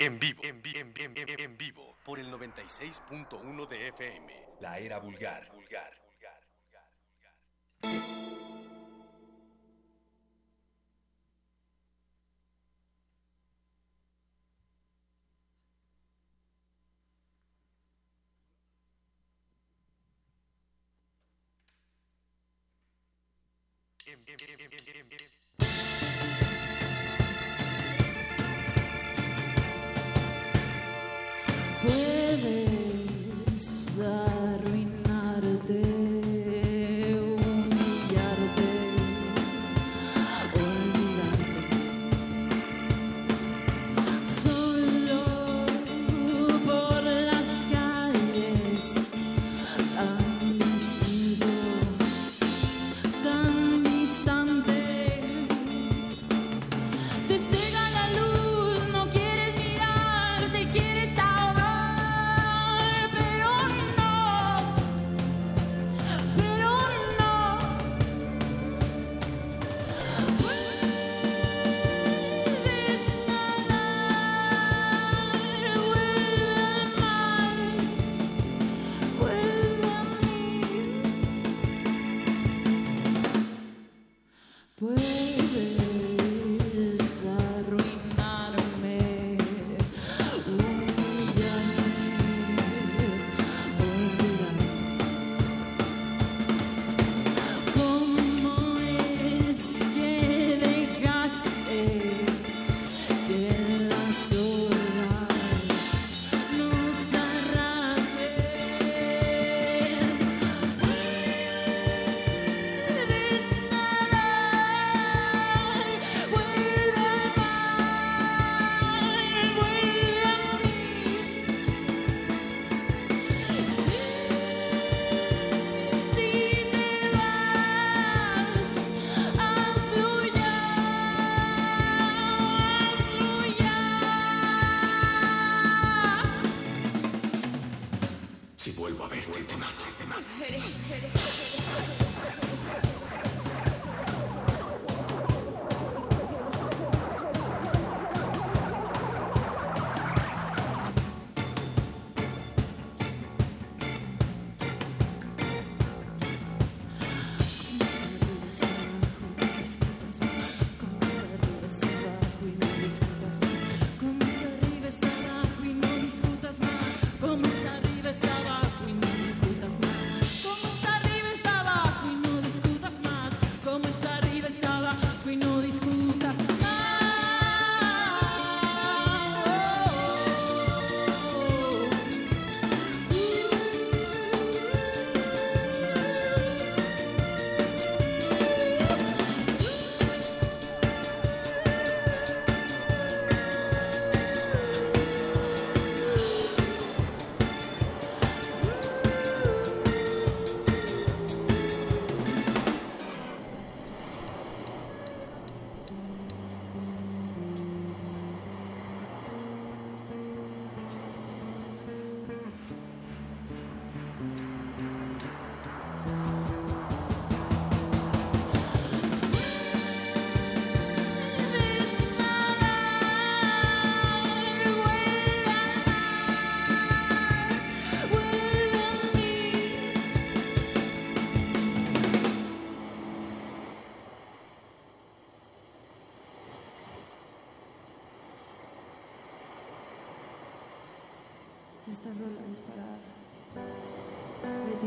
En 0.00 0.20
vivo, 0.20 0.40
en, 0.44 0.62
en, 0.64 1.16
en, 1.16 1.40
en 1.40 1.58
vivo, 1.58 1.96
por 2.04 2.20
el 2.20 2.32
96.1 2.32 3.66
de 3.66 3.88
FM. 3.88 4.32
La 4.60 4.78
era 4.78 5.00
vulgar. 5.00 5.50
vulgar, 5.52 5.92
vulgar, 6.06 6.40
vulgar 7.82 8.27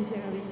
misery 0.02 0.51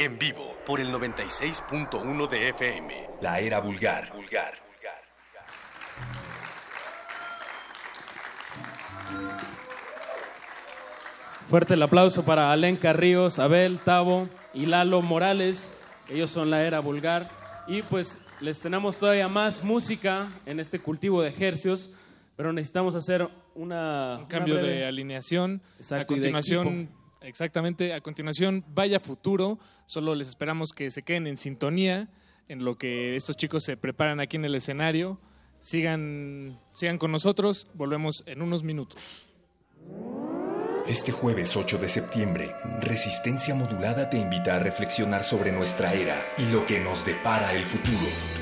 En 0.00 0.18
vivo 0.18 0.56
por 0.66 0.80
el 0.80 0.88
96.1 0.92 2.28
de 2.28 2.48
FM. 2.48 3.10
La 3.20 3.38
era 3.38 3.60
vulgar. 3.60 4.10
Vulgar. 4.14 4.54
Fuerte 11.48 11.74
el 11.74 11.82
aplauso 11.82 12.24
para 12.24 12.52
Alenka 12.52 12.92
Ríos, 12.92 13.38
Abel, 13.38 13.80
Tavo 13.80 14.28
y 14.54 14.66
Lalo 14.66 15.02
Morales. 15.02 15.76
Ellos 16.08 16.30
son 16.30 16.50
la 16.50 16.62
era 16.64 16.78
vulgar. 16.80 17.28
Y 17.66 17.82
pues 17.82 18.20
les 18.40 18.60
tenemos 18.60 18.98
todavía 18.98 19.28
más 19.28 19.64
música 19.64 20.28
en 20.46 20.60
este 20.60 20.78
cultivo 20.78 21.22
de 21.22 21.28
ejercios, 21.28 21.94
pero 22.36 22.52
necesitamos 22.52 22.94
hacer 22.94 23.28
una, 23.54 24.18
Un 24.20 24.26
cambio 24.26 24.54
una 24.54 24.62
breve- 24.62 24.76
de 24.78 24.86
alineación. 24.86 25.60
Exacto, 25.78 26.14
a 26.14 26.16
y 26.16 26.20
de 26.20 26.32
continuación. 26.32 26.88
Exactamente, 27.22 27.92
a 27.92 28.00
continuación, 28.00 28.64
vaya 28.74 29.00
futuro. 29.00 29.58
Solo 29.86 30.14
les 30.14 30.28
esperamos 30.28 30.72
que 30.72 30.90
se 30.90 31.02
queden 31.02 31.26
en 31.26 31.36
sintonía 31.36 32.08
en 32.48 32.64
lo 32.64 32.76
que 32.76 33.14
estos 33.16 33.36
chicos 33.36 33.62
se 33.62 33.76
preparan 33.76 34.18
aquí 34.20 34.36
en 34.36 34.44
el 34.44 34.54
escenario. 34.54 35.18
Sigan, 35.60 36.56
sigan 36.72 36.98
con 36.98 37.12
nosotros. 37.12 37.68
Volvemos 37.74 38.24
en 38.26 38.42
unos 38.42 38.64
minutos. 38.64 39.26
Este 40.86 41.12
jueves 41.12 41.56
8 41.56 41.78
de 41.78 41.88
septiembre, 41.88 42.56
Resistencia 42.80 43.54
Modulada 43.54 44.10
te 44.10 44.18
invita 44.18 44.56
a 44.56 44.58
reflexionar 44.58 45.22
sobre 45.22 45.52
nuestra 45.52 45.92
era 45.92 46.26
y 46.38 46.46
lo 46.46 46.66
que 46.66 46.80
nos 46.80 47.04
depara 47.04 47.54
el 47.54 47.64
futuro. 47.64 48.39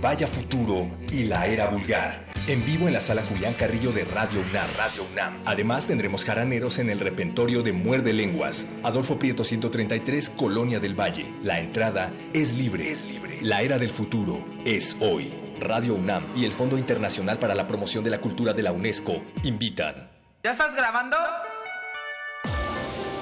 Vaya 0.00 0.26
Futuro 0.26 0.88
y 1.10 1.24
la 1.24 1.46
Era 1.46 1.68
Vulgar. 1.68 2.26
En 2.46 2.64
vivo 2.64 2.86
en 2.86 2.92
la 2.92 3.00
sala 3.00 3.22
Julián 3.22 3.54
Carrillo 3.54 3.92
de 3.92 4.04
Radio 4.04 4.40
UNAM. 4.40 4.68
Radio 4.76 5.04
UNAM. 5.10 5.42
Además 5.46 5.86
tendremos 5.86 6.24
jaraneros 6.24 6.78
en 6.78 6.90
el 6.90 7.00
repentorio 7.00 7.62
de 7.62 7.72
Muerde 7.72 8.12
Lenguas. 8.12 8.66
Adolfo 8.82 9.18
Prieto 9.18 9.42
133, 9.42 10.30
Colonia 10.30 10.78
del 10.78 10.98
Valle. 10.98 11.32
La 11.42 11.60
entrada 11.60 12.12
es 12.34 12.54
libre. 12.54 12.90
Es 12.90 13.04
libre. 13.04 13.38
La 13.42 13.62
Era 13.62 13.78
del 13.78 13.90
Futuro 13.90 14.44
es 14.64 14.96
hoy. 15.00 15.32
Radio 15.58 15.94
UNAM 15.94 16.22
y 16.36 16.44
el 16.44 16.52
Fondo 16.52 16.76
Internacional 16.76 17.38
para 17.38 17.54
la 17.54 17.66
Promoción 17.66 18.04
de 18.04 18.10
la 18.10 18.20
Cultura 18.20 18.52
de 18.52 18.62
la 18.62 18.72
UNESCO 18.72 19.22
invitan. 19.42 20.10
¿Ya 20.44 20.50
estás 20.50 20.76
grabando? 20.76 21.16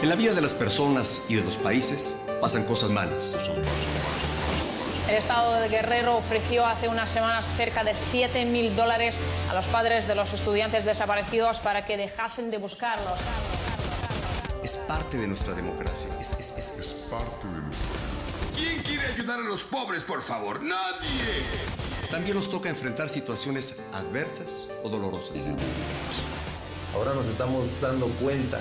En 0.02 0.08
la 0.08 0.16
vida 0.16 0.34
de 0.34 0.42
las 0.42 0.52
personas 0.52 1.22
y 1.28 1.36
de 1.36 1.44
los 1.44 1.56
países 1.56 2.16
pasan 2.40 2.64
cosas 2.64 2.90
malas. 2.90 3.40
El 5.08 5.16
Estado 5.16 5.54
de 5.60 5.68
Guerrero 5.68 6.16
ofreció 6.16 6.64
hace 6.64 6.88
unas 6.88 7.10
semanas 7.10 7.44
cerca 7.56 7.84
de 7.84 7.94
7 7.94 8.46
mil 8.46 8.74
dólares 8.74 9.14
a 9.50 9.54
los 9.54 9.66
padres 9.66 10.08
de 10.08 10.14
los 10.14 10.32
estudiantes 10.32 10.84
desaparecidos 10.86 11.58
para 11.58 11.84
que 11.84 11.96
dejasen 11.96 12.50
de 12.50 12.56
buscarlos. 12.58 13.18
Es 14.62 14.78
parte 14.78 15.18
de 15.18 15.26
nuestra 15.28 15.52
democracia. 15.52 16.08
Es, 16.18 16.32
es- 16.40 16.56
es- 16.56 16.78
es 16.78 16.88
parte 17.10 17.46
de 17.46 17.60
nuestra... 17.60 17.88
¿Quién 18.56 18.82
quiere 18.82 19.06
ayudar 19.08 19.40
a 19.40 19.42
los 19.42 19.62
pobres, 19.62 20.02
por 20.04 20.22
favor? 20.22 20.62
¡Nadie! 20.62 21.42
También 22.10 22.36
nos 22.36 22.48
toca 22.48 22.70
enfrentar 22.70 23.08
situaciones 23.10 23.76
adversas 23.92 24.68
o 24.84 24.88
dolorosas. 24.88 25.50
Ahora 26.94 27.12
nos 27.12 27.26
estamos 27.26 27.64
dando 27.82 28.06
cuenta 28.22 28.60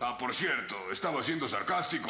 Ah, 0.00 0.16
por 0.18 0.34
cierto, 0.34 0.76
estaba 0.92 1.22
siendo 1.22 1.48
sarcástico. 1.48 2.08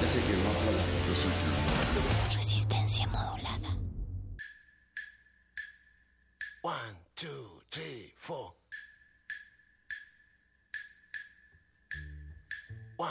Ya 0.00 0.08
sé 0.08 0.20
que 0.20 0.32
no 0.32 0.48
habla, 0.48 0.82
yo 1.06 1.14
soy 1.14 2.36
Resistencia 2.36 3.06
modulada. 3.08 3.76
One, 6.62 6.96
two, 7.14 7.62
three, 7.70 8.14
four. 8.16 8.54
One, 12.96 13.10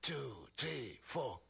two, 0.00 0.48
three, 0.56 0.98
four. 1.02 1.43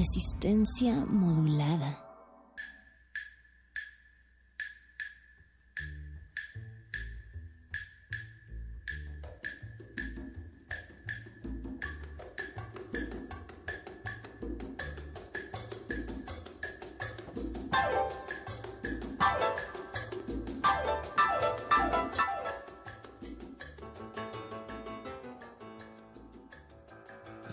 Resistencia 0.00 1.04
modulada. 1.10 1.49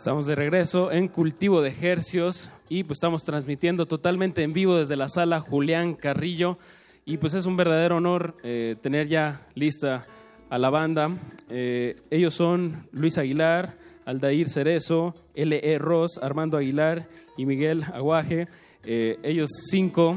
Estamos 0.07 0.25
de 0.25 0.35
regreso 0.35 0.89
en 0.89 1.09
Cultivo 1.09 1.61
de 1.61 1.75
Hercios 1.81 2.49
y 2.69 2.85
pues 2.85 2.95
estamos 2.95 3.25
transmitiendo 3.25 3.87
totalmente 3.87 4.41
en 4.41 4.53
vivo 4.53 4.77
desde 4.77 4.95
la 4.95 5.09
sala 5.09 5.41
Julián 5.41 5.95
Carrillo 5.95 6.57
y 7.03 7.17
pues 7.17 7.33
es 7.33 7.45
un 7.45 7.57
verdadero 7.57 7.97
honor 7.97 8.37
eh, 8.41 8.77
tener 8.81 9.09
ya 9.09 9.45
lista 9.53 10.07
a 10.49 10.57
la 10.59 10.69
banda. 10.69 11.11
Eh, 11.49 11.97
ellos 12.09 12.33
son 12.33 12.87
Luis 12.93 13.17
Aguilar, 13.17 13.77
Aldair 14.05 14.47
Cerezo, 14.47 15.13
L.E. 15.35 15.77
Ross, 15.77 16.17
Armando 16.23 16.55
Aguilar 16.55 17.09
y 17.35 17.45
Miguel 17.45 17.83
Aguaje. 17.93 18.47
Eh, 18.85 19.19
ellos 19.23 19.49
cinco 19.69 20.15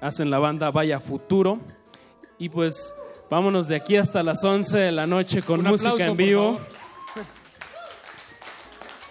hacen 0.00 0.30
la 0.30 0.38
banda 0.38 0.70
Vaya 0.70 1.00
Futuro 1.00 1.58
y 2.38 2.48
pues 2.48 2.94
vámonos 3.28 3.66
de 3.66 3.74
aquí 3.74 3.96
hasta 3.96 4.22
las 4.22 4.44
11 4.44 4.78
de 4.78 4.92
la 4.92 5.08
noche 5.08 5.42
con 5.42 5.58
Un 5.62 5.66
música 5.66 5.90
aplauso, 5.90 6.12
en 6.12 6.16
por 6.16 6.24
vivo. 6.24 6.58
favor. 6.58 6.85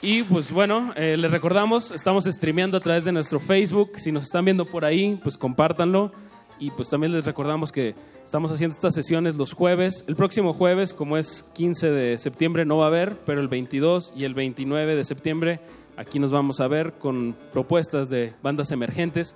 Y 0.06 0.22
pues 0.22 0.52
bueno, 0.52 0.94
eh, 0.96 1.18
les 1.18 1.32
recordamos, 1.32 1.92
estamos 1.92 2.26
streameando 2.26 2.78
a 2.78 2.80
través 2.80 3.06
de 3.06 3.12
nuestro 3.12 3.40
Facebook. 3.40 3.94
Si 3.96 4.12
nos 4.12 4.26
están 4.26 4.46
viendo 4.46 4.68
por 4.68 4.86
ahí, 4.86 5.20
pues 5.24 5.36
compártanlo. 5.36 6.12
Y 6.60 6.70
pues 6.70 6.90
también 6.90 7.12
les 7.12 7.26
recordamos 7.26 7.72
que 7.72 7.96
estamos 8.24 8.52
haciendo 8.52 8.76
estas 8.76 8.94
sesiones 8.94 9.36
los 9.36 9.54
jueves. 9.54 10.06
El 10.08 10.16
próximo 10.16 10.54
jueves, 10.54 10.94
como 10.94 11.18
es 11.18 11.42
15 11.56 11.90
de 11.90 12.20
septiembre, 12.20 12.66
no 12.66 12.78
va 12.78 12.84
a 12.84 12.88
haber, 12.90 13.18
pero 13.26 13.42
el 13.42 13.48
22 13.48 14.14
y 14.16 14.26
el 14.26 14.36
29 14.36 14.96
de 14.96 15.04
septiembre 15.04 15.60
aquí 15.98 16.20
nos 16.20 16.30
vamos 16.30 16.60
a 16.60 16.68
ver 16.68 16.94
con 17.00 17.36
propuestas 17.52 18.08
de 18.08 18.34
bandas 18.44 18.70
emergentes. 18.70 19.36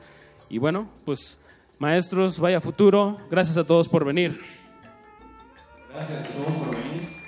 Y 0.52 0.60
bueno, 0.60 0.88
pues 1.04 1.40
maestros, 1.80 2.40
vaya 2.40 2.62
futuro. 2.62 3.18
Gracias 3.32 3.58
a 3.58 3.64
todos 3.64 3.90
por 3.90 4.06
venir. 4.06 4.40
Gracias 5.92 6.26
a 6.26 6.28
todos 6.28 6.58
por 6.60 6.76
venir. 6.76 7.19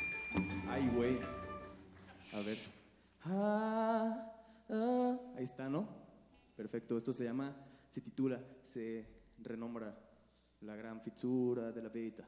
Ah, 3.34 4.30
ah, 4.70 5.18
ahí 5.38 5.44
está, 5.46 5.70
¿no? 5.70 5.88
Perfecto. 6.58 6.98
Esto 6.98 7.14
se 7.14 7.24
llama, 7.24 7.56
se 7.90 8.02
titula, 8.02 8.44
se 8.64 9.08
renombra 9.40 9.98
La 10.62 10.76
gran 10.76 11.02
fitzura 11.02 11.72
de 11.72 11.82
la 11.82 11.90
vida. 11.90 12.28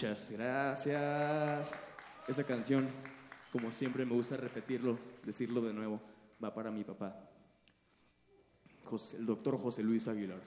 Muchas 0.00 0.30
gracias. 0.30 1.78
Esa 2.26 2.42
canción, 2.44 2.88
como 3.52 3.70
siempre 3.70 4.06
me 4.06 4.14
gusta 4.14 4.34
repetirlo, 4.34 4.98
decirlo 5.22 5.60
de 5.60 5.74
nuevo, 5.74 6.00
va 6.42 6.54
para 6.54 6.70
mi 6.70 6.84
papá, 6.84 7.28
el 9.12 9.26
doctor 9.26 9.60
José 9.60 9.82
Luis 9.82 10.08
Aguilar. 10.08 10.40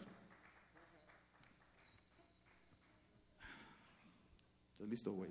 ¿Estás 4.71 4.87
listo, 4.87 5.11
güey? 5.11 5.29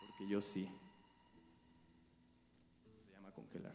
Porque 0.00 0.26
yo 0.26 0.40
sí. 0.40 0.66
Esto 2.86 3.02
se 3.06 3.12
llama 3.12 3.32
congelar. 3.32 3.74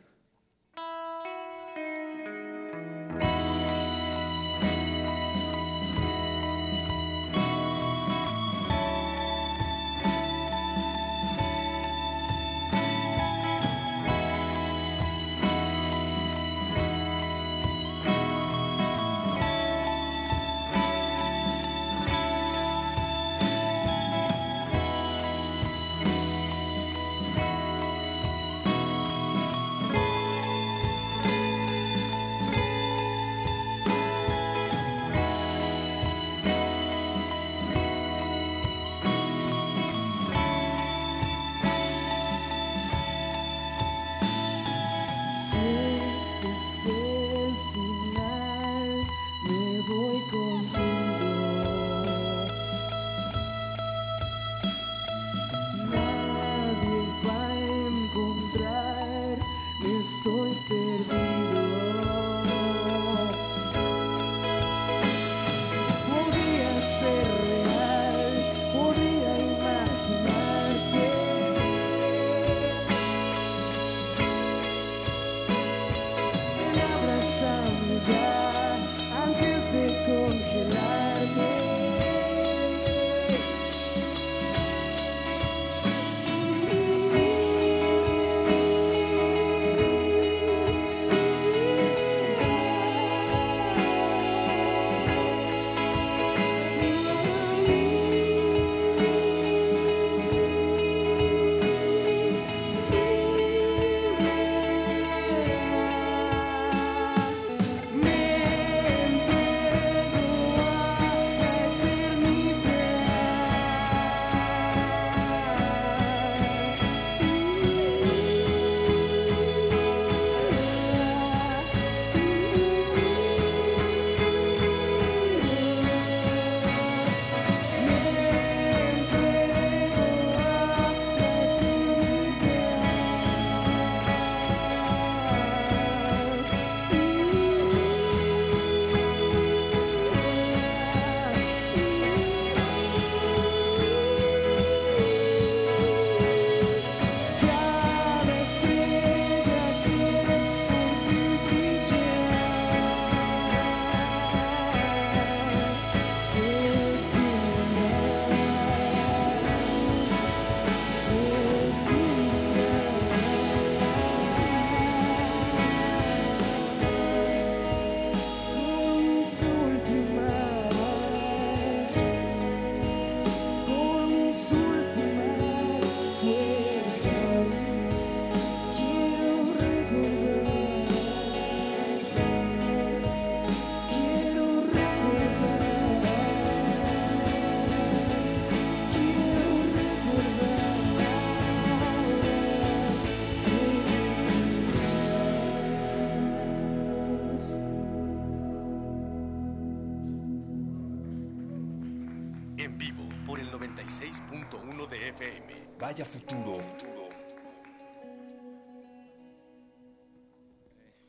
Futuro. 206.05 206.57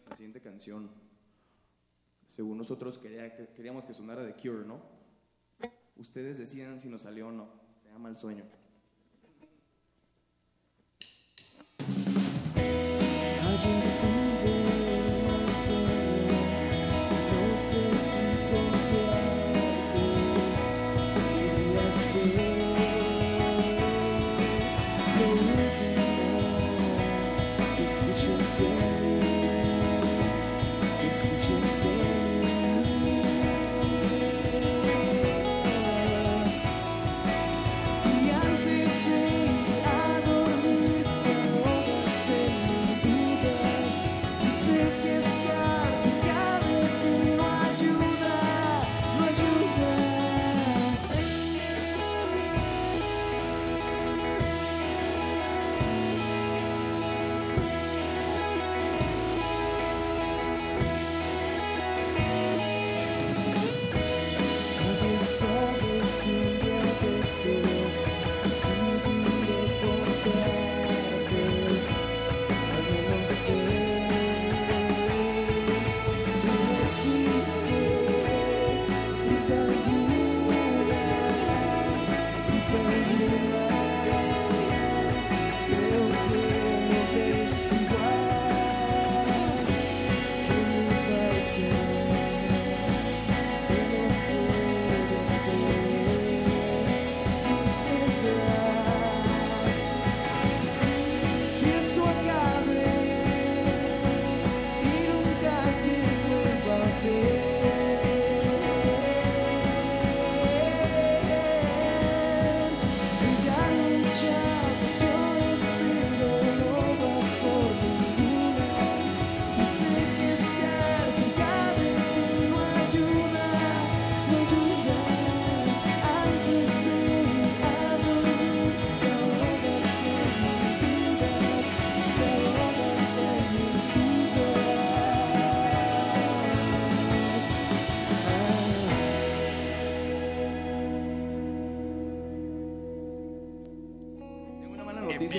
La 0.09 0.17
siguiente 0.17 0.41
canción, 0.41 0.91
según 2.27 2.57
nosotros 2.59 2.99
quería 2.99 3.35
que- 3.37 3.49
queríamos 3.49 3.85
que 3.85 3.93
sonara 3.93 4.23
de 4.25 4.35
Cure, 4.35 4.65
¿no? 4.65 4.81
Ustedes 5.97 6.39
decidan 6.39 6.81
si 6.81 6.89
nos 6.89 7.03
salió 7.03 7.29
o 7.29 7.33
no. 7.33 7.49
Se 7.83 7.91
llama 7.91 8.09
El 8.09 8.17
Sueño. 8.17 8.45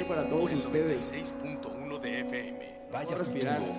Para 0.06 0.28
todos 0.28 0.52
ustedes. 0.54 1.14
6.1 1.14 2.00
de 2.00 2.20
FM. 2.22 2.80
Vaya 2.92 3.06
Puedo 3.08 3.20
respirar. 3.20 3.60
futuro. 3.60 3.79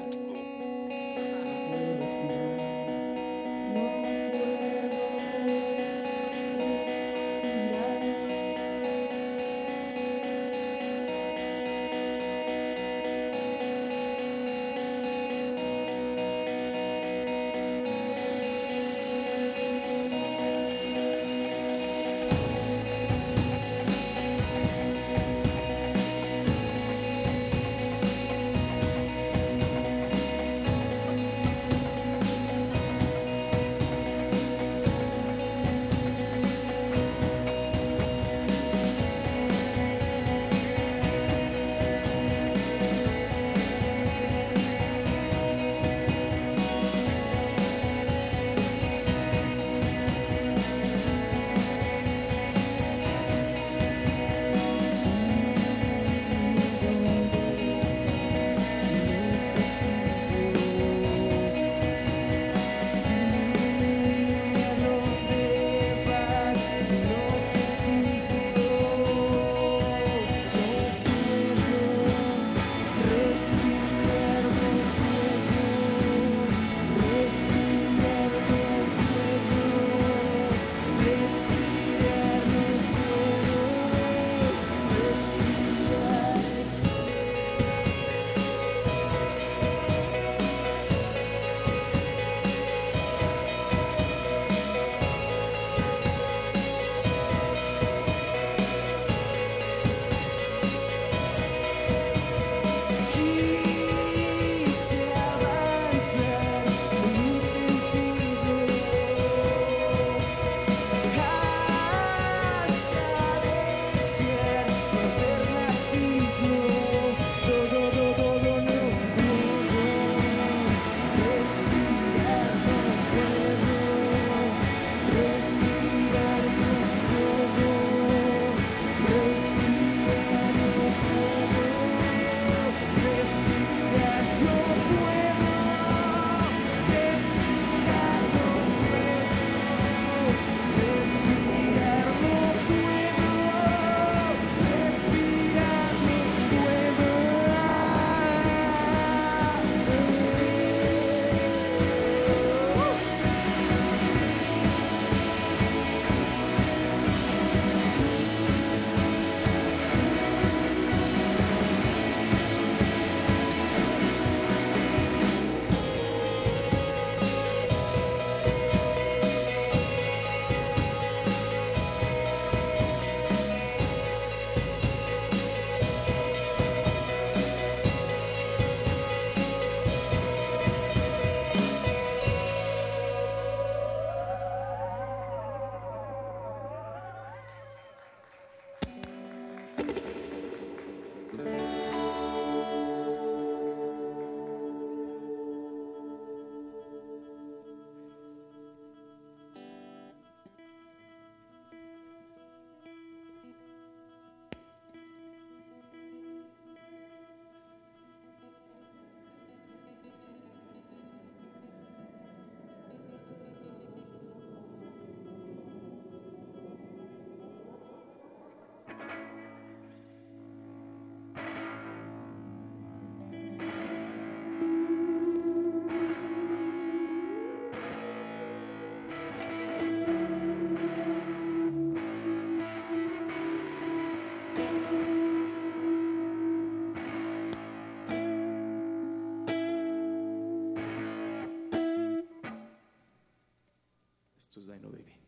to 244.53 244.61
thine, 244.61 244.85
O 244.87 244.91
baby. 244.91 245.20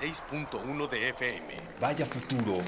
96.1 0.00 0.88
de 0.88 1.08
FM. 1.08 1.54
Vaya 1.80 2.06
futuro. 2.06 2.58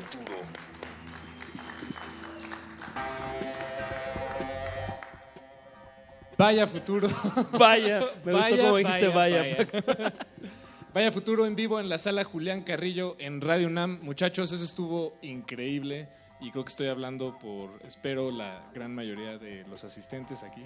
Vaya 6.37 6.67
futuro. 6.67 7.09
Vaya, 7.53 8.01
me 8.25 8.33
gustó 8.33 8.57
cómo 8.57 8.77
dijiste 8.79 9.09
vaya. 9.09 9.43
Vaya. 9.43 10.13
Vaya 10.93 11.13
futuro 11.13 11.47
en 11.47 11.55
vivo 11.55 11.79
en 11.79 11.89
la 11.89 11.99
sala 11.99 12.25
Julián 12.25 12.63
Carrillo 12.63 13.15
en 13.21 13.41
Radio 13.41 13.69
UNAM. 13.69 14.01
Muchachos, 14.03 14.51
eso 14.51 14.65
estuvo 14.65 15.17
increíble 15.23 16.09
y 16.41 16.51
creo 16.51 16.65
que 16.65 16.71
estoy 16.71 16.89
hablando 16.89 17.39
por, 17.39 17.81
espero, 17.87 18.33
la 18.33 18.61
gran 18.75 18.93
mayoría 18.93 19.39
de 19.39 19.65
los 19.69 19.85
asistentes 19.85 20.43
aquí. 20.43 20.65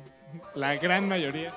La 0.55 0.77
gran 0.77 1.09
mayoría. 1.09 1.53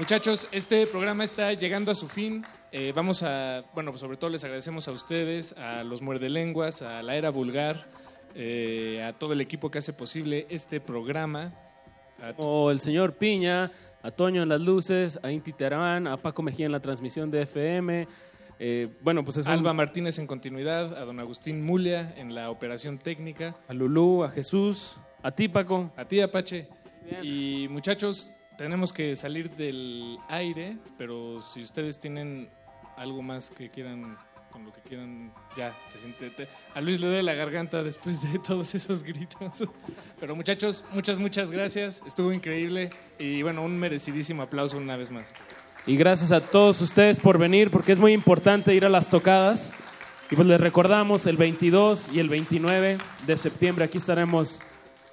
Muchachos, 0.00 0.48
este 0.50 0.86
programa 0.86 1.24
está 1.24 1.52
llegando 1.52 1.92
a 1.92 1.94
su 1.94 2.08
fin. 2.08 2.42
Eh, 2.72 2.90
vamos 2.96 3.22
a, 3.22 3.62
bueno, 3.74 3.90
pues 3.90 4.00
sobre 4.00 4.16
todo 4.16 4.30
les 4.30 4.42
agradecemos 4.42 4.88
a 4.88 4.92
ustedes, 4.92 5.52
a 5.58 5.84
los 5.84 6.00
muerdelenguas, 6.00 6.80
a 6.80 7.02
la 7.02 7.16
era 7.16 7.28
vulgar, 7.28 7.86
eh, 8.34 9.04
a 9.06 9.12
todo 9.12 9.34
el 9.34 9.42
equipo 9.42 9.70
que 9.70 9.76
hace 9.76 9.92
posible 9.92 10.46
este 10.48 10.80
programa. 10.80 11.52
O 12.38 12.70
el 12.70 12.80
señor 12.80 13.12
Piña, 13.18 13.70
a 14.02 14.10
Toño 14.10 14.42
en 14.42 14.48
las 14.48 14.62
luces, 14.62 15.20
a 15.22 15.30
Inti 15.32 15.52
Terán, 15.52 16.06
a 16.06 16.16
Paco 16.16 16.40
Mejía 16.40 16.64
en 16.64 16.72
la 16.72 16.80
transmisión 16.80 17.30
de 17.30 17.42
FM. 17.42 18.08
Eh, 18.58 18.88
bueno, 19.02 19.22
pues 19.22 19.36
es 19.36 19.44
un- 19.46 19.52
Alba 19.52 19.74
Martínez 19.74 20.18
en 20.18 20.26
continuidad, 20.26 20.96
a 20.96 21.04
don 21.04 21.20
Agustín 21.20 21.62
Mulia 21.62 22.14
en 22.16 22.34
la 22.34 22.48
operación 22.50 22.96
técnica. 22.96 23.54
A 23.68 23.74
Lulú, 23.74 24.24
a 24.24 24.30
Jesús, 24.30 24.98
a 25.22 25.30
ti 25.30 25.46
Paco. 25.48 25.92
A 25.94 26.06
ti 26.06 26.22
Apache. 26.22 26.68
Y 27.22 27.66
muchachos, 27.68 28.32
tenemos 28.60 28.92
que 28.92 29.16
salir 29.16 29.48
del 29.52 30.18
aire, 30.28 30.76
pero 30.98 31.40
si 31.40 31.62
ustedes 31.62 31.98
tienen 31.98 32.46
algo 32.98 33.22
más 33.22 33.48
que 33.48 33.70
quieran, 33.70 34.18
con 34.52 34.64
lo 34.66 34.72
que 34.74 34.82
quieran, 34.82 35.32
ya, 35.56 35.74
te 35.90 35.96
siente- 35.96 36.28
te- 36.28 36.46
a 36.74 36.80
Luis 36.82 37.00
le 37.00 37.06
duele 37.06 37.22
la 37.22 37.32
garganta 37.32 37.82
después 37.82 38.20
de 38.30 38.38
todos 38.46 38.74
esos 38.74 39.02
gritos. 39.02 39.64
Pero 40.18 40.36
muchachos, 40.36 40.84
muchas, 40.92 41.18
muchas 41.18 41.50
gracias, 41.50 42.02
estuvo 42.06 42.32
increíble 42.34 42.90
y 43.18 43.40
bueno, 43.42 43.62
un 43.64 43.78
merecidísimo 43.78 44.42
aplauso 44.42 44.76
una 44.76 44.96
vez 44.96 45.10
más. 45.10 45.32
Y 45.86 45.96
gracias 45.96 46.30
a 46.30 46.42
todos 46.42 46.82
ustedes 46.82 47.18
por 47.18 47.38
venir, 47.38 47.70
porque 47.70 47.92
es 47.92 47.98
muy 47.98 48.12
importante 48.12 48.74
ir 48.74 48.84
a 48.84 48.90
las 48.90 49.08
tocadas. 49.08 49.72
Y 50.30 50.36
pues 50.36 50.46
les 50.46 50.60
recordamos 50.60 51.26
el 51.26 51.38
22 51.38 52.12
y 52.12 52.20
el 52.20 52.28
29 52.28 52.98
de 53.26 53.36
septiembre. 53.38 53.86
Aquí 53.86 53.96
estaremos, 53.96 54.60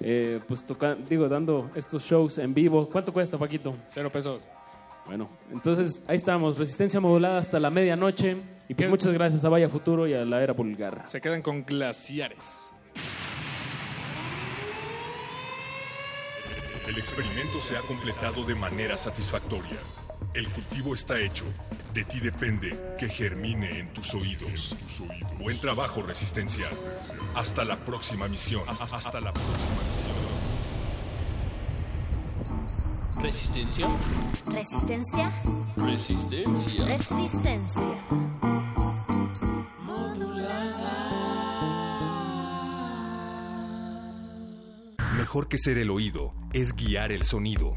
eh, 0.00 0.40
pues 0.46 0.64
toca- 0.64 0.94
digo, 0.94 1.28
dando 1.28 1.70
estos 1.74 2.02
shows 2.04 2.38
en 2.38 2.54
vivo. 2.54 2.88
¿Cuánto 2.88 3.12
cuesta, 3.12 3.36
Paquito? 3.38 3.74
Cero 3.88 4.10
pesos. 4.12 4.42
Bueno, 5.06 5.28
entonces 5.50 6.04
ahí 6.06 6.16
estamos, 6.16 6.58
resistencia 6.58 7.00
modulada 7.00 7.38
hasta 7.38 7.58
la 7.58 7.70
medianoche. 7.70 8.36
Y 8.68 8.74
pues 8.74 8.90
muchas 8.90 9.12
gracias 9.14 9.44
a 9.44 9.48
Vaya 9.48 9.68
Futuro 9.68 10.06
y 10.06 10.12
a 10.12 10.24
la 10.26 10.42
Era 10.42 10.52
Vulgar. 10.52 11.02
Se 11.06 11.20
quedan 11.20 11.40
con 11.40 11.64
glaciares. 11.64 12.70
El 16.86 16.96
experimento 16.98 17.58
se 17.60 17.76
ha 17.76 17.80
completado 17.80 18.44
de 18.44 18.54
manera 18.54 18.96
satisfactoria. 18.96 19.78
El 20.34 20.48
cultivo 20.48 20.94
está 20.94 21.20
hecho. 21.20 21.44
De 21.94 22.04
ti 22.04 22.20
depende 22.20 22.94
que 22.98 23.08
germine 23.08 23.80
en 23.80 23.92
tus 23.92 24.14
oídos. 24.14 24.76
Buen 25.38 25.58
trabajo, 25.60 26.02
Resistencia. 26.02 26.68
Hasta 27.34 27.64
la 27.64 27.76
próxima 27.76 28.28
misión. 28.28 28.62
Hasta 28.68 29.20
la 29.20 29.32
próxima 29.32 29.82
misión. 29.88 30.48
Resistencia. 33.20 33.88
Resistencia. 34.46 35.32
Resistencia. 35.76 36.84
Resistencia. 36.84 37.88
Mejor 45.16 45.48
que 45.48 45.58
ser 45.58 45.78
el 45.78 45.90
oído 45.90 46.30
es 46.52 46.74
guiar 46.74 47.10
el 47.10 47.24
sonido. 47.24 47.76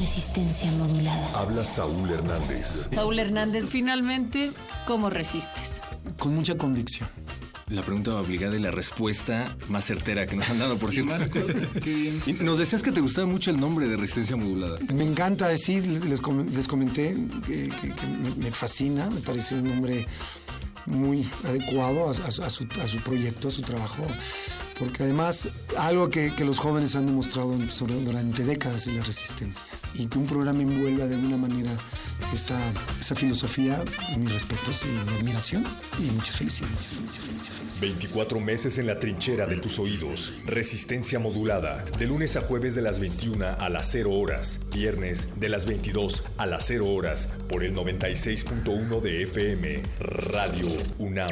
Resistencia 0.00 0.72
modulada. 0.72 1.30
Habla 1.34 1.62
Saúl 1.62 2.10
Hernández. 2.10 2.88
Saúl 2.90 3.18
Hernández, 3.18 3.66
finalmente, 3.68 4.50
¿cómo 4.86 5.10
resistes? 5.10 5.82
Con 6.18 6.34
mucha 6.34 6.56
convicción. 6.56 7.06
La 7.68 7.82
pregunta 7.82 8.16
obligada 8.18 8.56
y 8.56 8.60
la 8.60 8.70
respuesta 8.70 9.54
más 9.68 9.84
certera 9.84 10.26
que 10.26 10.36
nos 10.36 10.48
han 10.48 10.58
dado, 10.58 10.78
por 10.78 10.90
cierto. 10.90 11.12
Más 11.12 11.28
corta, 11.28 11.52
qué 11.84 11.90
bien. 11.94 12.22
Y 12.26 12.32
nos 12.32 12.56
decías 12.56 12.82
que 12.82 12.92
te 12.92 13.02
gustaba 13.02 13.26
mucho 13.26 13.50
el 13.50 13.60
nombre 13.60 13.88
de 13.88 13.98
Resistencia 13.98 14.36
Modulada. 14.36 14.78
Me 14.94 15.04
encanta 15.04 15.46
decir, 15.48 15.86
les, 15.86 16.22
com- 16.22 16.48
les 16.48 16.66
comenté 16.66 17.14
que, 17.46 17.68
que- 17.68 17.94
que 17.94 18.06
me, 18.38 18.50
fascina, 18.52 19.10
me 19.10 19.20
parece 19.20 19.54
un 19.56 19.64
nombre 19.68 20.06
muy 20.86 21.28
adecuado 21.44 22.08
a, 22.08 22.12
a 22.12 22.30
su- 22.30 22.42
a 22.42 22.48
su, 22.48 22.66
a 22.82 22.86
su 22.88 22.96
proyecto, 23.02 23.48
a 23.48 23.50
su 23.50 23.60
trabajo, 23.60 24.04
porque 24.80 25.04
además 25.04 25.48
algo 25.78 26.10
que, 26.10 26.34
que 26.34 26.44
los 26.44 26.58
jóvenes 26.58 26.96
han 26.96 27.06
demostrado 27.06 27.56
sobre- 27.70 28.02
durante 28.02 28.42
décadas 28.44 28.86
es 28.88 28.96
la 28.96 29.04
resistencia 29.04 29.62
y 29.94 30.06
que 30.06 30.18
un 30.18 30.26
programa 30.26 30.62
envuelva 30.62 31.06
de 31.06 31.14
alguna 31.14 31.36
manera 31.36 31.76
esa, 32.32 32.58
esa 32.98 33.14
filosofía, 33.14 33.84
mis 34.18 34.32
respetos 34.32 34.82
y 34.84 34.88
mi 35.10 35.16
admiración 35.18 35.64
y 35.98 36.10
muchas 36.10 36.36
felicidades. 36.36 36.96
24 37.80 38.40
meses 38.40 38.76
en 38.78 38.86
la 38.86 38.98
trinchera 38.98 39.46
de 39.46 39.56
tus 39.56 39.78
oídos. 39.78 40.32
Resistencia 40.44 41.18
modulada. 41.18 41.82
De 41.98 42.06
lunes 42.06 42.36
a 42.36 42.40
jueves 42.42 42.74
de 42.74 42.82
las 42.82 42.98
21 43.00 43.44
a 43.58 43.68
las 43.70 43.90
0 43.90 44.12
horas. 44.12 44.60
Viernes 44.72 45.28
de 45.36 45.48
las 45.48 45.64
22 45.66 46.22
a 46.36 46.46
las 46.46 46.66
0 46.66 46.86
horas. 46.88 47.28
Por 47.48 47.64
el 47.64 47.74
96.1 47.74 49.00
de 49.00 49.22
FM. 49.22 49.82
Radio 49.98 50.66
UNAM. 50.98 51.30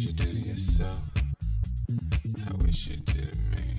You 0.00 0.12
do 0.12 0.24
to 0.24 0.48
yourself, 0.48 0.98
I 2.48 2.54
wish 2.64 2.86
you 2.86 2.96
did 2.96 3.32
to 3.32 3.36
me. 3.50 3.69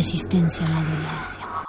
Resistencia 0.00 0.64
modulada. 0.64 1.66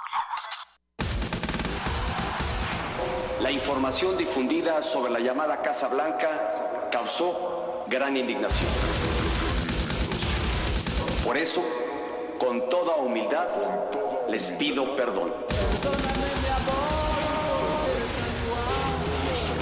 La 3.42 3.50
información 3.50 4.16
difundida 4.16 4.82
sobre 4.82 5.12
la 5.12 5.20
llamada 5.20 5.60
Casa 5.60 5.88
Blanca 5.88 6.88
causó 6.90 7.84
gran 7.88 8.16
indignación. 8.16 8.70
Por 11.22 11.36
eso, 11.36 11.62
con 12.38 12.70
toda 12.70 12.96
humildad, 12.96 13.48
les 14.30 14.50
pido 14.52 14.96
perdón. 14.96 15.34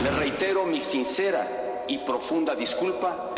Les 0.05 0.15
reitero 0.15 0.65
mi 0.65 0.81
sincera 0.81 1.83
y 1.89 1.99
profunda 1.99 2.55
disculpa 2.55 3.31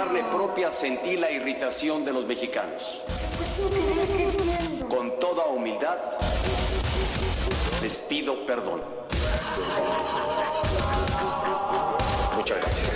carne 0.00 0.22
propia 0.32 0.70
sentí 0.70 1.14
la 1.14 1.30
irritación 1.30 2.06
de 2.06 2.12
los 2.14 2.24
mexicanos. 2.24 3.02
Con 4.88 5.20
toda 5.20 5.44
humildad, 5.44 5.98
les 7.82 8.00
pido 8.00 8.46
perdón. 8.46 8.80
Muchas 12.34 12.56
gracias. 12.60 12.88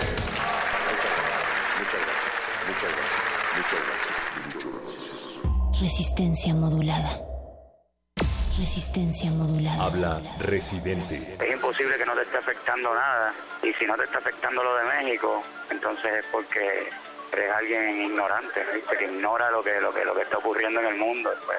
Muchas 0.89 1.12
gracias. 1.18 1.44
Muchas 1.78 2.01
gracias. 2.06 2.32
Muchas 2.68 2.90
gracias. 2.97 3.22
Muchas 3.59 3.81
gracias. 3.85 4.14
Muchas 4.55 4.70
gracias. 4.72 5.81
Resistencia 5.82 6.55
modulada. 6.55 7.20
Resistencia 8.59 9.31
modulada. 9.31 9.85
Habla 9.85 10.22
Residente. 10.39 11.36
Es 11.74 11.80
imposible 11.80 11.98
que 11.98 12.06
no 12.06 12.14
te 12.14 12.22
esté 12.22 12.38
afectando 12.38 12.94
nada. 12.94 13.34
Y 13.64 13.72
si 13.72 13.84
no 13.84 13.96
te 13.96 14.05
está 14.05 14.18
afectando 14.18 14.62
lo 14.62 14.76
de 14.76 14.84
México, 14.84 15.42
entonces 15.70 16.24
es 16.24 16.24
porque 16.30 16.88
eres 17.32 17.51
alguien 17.51 18.01
ignorante, 18.01 18.64
¿no? 18.64 18.74
¿viste? 18.74 18.96
que 18.96 19.05
ignora 19.06 19.51
lo 19.51 19.60
que, 19.60 19.80
lo 19.80 19.92
que 19.92 20.05
lo 20.05 20.14
que 20.14 20.22
está 20.22 20.38
ocurriendo 20.38 20.78
en 20.78 20.86
el 20.86 20.94
mundo. 20.94 21.34
Pues. 21.44 21.59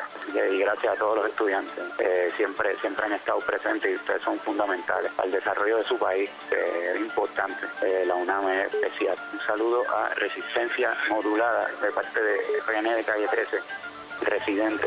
Y 0.54 0.60
gracias 0.60 0.96
a 0.96 0.98
todos 0.98 1.18
los 1.18 1.28
estudiantes. 1.28 1.84
eh, 2.00 2.32
siempre, 2.38 2.78
siempre 2.78 3.08
han 3.08 3.12
estado 3.12 3.40
presentes 3.40 3.92
y 3.92 3.96
ustedes 3.96 4.22
son 4.22 4.40
fundamentales 4.40 5.12
al 5.18 5.32
desarrollo 5.32 5.80
de 5.80 5.84
su 5.84 6.00
país. 6.00 6.30
es 6.50 6.98
importante. 6.98 7.66
Eh, 7.82 8.06
la 8.08 8.16
UNAM 8.16 8.48
es 8.48 8.74
especial. 8.74 9.18
Un 9.34 9.40
saludo 9.42 9.84
a 9.94 10.14
Resistencia 10.14 10.96
Modulada 11.10 11.70
de 11.82 11.92
parte 11.92 12.22
de 12.22 12.62
René 12.68 12.96
de 12.96 13.04
Calle 13.04 13.28
13, 13.28 13.60
residente. 14.22 14.86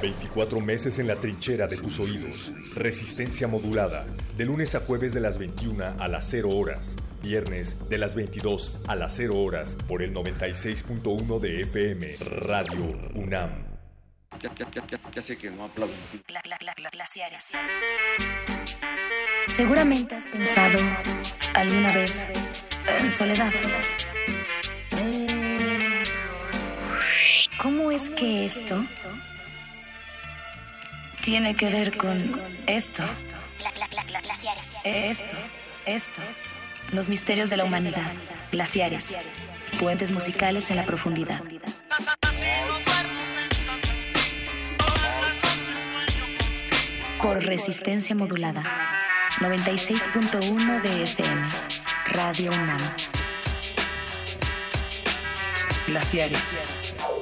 24 0.00 0.60
meses 0.60 0.98
en 0.98 1.06
la 1.06 1.16
trinchera 1.16 1.66
de 1.66 1.76
tus 1.76 2.00
oídos. 2.00 2.52
Resistencia 2.74 3.48
modulada. 3.48 4.06
De 4.36 4.44
lunes 4.44 4.74
a 4.74 4.80
jueves 4.80 5.12
de 5.12 5.20
las 5.20 5.38
21 5.38 5.96
a 5.98 6.08
las 6.08 6.26
0 6.30 6.48
horas. 6.50 6.96
Viernes 7.22 7.76
de 7.88 7.98
las 7.98 8.14
22 8.14 8.82
a 8.88 8.96
las 8.96 9.14
0 9.16 9.36
horas. 9.36 9.76
Por 9.88 10.02
el 10.02 10.14
96.1 10.14 11.38
de 11.38 11.60
FM. 11.60 12.16
Radio 12.46 12.98
UNAM. 13.14 13.70
Ya, 14.40 14.50
ya, 14.54 14.70
ya, 14.70 14.86
ya, 14.86 15.10
ya 15.12 15.22
sé 15.22 15.36
que 15.36 15.50
no 15.50 15.64
aplauden. 15.64 15.96
Glaciares. 16.92 17.52
Seguramente 19.48 20.14
has 20.14 20.28
pensado 20.28 20.78
alguna 21.54 21.92
vez 21.92 22.26
en 22.86 23.10
soledad. 23.10 23.52
¿Cómo 27.62 27.90
es 27.90 28.08
que 28.08 28.46
esto 28.46 28.82
tiene 31.20 31.54
que 31.54 31.68
ver 31.68 31.94
con 31.94 32.40
esto? 32.66 33.04
Esto, 34.82 35.36
esto. 35.84 36.22
Los 36.92 37.10
misterios 37.10 37.50
de 37.50 37.58
la 37.58 37.64
humanidad. 37.64 38.12
Glaciares. 38.50 39.14
Puentes 39.78 40.10
musicales 40.10 40.70
en 40.70 40.76
la 40.76 40.86
profundidad. 40.86 41.42
Por 47.20 47.44
resistencia 47.44 48.16
modulada. 48.16 48.62
96.1 49.40 50.80
de 50.80 51.02
FM. 51.02 51.46
Radio 52.06 52.52
UNAM. 52.52 52.80
Glaciares. 55.86 56.58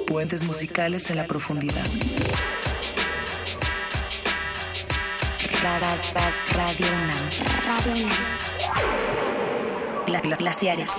Puentes 0.08 0.42
musicales 0.42 1.10
en 1.10 1.16
la 1.16 1.26
profundidad. 1.26 1.84
Ra- 5.62 5.78
ra- 5.78 6.00
ra- 6.14 6.32
Radio 6.56 6.86
UNAM. 6.86 7.28
Radio 7.66 7.92
UNAM. 8.06 8.24
glaciares. 10.38 10.90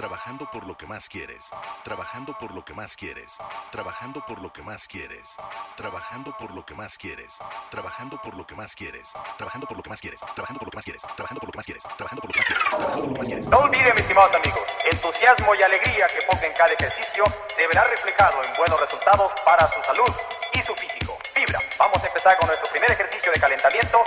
Trabajando 0.00 0.50
por 0.50 0.66
lo 0.66 0.74
que 0.78 0.86
más 0.86 1.10
quieres. 1.10 1.50
Trabajando 1.84 2.32
por 2.38 2.54
lo 2.54 2.64
que 2.64 2.72
más 2.72 2.96
quieres. 2.96 3.36
Trabajando 3.70 4.24
por 4.24 4.40
lo 4.40 4.50
que 4.50 4.62
más 4.62 4.88
quieres. 4.88 5.36
Trabajando 5.76 6.34
por 6.38 6.54
lo 6.54 6.64
que 6.64 6.74
más 6.74 6.96
quieres. 6.96 7.38
Trabajando 7.70 8.16
por 8.16 8.34
lo 8.34 8.46
que 8.46 8.54
más 8.54 8.74
quieres. 8.74 9.14
Trabajando 9.36 9.66
por 9.66 9.76
lo 9.76 9.82
que 9.82 9.90
más 9.90 10.00
quieres. 10.00 10.22
Trabajando 10.34 10.58
por 10.58 10.68
lo 10.68 10.72
que 10.72 10.78
más 10.78 10.86
quieres. 10.86 11.02
Trabajando 11.02 11.40
por 11.42 11.48
lo 11.48 11.52
que 11.52 11.58
más 11.58 11.66
quieres. 11.66 11.82
Trabajando 11.98 12.22
por 12.22 13.10
lo 13.10 13.18
más 13.18 13.28
quieres. 13.28 13.46
No 13.48 13.58
olviden, 13.58 13.92
mis 13.92 14.00
estimados 14.00 14.34
amigos, 14.34 14.62
entusiasmo 14.90 15.54
y 15.54 15.62
alegría 15.64 16.06
que 16.06 16.22
ponga 16.22 16.46
en 16.46 16.54
cada 16.54 16.72
ejercicio 16.72 17.24
se 17.54 17.66
verá 17.66 17.84
reflejado 17.84 18.42
en 18.42 18.54
buenos 18.54 18.80
resultados 18.80 19.30
para 19.44 19.68
su 19.68 19.82
salud 19.82 20.14
y 20.54 20.62
su 20.62 20.74
físico. 20.76 21.18
Vibra, 21.36 21.60
Vamos 21.76 22.02
a 22.02 22.06
empezar 22.06 22.38
con 22.38 22.46
nuestro 22.48 22.70
primer 22.70 22.90
ejercicio 22.90 23.32
de 23.32 23.38
calentamiento. 23.38 24.02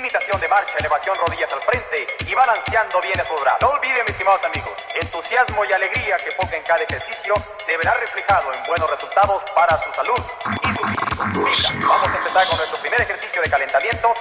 Imitación 0.00 0.40
de 0.40 0.48
marcha, 0.48 0.72
elevación 0.78 1.14
rodillas 1.14 1.52
al 1.52 1.60
frente 1.60 2.06
y 2.26 2.34
balanceando 2.34 3.02
bien 3.02 3.20
esos 3.20 3.38
brazos. 3.38 3.60
No 3.60 3.68
olviden, 3.68 4.00
mis 4.00 4.12
estimados 4.12 4.42
amigos, 4.46 4.72
entusiasmo 4.94 5.62
y 5.62 5.72
alegría 5.74 6.16
que 6.16 6.32
ponga 6.32 6.56
en 6.56 6.62
cada 6.62 6.82
ejercicio 6.82 7.34
se 7.66 7.76
verá 7.76 7.92
reflejado 7.92 8.50
en 8.54 8.62
buenos 8.62 8.88
resultados 8.88 9.42
para 9.54 9.76
su 9.76 9.92
salud 9.92 10.18
y 10.62 10.74
su 10.74 10.88
físico. 10.88 11.86
Vamos 11.86 12.08
a 12.08 12.16
empezar 12.16 12.46
con 12.46 12.56
nuestro 12.56 12.78
primer 12.80 13.00
ejercicio 13.02 13.42
de 13.42 13.50
calentamiento. 13.50 14.14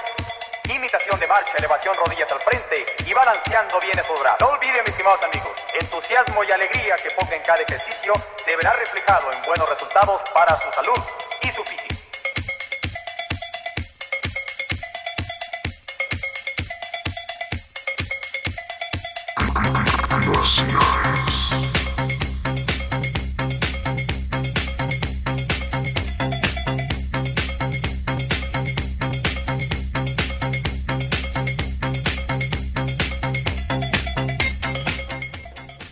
Imitación 0.67 1.17
de 1.17 1.27
marcha, 1.27 1.53
elevación 1.55 1.95
rodillas 1.95 2.29
al 2.29 2.41
frente 2.41 2.85
y 3.05 3.13
balanceando 3.13 3.79
bien 3.79 3.97
esos 3.97 4.19
brazos. 4.19 4.41
No 4.41 4.49
olviden, 4.49 4.81
mis 4.85 4.89
estimados 4.89 5.23
amigos, 5.23 5.51
entusiasmo 5.79 6.43
y 6.43 6.51
alegría 6.51 6.97
que 6.97 7.09
ponga 7.11 7.37
en 7.37 7.43
cada 7.43 7.61
ejercicio 7.61 8.13
se 8.43 8.53
verá 8.57 8.73
reflejado 8.73 9.31
en 9.31 9.41
buenos 9.43 9.69
resultados 9.69 10.21
para 10.33 10.59
su 10.59 10.69
salud 10.73 10.99
y 11.41 11.51
su 11.51 11.63
físico. 11.63 11.98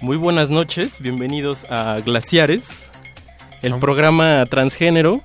Muy 0.01 0.15
buenas 0.15 0.49
noches, 0.49 0.99
bienvenidos 1.01 1.65
a 1.69 1.99
Glaciares, 1.99 2.89
el 3.61 3.77
programa 3.77 4.45
transgénero. 4.47 5.21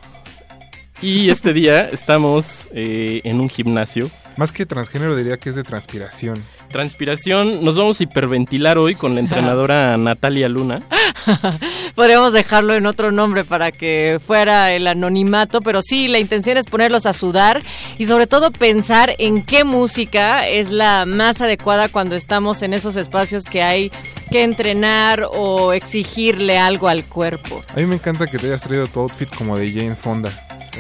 Y 1.01 1.31
este 1.31 1.53
día 1.53 1.87
estamos 1.87 2.69
eh, 2.73 3.23
en 3.25 3.41
un 3.41 3.49
gimnasio. 3.49 4.11
Más 4.37 4.53
que 4.53 4.67
transgénero 4.67 5.17
diría 5.17 5.39
que 5.39 5.51
es 5.51 5.55
de 5.55 5.63
transpiración. 5.63 6.43
Transpiración, 6.73 7.65
nos 7.65 7.77
vamos 7.77 8.01
a 8.01 8.03
hiperventilar 8.03 8.79
hoy 8.79 8.95
con 8.95 9.15
la 9.15 9.21
entrenadora 9.21 9.97
Natalia 9.97 10.49
Luna. 10.49 10.83
Podríamos 11.95 12.33
dejarlo 12.33 12.75
en 12.75 12.87
otro 12.87 13.13
nombre 13.13 13.45
para 13.45 13.71
que 13.71 14.19
fuera 14.27 14.73
el 14.73 14.87
anonimato, 14.87 15.61
pero 15.61 15.83
sí, 15.83 16.09
la 16.09 16.19
intención 16.19 16.57
es 16.57 16.65
ponerlos 16.67 17.07
a 17.07 17.13
sudar 17.13 17.63
y 17.99 18.07
sobre 18.07 18.27
todo 18.27 18.51
pensar 18.51 19.15
en 19.19 19.43
qué 19.43 19.65
música 19.65 20.49
es 20.49 20.73
la 20.73 21.05
más 21.07 21.41
adecuada 21.41 21.89
cuando 21.89 22.17
estamos 22.17 22.63
en 22.63 22.73
esos 22.75 22.97
espacios 22.97 23.45
que 23.45 23.63
hay 23.63 23.93
que 24.31 24.43
entrenar 24.43 25.29
o 25.35 25.75
exigirle 25.75 26.59
algo 26.59 26.89
al 26.89 27.05
cuerpo. 27.05 27.63
A 27.75 27.77
mí 27.77 27.87
me 27.87 27.97
encanta 27.97 28.27
que 28.27 28.39
te 28.39 28.47
hayas 28.47 28.63
traído 28.63 28.87
tu 28.87 29.01
outfit 29.01 29.29
como 29.35 29.59
de 29.59 29.71
Jane 29.71 29.95
Fonda. 29.95 30.33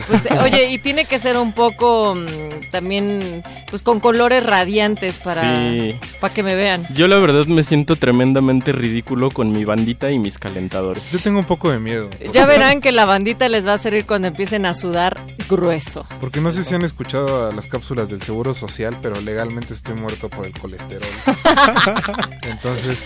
Pues, 0.08 0.22
oye, 0.40 0.70
y 0.70 0.78
tiene 0.78 1.04
que 1.04 1.18
ser 1.18 1.36
un 1.36 1.52
poco 1.52 2.14
mm, 2.14 2.70
también, 2.70 3.42
pues 3.68 3.82
con 3.82 4.00
colores 4.00 4.44
radiantes 4.44 5.14
para, 5.16 5.42
Sí. 5.42 5.96
para 6.20 6.32
que 6.32 6.42
me 6.42 6.54
vean. 6.54 6.86
Yo 6.94 7.08
la 7.08 7.18
verdad 7.18 7.44
me 7.46 7.62
siento 7.62 7.96
tremendamente 7.96 8.72
ridículo 8.72 9.30
con 9.30 9.52
mi 9.52 9.64
bandita 9.64 10.10
y 10.10 10.18
mis 10.18 10.38
calentadores. 10.38 11.10
Yo 11.12 11.18
tengo 11.18 11.38
un 11.40 11.44
poco 11.44 11.70
de 11.70 11.78
miedo. 11.78 12.08
Ya 12.32 12.46
verán 12.46 12.80
que 12.80 12.90
la 12.92 13.04
bandita 13.04 13.48
les 13.48 13.66
va 13.66 13.74
a 13.74 13.78
servir 13.78 14.06
cuando 14.06 14.28
empiecen 14.28 14.64
a 14.66 14.74
sudar 14.74 15.18
grueso. 15.48 16.06
Porque 16.20 16.40
no 16.40 16.52
sé 16.52 16.64
si 16.64 16.74
han 16.74 16.82
escuchado 16.82 17.48
a 17.50 17.52
las 17.52 17.66
cápsulas 17.66 18.08
del 18.08 18.22
Seguro 18.22 18.54
Social, 18.54 18.96
pero 19.02 19.20
legalmente 19.20 19.74
estoy 19.74 19.94
muerto 19.94 20.30
por 20.30 20.46
el 20.46 20.52
colesterol. 20.58 21.02
Entonces, 22.42 22.98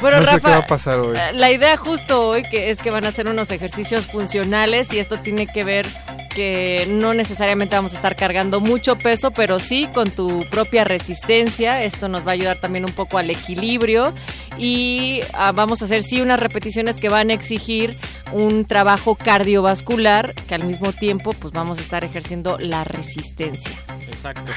Bueno, 0.00 0.18
no 0.20 0.24
sé 0.26 0.30
Rafa, 0.32 0.48
qué 0.48 0.54
va 0.54 0.62
a 0.62 0.66
pasar 0.66 0.98
hoy. 1.00 1.16
eh, 1.16 1.32
la 1.34 1.50
idea 1.50 1.76
justo 1.76 2.28
hoy 2.28 2.42
que 2.42 2.70
es 2.70 2.80
que 2.80 2.90
van 2.90 3.04
a 3.04 3.08
hacer 3.08 3.28
unos 3.28 3.50
ejercicios 3.50 4.06
funcionales 4.06 4.92
y 4.92 4.98
esto 4.98 5.18
tiene 5.18 5.46
que 5.46 5.64
ver 5.64 5.86
que 6.34 6.86
no 6.88 7.12
necesariamente 7.12 7.76
vamos 7.76 7.92
a 7.92 7.96
estar 7.96 8.16
cargando 8.16 8.60
mucho 8.60 8.96
peso, 8.96 9.30
pero 9.32 9.60
sí 9.60 9.88
con 9.92 10.10
tu 10.10 10.44
propia 10.50 10.84
resistencia. 10.84 11.82
Esto 11.82 12.08
nos 12.08 12.24
va 12.26 12.30
a 12.30 12.34
ayudar 12.34 12.58
también 12.60 12.84
un 12.84 12.92
poco 12.92 13.18
al 13.18 13.28
equilibrio 13.30 14.14
y 14.56 15.20
ah, 15.34 15.52
vamos 15.52 15.82
a 15.82 15.84
hacer 15.84 16.02
sí 16.02 16.20
unas 16.20 16.40
repeticiones 16.40 16.96
que 16.96 17.08
van 17.08 17.30
a 17.30 17.34
exigir 17.34 17.96
un 18.32 18.64
trabajo 18.64 19.16
cardiovascular 19.16 20.34
que 20.48 20.54
al 20.54 20.64
mismo 20.64 20.92
tiempo 20.92 21.32
pues 21.32 21.52
vamos 21.52 21.78
a 21.78 21.82
estar 21.82 22.04
ejerciendo 22.04 22.56
la 22.58 22.84
resistencia. 22.84 23.72
Exacto. 24.08 24.52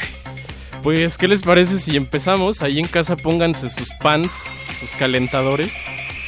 Pues, 0.84 1.18
¿qué 1.18 1.28
les 1.30 1.42
parece 1.42 1.80
si 1.80 1.96
empezamos? 1.96 2.62
Ahí 2.62 2.78
en 2.80 2.88
casa 2.88 3.16
pónganse 3.16 3.70
sus 3.70 3.90
pants, 4.02 4.32
sus 4.80 4.92
calentadores 4.92 5.72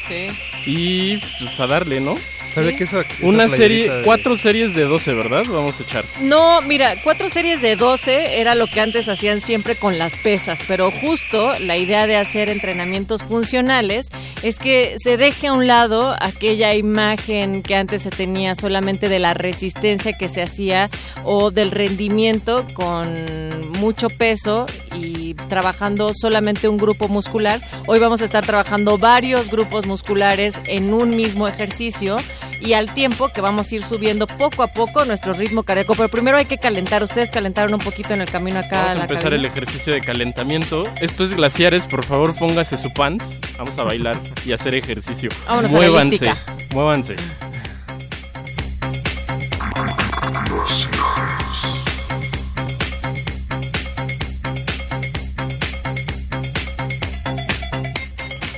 Sí. 0.08 0.28
y 0.66 1.18
pues 1.40 1.60
a 1.60 1.68
darle, 1.68 2.00
¿no? 2.00 2.16
¿Sabe 2.56 2.76
que 2.78 2.86
esa, 2.86 3.02
esa 3.02 3.26
Una 3.26 3.50
serie, 3.50 3.90
de- 3.90 4.02
cuatro 4.04 4.38
series 4.38 4.74
de 4.74 4.84
12, 4.86 5.14
¿verdad? 5.14 5.44
Vamos 5.48 5.80
a 5.80 5.84
echar. 5.84 6.06
No, 6.22 6.62
mira, 6.62 6.96
cuatro 7.04 7.30
series 7.30 7.62
de 7.62 7.76
12 7.76 8.40
era 8.40 8.56
lo 8.56 8.68
que 8.68 8.80
antes 8.82 9.10
hacían 9.10 9.42
siempre 9.42 9.76
con 9.76 10.00
las 10.00 10.16
pesas, 10.16 10.60
pero 10.68 10.90
justo 10.90 11.52
la 11.60 11.76
idea 11.78 12.08
de 12.08 12.16
hacer 12.16 12.48
entrenamientos 12.50 13.22
funcionales 13.24 14.08
es 14.42 14.58
que 14.58 14.96
se 15.04 15.18
deje 15.18 15.48
a 15.48 15.54
un 15.54 15.68
lado 15.68 16.16
aquella 16.22 16.74
imagen 16.76 17.62
que 17.62 17.76
antes 17.76 18.04
se 18.04 18.10
tenía 18.10 18.56
solamente 18.56 19.10
de 19.10 19.20
la 19.20 19.34
resistencia 19.34 20.18
que 20.18 20.30
se 20.30 20.42
hacía 20.42 20.90
o 21.26 21.52
del 21.52 21.72
rendimiento 21.72 22.66
con 22.74 23.70
mucho 23.80 24.10
peso 24.10 24.66
y 24.98 25.34
trabajando 25.50 26.14
solamente 26.14 26.70
un 26.70 26.78
grupo 26.78 27.08
muscular. 27.10 27.60
Hoy 27.88 28.00
vamos 28.00 28.22
a 28.22 28.26
estar 28.26 28.46
trabajando 28.46 28.98
varios 28.98 29.50
grupos 29.52 29.86
musculares 29.86 30.56
en 30.66 30.94
un 30.94 31.16
mismo 31.16 31.48
ejercicio 31.48 32.16
y 32.60 32.74
al 32.74 32.94
tiempo 32.94 33.30
que 33.30 33.42
vamos 33.42 33.72
a 33.72 33.76
ir 33.76 33.84
subiendo 33.84 34.28
poco 34.28 34.64
a 34.64 34.68
poco 34.68 35.06
nuestro 35.06 35.34
ritmo 35.34 35.64
cardíaco. 35.64 35.96
Pero 35.96 36.10
primero 36.10 36.38
hay 36.38 36.46
que 36.46 36.58
calentar. 36.58 37.04
Ustedes 37.04 37.32
calentaron 37.32 37.74
un 37.74 37.80
poquito 37.80 38.14
en 38.14 38.22
el 38.22 38.30
camino 38.30 38.60
acá 38.60 38.78
Vamos 38.78 38.88
a 38.88 38.92
a 38.92 38.96
la 38.96 39.02
empezar 39.04 39.34
el 39.34 39.46
ejercicio 39.46 39.94
de 39.94 40.02
calentamiento. 40.02 40.84
Esto 41.02 41.24
es 41.24 41.34
glaciares, 41.36 41.86
por 41.86 42.04
favor 42.04 42.36
póngase 42.38 42.78
su 42.78 42.92
pants. 42.94 43.26
Vamos 43.58 43.78
a 43.78 43.84
bailar 43.84 44.18
y 44.46 44.54
hacer 44.54 44.76
ejercicio. 44.76 45.30
Vámonos 45.48 45.72
a 45.72 45.74
la 45.74 45.80
muévanse, 45.80 46.26
elíptica. 46.26 46.38
muévanse. 46.74 47.16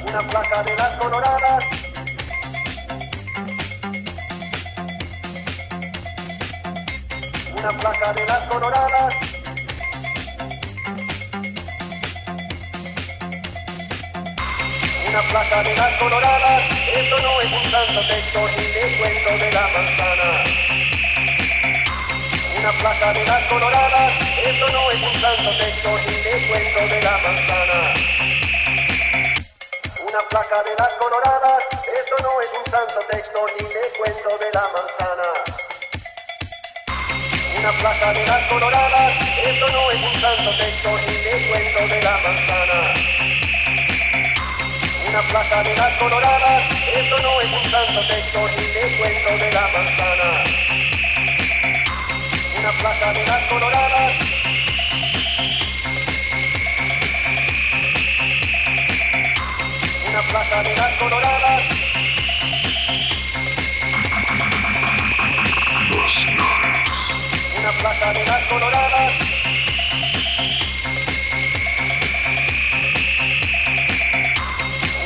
Una 0.05 0.21
placa 0.29 0.63
de 0.63 0.75
Una 7.67 7.79
placa 7.79 8.13
de 8.13 8.25
las 8.25 8.39
coloradas. 8.47 9.13
Una 15.09 15.21
placa 15.23 15.63
de 15.63 15.75
las 15.75 15.93
coloradas. 15.95 16.63
Esto 16.93 17.19
no 17.19 17.41
es 17.41 17.51
un 17.51 17.65
santo 17.69 18.07
texto 18.07 18.39
ni 18.55 18.63
te 18.71 18.97
cuento 18.97 19.31
de 19.43 19.51
la 19.51 19.67
manzana. 19.67 20.43
Una 22.57 22.71
placa 22.71 23.11
de 23.11 23.25
las 23.25 23.43
coloradas. 23.43 24.13
Esto 24.45 24.67
no 24.69 24.91
es 24.91 25.01
un 25.01 25.15
santo 25.19 25.57
texto 25.57 25.89
ni 26.07 26.23
te 26.23 26.47
cuento 26.47 26.95
de 26.95 27.01
la 27.01 27.17
manzana. 27.17 27.93
Una 30.07 30.19
placa 30.29 30.63
de 30.63 30.73
las 30.79 30.93
coloradas, 30.93 31.63
esto 31.73 32.15
no 32.23 32.41
es 32.41 32.47
un 32.57 32.71
santo 32.71 32.99
texto 33.11 33.45
ni 33.59 33.67
te 33.67 33.97
cuento 33.99 34.37
de 34.37 34.51
la 34.53 34.61
manzana. 34.61 35.46
Una 37.67 37.77
placa 37.79 38.13
de 38.13 38.25
las 38.25 38.43
coloradas, 38.43 39.13
esto 39.43 39.67
no 39.67 39.91
es 39.91 40.01
un 40.01 40.21
santo 40.21 40.55
texto 40.55 40.97
ni 41.05 41.17
te 41.17 41.49
cuento 41.49 41.87
de 41.93 42.01
la 42.01 42.17
manzana. 42.23 42.93
Una 45.09 45.21
placa 45.23 45.63
de 45.63 45.75
las 45.75 45.93
coloradas, 45.95 46.63
esto 46.93 47.17
no 47.19 47.41
es 47.41 47.51
un 47.51 47.69
santo 47.69 48.07
texto 48.07 48.47
ni 48.55 48.67
te 48.67 48.97
cuento 48.97 49.37
de 49.37 49.51
la 49.51 49.67
manzana. 49.67 50.43
Una 52.57 52.71
placa 52.71 53.11
de 53.11 53.25
las 53.25 53.43
coloradas, 53.43 54.13
una 60.07 60.21
placa 60.21 60.63
de 60.63 60.75
las 60.77 60.93
coloradas. 60.93 61.77
Una 67.67 67.77
placa 67.79 68.13
de 68.13 68.25
las 68.25 68.43
coloradas. 68.45 69.11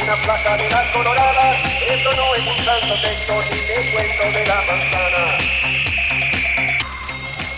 Una 0.04 0.16
placa 0.18 0.58
de 0.58 0.70
las 0.70 0.88
coloradas. 0.90 1.58
Esto 1.88 2.14
no 2.14 2.36
es 2.36 2.48
un 2.48 2.60
santo 2.64 3.02
texto 3.02 3.44
ni 3.50 3.58
te 3.62 3.92
cuento 3.92 4.38
de 4.38 4.46
la 4.46 4.62
manzana. 4.62 5.38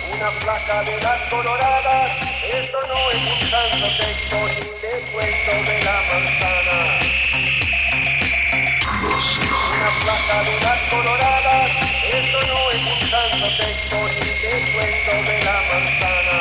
Una 0.10 0.32
placa 0.40 0.84
de 0.84 1.02
las 1.02 1.30
coloradas. 1.30 2.12
Esto 2.46 2.80
no 2.88 3.10
es 3.12 3.28
un 3.28 3.50
santo 3.50 3.88
texto 3.98 4.38
ni 4.56 4.62
te 4.80 5.12
cuento 5.12 5.52
de 5.70 5.84
la 5.84 6.02
manzana. 6.14 7.63
Una 9.84 9.92
placa 10.00 10.38
de 10.46 10.56
las 10.62 10.80
coloradas, 10.90 11.70
esto 12.10 12.40
no 12.48 12.72
es 12.72 12.84
un 12.88 13.02
santo 13.10 13.48
texto 13.58 13.96
ni 14.14 14.32
te 14.40 14.54
cuento 14.72 15.12
de 15.30 15.36
la 15.44 15.58
manzana. 15.68 16.40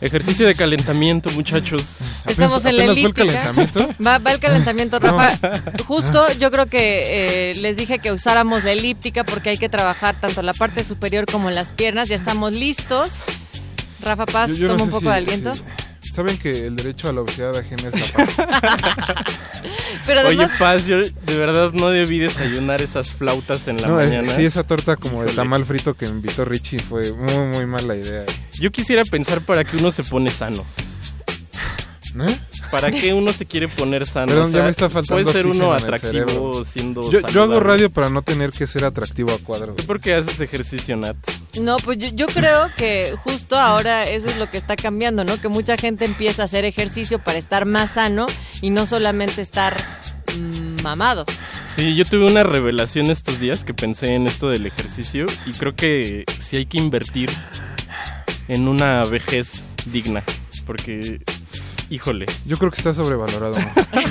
Ejercicio 0.00 0.46
de 0.46 0.54
calentamiento, 0.54 1.30
muchachos. 1.32 2.05
Estamos 2.28 2.64
en 2.64 2.76
la 2.76 2.84
¿Apenas 2.84 2.86
fue 2.86 2.92
el 2.92 2.98
elíptica. 2.98 3.24
calentamiento? 3.26 3.94
Va, 4.06 4.18
va 4.18 4.32
el 4.32 4.40
calentamiento, 4.40 4.98
Rafa. 4.98 5.60
Justo 5.86 6.26
yo 6.38 6.50
creo 6.50 6.66
que 6.66 7.50
eh, 7.50 7.54
les 7.56 7.76
dije 7.76 7.98
que 7.98 8.12
usáramos 8.12 8.64
la 8.64 8.72
elíptica 8.72 9.24
porque 9.24 9.50
hay 9.50 9.58
que 9.58 9.68
trabajar 9.68 10.20
tanto 10.20 10.42
la 10.42 10.52
parte 10.54 10.84
superior 10.84 11.26
como 11.30 11.50
las 11.50 11.72
piernas. 11.72 12.08
Ya 12.08 12.16
estamos 12.16 12.52
listos. 12.52 13.22
Rafa 14.00 14.26
Paz, 14.26 14.50
Yo- 14.50 14.56
yo 14.56 14.66
no 14.68 14.72
toma 14.74 14.84
un 14.84 14.90
poco 14.90 15.00
si- 15.04 15.06
de 15.10 15.14
aliento. 15.14 15.54
si- 15.54 15.62
Saben 16.14 16.38
que 16.38 16.66
el 16.66 16.76
derecho 16.76 17.10
a 17.10 17.12
la 17.12 17.20
obesidad 17.20 17.54
ajena 17.56 17.90
es 17.92 18.12
la 18.14 18.24
paz. 18.26 19.14
Pero 20.06 20.26
Oye, 20.28 20.48
Paz, 20.58 20.86
yo 20.86 20.96
de 20.98 21.36
verdad 21.38 21.72
no 21.72 21.90
debí 21.90 22.18
desayunar 22.18 22.80
esas 22.80 23.10
flautas 23.12 23.66
en 23.68 23.82
la 23.82 23.88
No, 23.88 24.00
es- 24.00 24.08
mañana. 24.08 24.34
sí, 24.34 24.44
esa 24.46 24.62
torta 24.62 24.96
como 24.96 25.18
de 25.20 25.26
Híjole. 25.26 25.36
tamal 25.36 25.64
frito 25.66 25.94
que 25.94 26.06
me 26.06 26.12
invitó 26.12 26.44
Richie 26.46 26.78
fue 26.78 27.12
muy, 27.12 27.34
muy 27.34 27.66
mala 27.66 27.96
idea. 27.96 28.24
Yo 28.58 28.70
quisiera 28.70 29.04
pensar 29.04 29.40
para 29.42 29.64
qué 29.64 29.76
uno 29.76 29.92
se 29.92 30.02
pone 30.04 30.30
sano. 30.30 30.64
¿Eh? 32.20 32.36
¿Para 32.70 32.90
qué 32.90 33.12
uno 33.12 33.32
se 33.32 33.46
quiere 33.46 33.68
poner 33.68 34.06
sano? 34.06 34.26
Perdón, 34.26 34.44
O 34.44 34.48
sea, 34.48 34.58
ya 34.58 34.64
me 34.64 34.70
está 34.70 34.88
faltando 34.88 35.22
Puede 35.22 35.32
ser 35.36 35.46
uno 35.46 35.72
atractivo 35.72 36.64
siendo 36.64 37.10
Yo, 37.10 37.20
yo 37.28 37.42
hago 37.42 37.60
radio 37.60 37.90
para 37.90 38.08
no 38.10 38.22
tener 38.22 38.50
que 38.50 38.66
ser 38.66 38.84
atractivo 38.84 39.32
a 39.32 39.38
cuadro. 39.38 39.74
¿Tú 39.74 39.84
por 39.84 40.00
qué 40.00 40.14
haces 40.14 40.40
ejercicio, 40.40 40.96
Nat? 40.96 41.16
no, 41.60 41.76
pues 41.78 41.98
yo, 41.98 42.08
yo 42.12 42.26
creo 42.26 42.70
que 42.76 43.14
justo 43.22 43.56
ahora 43.56 44.06
eso 44.08 44.28
es 44.28 44.36
lo 44.36 44.50
que 44.50 44.58
está 44.58 44.76
cambiando, 44.76 45.24
¿no? 45.24 45.40
Que 45.40 45.48
mucha 45.48 45.76
gente 45.76 46.04
empieza 46.04 46.42
a 46.42 46.44
hacer 46.46 46.64
ejercicio 46.64 47.18
para 47.18 47.38
estar 47.38 47.64
más 47.64 47.92
sano 47.92 48.26
y 48.60 48.70
no 48.70 48.86
solamente 48.86 49.42
estar 49.42 49.76
mm, 50.38 50.82
mamado. 50.82 51.24
Sí, 51.66 51.94
yo 51.96 52.04
tuve 52.04 52.26
una 52.26 52.42
revelación 52.42 53.10
estos 53.10 53.40
días 53.40 53.64
que 53.64 53.74
pensé 53.74 54.14
en 54.14 54.26
esto 54.26 54.48
del 54.48 54.66
ejercicio 54.66 55.26
y 55.46 55.52
creo 55.52 55.74
que 55.74 56.24
sí 56.48 56.56
hay 56.56 56.66
que 56.66 56.78
invertir 56.78 57.30
en 58.48 58.68
una 58.68 59.04
vejez 59.04 59.62
digna, 59.86 60.22
porque, 60.66 61.20
híjole. 61.90 62.26
Yo 62.44 62.56
creo 62.58 62.70
que 62.70 62.78
está 62.78 62.94
sobrevalorado. 62.94 63.56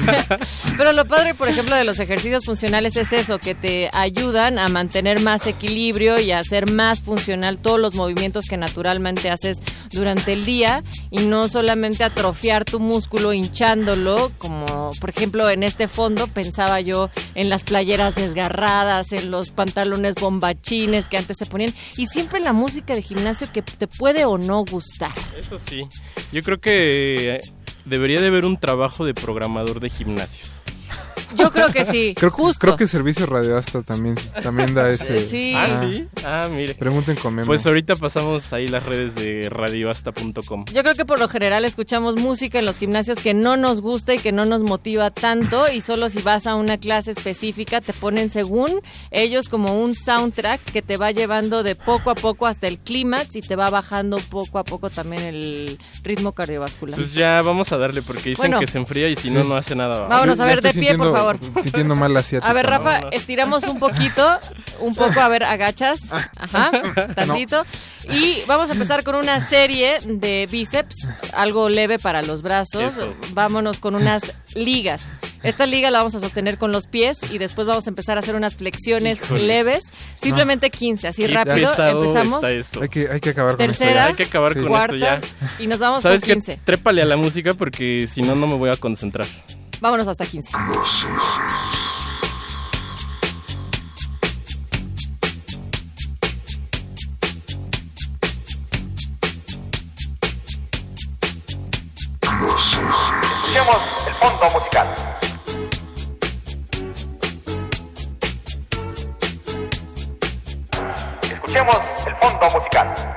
Pero 0.77 0.93
lo 0.93 1.05
padre, 1.05 1.33
por 1.33 1.49
ejemplo, 1.49 1.75
de 1.75 1.83
los 1.83 1.99
ejercicios 1.99 2.45
funcionales 2.45 2.95
es 2.95 3.13
eso, 3.13 3.39
que 3.39 3.55
te 3.55 3.89
ayudan 3.93 4.59
a 4.59 4.67
mantener 4.69 5.21
más 5.21 5.47
equilibrio 5.47 6.19
y 6.19 6.31
a 6.31 6.39
hacer 6.39 6.71
más 6.71 7.01
funcional 7.01 7.57
todos 7.57 7.79
los 7.79 7.95
movimientos 7.95 8.45
que 8.45 8.57
naturalmente 8.57 9.29
haces 9.29 9.57
durante 9.91 10.33
el 10.33 10.45
día 10.45 10.83
y 11.09 11.19
no 11.25 11.47
solamente 11.47 12.03
atrofiar 12.03 12.65
tu 12.65 12.79
músculo 12.79 13.33
hinchándolo, 13.33 14.31
como 14.37 14.91
por 14.99 15.09
ejemplo 15.09 15.49
en 15.49 15.63
este 15.63 15.87
fondo 15.87 16.27
pensaba 16.27 16.81
yo 16.81 17.09
en 17.33 17.49
las 17.49 17.63
playeras 17.63 18.15
desgarradas, 18.15 19.11
en 19.11 19.31
los 19.31 19.51
pantalones 19.51 20.15
bombachines 20.15 21.07
que 21.07 21.17
antes 21.17 21.37
se 21.37 21.45
ponían 21.45 21.73
y 21.97 22.07
siempre 22.07 22.39
la 22.39 22.53
música 22.53 22.93
de 22.95 23.01
gimnasio 23.01 23.47
que 23.51 23.61
te 23.61 23.87
puede 23.87 24.25
o 24.25 24.37
no 24.37 24.63
gustar. 24.65 25.11
Eso 25.37 25.57
sí, 25.57 25.87
yo 26.31 26.41
creo 26.43 26.59
que 26.59 27.41
debería 27.85 28.21
de 28.21 28.27
haber 28.27 28.45
un 28.45 28.57
trabajo 28.57 29.05
de 29.05 29.13
programador 29.13 29.79
de 29.79 29.89
gimnasios. 29.89 30.61
Yo 31.37 31.51
creo 31.51 31.67
que 31.71 31.85
sí, 31.85 32.13
Creo, 32.17 32.31
justo. 32.31 32.59
creo 32.59 32.77
que 32.77 32.87
Servicio 32.87 33.25
Radio 33.25 33.57
Asta 33.57 33.81
también, 33.83 34.15
también 34.41 34.73
da 34.73 34.89
ese. 34.91 35.19
Sí. 35.25 35.53
Ah, 35.55 35.81
sí. 35.81 36.07
Ah, 36.25 36.47
mire. 36.51 36.75
Pregunten 36.75 37.15
con 37.15 37.33
Memo. 37.35 37.47
Pues 37.47 37.65
ahorita 37.65 37.95
pasamos 37.95 38.51
ahí 38.53 38.67
las 38.67 38.83
redes 38.83 39.15
de 39.15 39.49
radioasta.com. 39.49 40.65
Yo 40.73 40.81
creo 40.83 40.95
que 40.95 41.05
por 41.05 41.19
lo 41.19 41.27
general 41.27 41.65
escuchamos 41.65 42.15
música 42.15 42.59
en 42.59 42.65
los 42.65 42.77
gimnasios 42.77 43.19
que 43.19 43.33
no 43.33 43.57
nos 43.57 43.81
gusta 43.81 44.13
y 44.13 44.19
que 44.19 44.31
no 44.31 44.45
nos 44.45 44.61
motiva 44.63 45.11
tanto 45.11 45.71
y 45.71 45.81
solo 45.81 46.09
si 46.09 46.21
vas 46.21 46.47
a 46.47 46.55
una 46.55 46.77
clase 46.77 47.11
específica 47.11 47.81
te 47.81 47.93
ponen 47.93 48.29
según 48.29 48.81
ellos 49.11 49.49
como 49.49 49.81
un 49.81 49.95
soundtrack 49.95 50.61
que 50.63 50.81
te 50.81 50.97
va 50.97 51.11
llevando 51.11 51.63
de 51.63 51.75
poco 51.75 52.09
a 52.11 52.15
poco 52.15 52.45
hasta 52.47 52.67
el 52.67 52.77
clímax 52.79 53.35
y 53.35 53.41
te 53.41 53.55
va 53.55 53.69
bajando 53.69 54.17
poco 54.29 54.59
a 54.59 54.63
poco 54.63 54.89
también 54.89 55.23
el 55.23 55.77
ritmo 56.03 56.31
cardiovascular. 56.33 56.95
Pues 56.99 57.13
ya 57.13 57.41
vamos 57.41 57.71
a 57.71 57.77
darle 57.77 58.01
porque 58.01 58.29
dicen 58.29 58.43
Bueno. 58.43 58.59
que 58.59 58.67
se 58.67 58.77
enfría 58.77 59.09
y 59.09 59.15
si 59.15 59.29
no, 59.31 59.41
Sí. 59.43 59.49
no 59.49 59.55
hace 59.57 59.75
nada. 59.75 60.07
Vámonos, 60.07 60.39
a 60.39 60.45
ver, 60.45 60.61
de 60.61 60.73
pie, 60.73 60.95
por 60.95 61.13
favor. 61.15 61.24
Sintiendo 61.63 61.95
mal 61.95 62.13
la 62.13 62.19
asiática. 62.21 62.49
A 62.49 62.53
ver, 62.53 62.67
Rafa, 62.67 62.99
estiramos 63.11 63.63
un 63.63 63.79
poquito, 63.79 64.39
un 64.79 64.95
poco, 64.95 65.19
a 65.19 65.27
ver, 65.27 65.43
agachas, 65.43 65.99
ajá, 66.37 66.71
tantito. 67.15 67.65
Y 68.09 68.43
vamos 68.47 68.69
a 68.69 68.73
empezar 68.73 69.03
con 69.03 69.15
una 69.15 69.39
serie 69.39 69.99
de 70.05 70.47
bíceps, 70.51 71.07
algo 71.33 71.69
leve 71.69 71.97
para 71.99 72.21
los 72.21 72.41
brazos. 72.41 72.93
Eso. 72.95 73.13
Vámonos 73.31 73.79
con 73.79 73.95
unas 73.95 74.35
ligas. 74.53 75.11
Esta 75.41 75.67
liga 75.67 75.91
la 75.91 75.99
vamos 75.99 76.15
a 76.15 76.19
sostener 76.19 76.57
con 76.57 76.71
los 76.71 76.87
pies 76.87 77.19
y 77.31 77.37
después 77.37 77.67
vamos 77.67 77.85
a 77.85 77.89
empezar 77.91 78.17
a 78.17 78.21
hacer 78.21 78.35
unas 78.35 78.55
flexiones 78.55 79.21
Híjole. 79.21 79.43
leves, 79.43 79.83
simplemente 80.15 80.71
15, 80.71 81.07
así 81.07 81.21
Qué 81.23 81.33
rápido. 81.33 81.69
Empezamos. 81.77 82.43
esto. 82.43 82.81
Hay 82.81 82.89
que, 82.89 83.07
hay 83.11 83.19
que 83.19 83.29
acabar 83.29 83.55
Tercera, 83.55 83.89
con 83.89 83.97
esto. 83.97 84.09
Hay 84.09 84.15
que 84.15 84.23
acabar 84.23 84.53
con 84.55 84.67
cuarta, 84.67 85.15
esto 85.15 85.27
ya. 85.41 85.51
y 85.59 85.67
nos 85.67 85.77
vamos 85.77 86.01
¿Sabes 86.01 86.21
con 86.21 86.27
qué? 86.29 86.33
15. 86.33 86.59
Trépale 86.63 87.03
a 87.03 87.05
la 87.05 87.15
música 87.17 87.53
porque 87.53 88.07
si 88.11 88.23
no, 88.23 88.35
no 88.35 88.47
me 88.47 88.55
voy 88.55 88.71
a 88.71 88.75
concentrar. 88.75 89.27
Vámonos 89.85 90.07
hasta 90.07 90.25
15. 90.25 90.49
Escuchemos 103.29 103.77
el 104.07 104.13
fondo 104.15 104.49
musical. 104.49 104.87
Escuchemos 111.21 111.77
el 112.07 112.15
fondo 112.15 112.49
musical. 112.49 113.15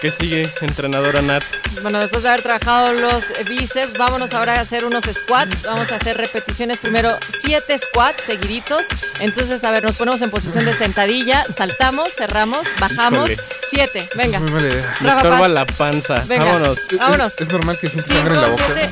¿Qué 0.00 0.10
sigue, 0.10 0.50
entrenadora 0.62 1.20
Nat? 1.20 1.42
Bueno, 1.82 1.98
después 1.98 2.22
de 2.22 2.30
haber 2.30 2.40
trabajado 2.40 2.94
los 2.94 3.22
bíceps, 3.46 3.98
vámonos 3.98 4.32
ahora 4.32 4.54
a 4.54 4.60
hacer 4.60 4.86
unos 4.86 5.04
squats. 5.04 5.62
Vamos 5.64 5.92
a 5.92 5.96
hacer 5.96 6.16
repeticiones 6.16 6.78
primero, 6.78 7.18
siete 7.42 7.76
squats 7.76 8.22
seguiditos. 8.24 8.82
Entonces, 9.18 9.62
a 9.62 9.70
ver, 9.70 9.84
nos 9.84 9.96
ponemos 9.96 10.22
en 10.22 10.30
posición 10.30 10.64
de 10.64 10.72
sentadilla, 10.72 11.44
saltamos, 11.54 12.08
cerramos, 12.16 12.66
bajamos. 12.80 13.28
Híjole. 13.28 13.48
Siete, 13.68 14.08
venga. 14.14 14.38
Es 14.38 14.42
muy 14.42 14.52
mala 14.52 14.68
idea. 14.68 14.96
Me 15.00 15.08
estorba 15.10 15.48
la 15.48 15.66
panza. 15.66 16.24
Venga. 16.26 16.44
Vámonos. 16.46 16.78
Vámonos. 16.98 17.32
Es, 17.34 17.40
es 17.42 17.52
normal 17.52 17.78
que 17.78 17.90
sienta 17.90 18.14
sangre 18.14 18.34
en 18.36 18.40
la 18.40 18.48
boca. 18.48 18.64
siete. 18.66 18.90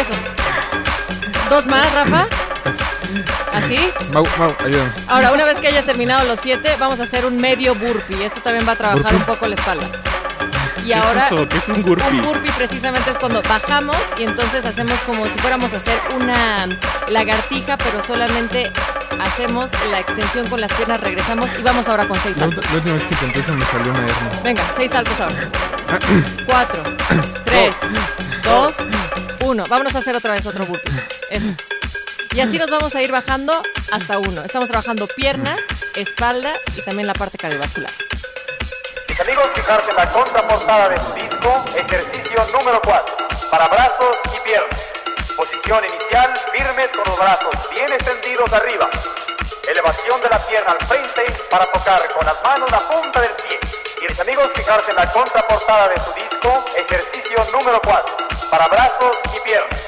Eso. 0.00 0.14
Dos 1.48 1.66
más, 1.66 1.92
Rafa. 1.94 2.26
Así. 3.52 3.78
Mau, 4.12 4.26
Mau, 4.36 4.52
ayúdame. 4.64 4.90
Ahora, 5.06 5.30
una 5.30 5.44
vez 5.44 5.60
que 5.60 5.68
hayas 5.68 5.84
terminado 5.86 6.24
los 6.24 6.40
siete, 6.42 6.74
vamos 6.80 6.98
a 6.98 7.04
hacer 7.04 7.24
un 7.24 7.36
medio 7.36 7.76
burpee. 7.76 8.24
Esto 8.24 8.40
también 8.40 8.66
va 8.66 8.72
a 8.72 8.76
trabajar 8.76 9.02
¿Burpee? 9.02 9.16
un 9.16 9.24
poco 9.24 9.46
la 9.46 9.54
espalda. 9.54 9.86
Y 10.84 10.88
¿Qué 10.88 10.94
ahora, 10.94 11.20
es 11.20 11.32
eso? 11.32 11.48
¿Qué 11.48 11.56
es 11.56 11.68
un 11.68 11.82
burpee? 11.82 12.04
un 12.10 12.22
burpee 12.22 12.52
precisamente 12.52 13.10
es 13.10 13.18
cuando 13.18 13.40
bajamos 13.42 13.96
y 14.18 14.24
entonces 14.24 14.64
hacemos 14.66 14.98
como 15.00 15.24
si 15.24 15.38
fuéramos 15.38 15.72
a 15.72 15.78
hacer 15.78 15.98
una 16.14 16.66
lagartija, 17.08 17.78
pero 17.78 18.02
solamente 18.02 18.70
hacemos 19.18 19.70
la 19.90 20.00
extensión 20.00 20.46
con 20.48 20.60
las 20.60 20.72
piernas, 20.72 21.00
regresamos 21.00 21.48
y 21.58 21.62
vamos 21.62 21.88
ahora 21.88 22.06
con 22.06 22.20
seis 22.20 22.36
saltos. 22.36 22.64
la 22.70 22.76
última 22.76 22.94
vez 22.94 23.04
que 23.04 23.14
intenté 23.14 23.52
me 23.52 23.66
salió 23.66 23.92
una 23.92 24.00
hernia. 24.00 24.40
Venga, 24.44 24.62
seis 24.76 24.90
saltos 24.90 25.18
ahora. 25.20 25.50
Cuatro, 26.46 26.82
tres, 27.44 27.74
dos, 28.42 28.74
uno. 29.40 29.64
Vámonos 29.68 29.94
a 29.94 29.98
hacer 29.98 30.14
otra 30.16 30.34
vez 30.34 30.44
otro 30.44 30.66
burpee. 30.66 30.92
Eso. 31.30 31.54
Y 32.34 32.40
así 32.40 32.58
nos 32.58 32.70
vamos 32.70 32.94
a 32.94 33.02
ir 33.02 33.12
bajando 33.12 33.62
hasta 33.92 34.18
uno. 34.18 34.42
Estamos 34.42 34.68
trabajando 34.68 35.06
pierna, 35.06 35.56
espalda 35.94 36.52
y 36.76 36.82
también 36.82 37.06
la 37.06 37.14
parte 37.14 37.38
cardiovascular. 37.38 37.92
Amigos, 39.20 39.46
fijarse 39.54 39.90
en 39.90 39.96
la 39.96 40.10
contraportada 40.10 40.88
de 40.88 40.96
su 40.96 41.12
disco, 41.14 41.64
ejercicio 41.76 42.44
número 42.52 42.80
4, 42.82 43.16
para 43.48 43.68
brazos 43.68 44.16
y 44.34 44.40
piernas. 44.40 44.80
Posición 45.36 45.84
inicial, 45.84 46.34
firmes 46.50 46.88
con 46.88 47.04
los 47.06 47.18
brazos 47.18 47.54
bien 47.70 47.92
extendidos 47.92 48.52
arriba. 48.52 48.88
Elevación 49.68 50.20
de 50.20 50.28
la 50.28 50.38
pierna 50.38 50.72
al 50.72 50.86
frente 50.86 51.24
para 51.48 51.64
tocar 51.66 52.02
con 52.12 52.26
las 52.26 52.42
manos 52.42 52.68
la 52.72 52.80
punta 52.80 53.20
del 53.20 53.30
pie. 53.46 53.60
Y 54.02 54.08
mis 54.08 54.18
amigos, 54.18 54.50
fijarse 54.52 54.90
en 54.90 54.96
la 54.96 55.12
contraportada 55.12 55.88
de 55.88 56.00
su 56.00 56.12
disco, 56.14 56.64
ejercicio 56.76 57.46
número 57.52 57.80
4, 57.84 58.16
para 58.50 58.66
brazos 58.66 59.16
y 59.36 59.40
piernas. 59.40 59.80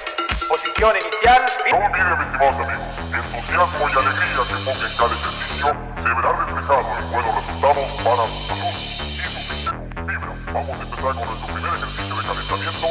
Posición 0.49 0.95
inicial, 0.97 1.45
No 1.73 1.79
olviden, 1.79 2.23
estimados 2.23 2.61
amigos, 2.63 2.95
entusiasmo 3.13 3.89
y 3.89 3.99
alegría 3.99 4.43
que 4.47 4.55
ponga 4.65 4.87
en 4.87 4.97
cada 4.97 5.15
ejercicio 5.15 5.97
se 6.07 6.15
verá 6.15 6.33
reflejado 6.33 6.99
en 6.99 7.11
buenos 7.11 7.35
resultados 7.35 7.87
para 8.05 8.27
su 8.29 8.47
salud 8.47 8.76
vamos 10.53 10.71
a 10.71 10.83
empezar 10.83 11.15
con 11.15 11.27
nuestro 11.27 11.47
primer 11.47 11.75
ejercicio 11.75 12.15
de 12.17 12.23
calentamiento. 12.23 12.87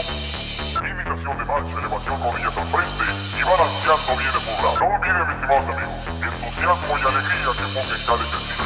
Imitación 0.76 1.38
de 1.38 1.46
marcha, 1.46 1.80
elevación 1.80 2.18
rodillas 2.24 2.58
al 2.58 2.68
frente 2.68 3.06
y 3.36 3.44
balanceando 3.44 4.12
bien 4.18 4.34
el 4.36 4.44
brazo. 4.60 4.80
No 4.80 4.88
olviden, 4.96 5.24
mis 5.26 5.36
estimados 5.36 5.66
amigos, 5.72 6.00
entusiasmo 6.26 6.94
y 6.96 7.04
alegría 7.06 7.52
que 7.56 7.66
ponga 7.74 7.96
en 7.96 8.04
cada 8.06 8.24
ejercicio 8.26 8.66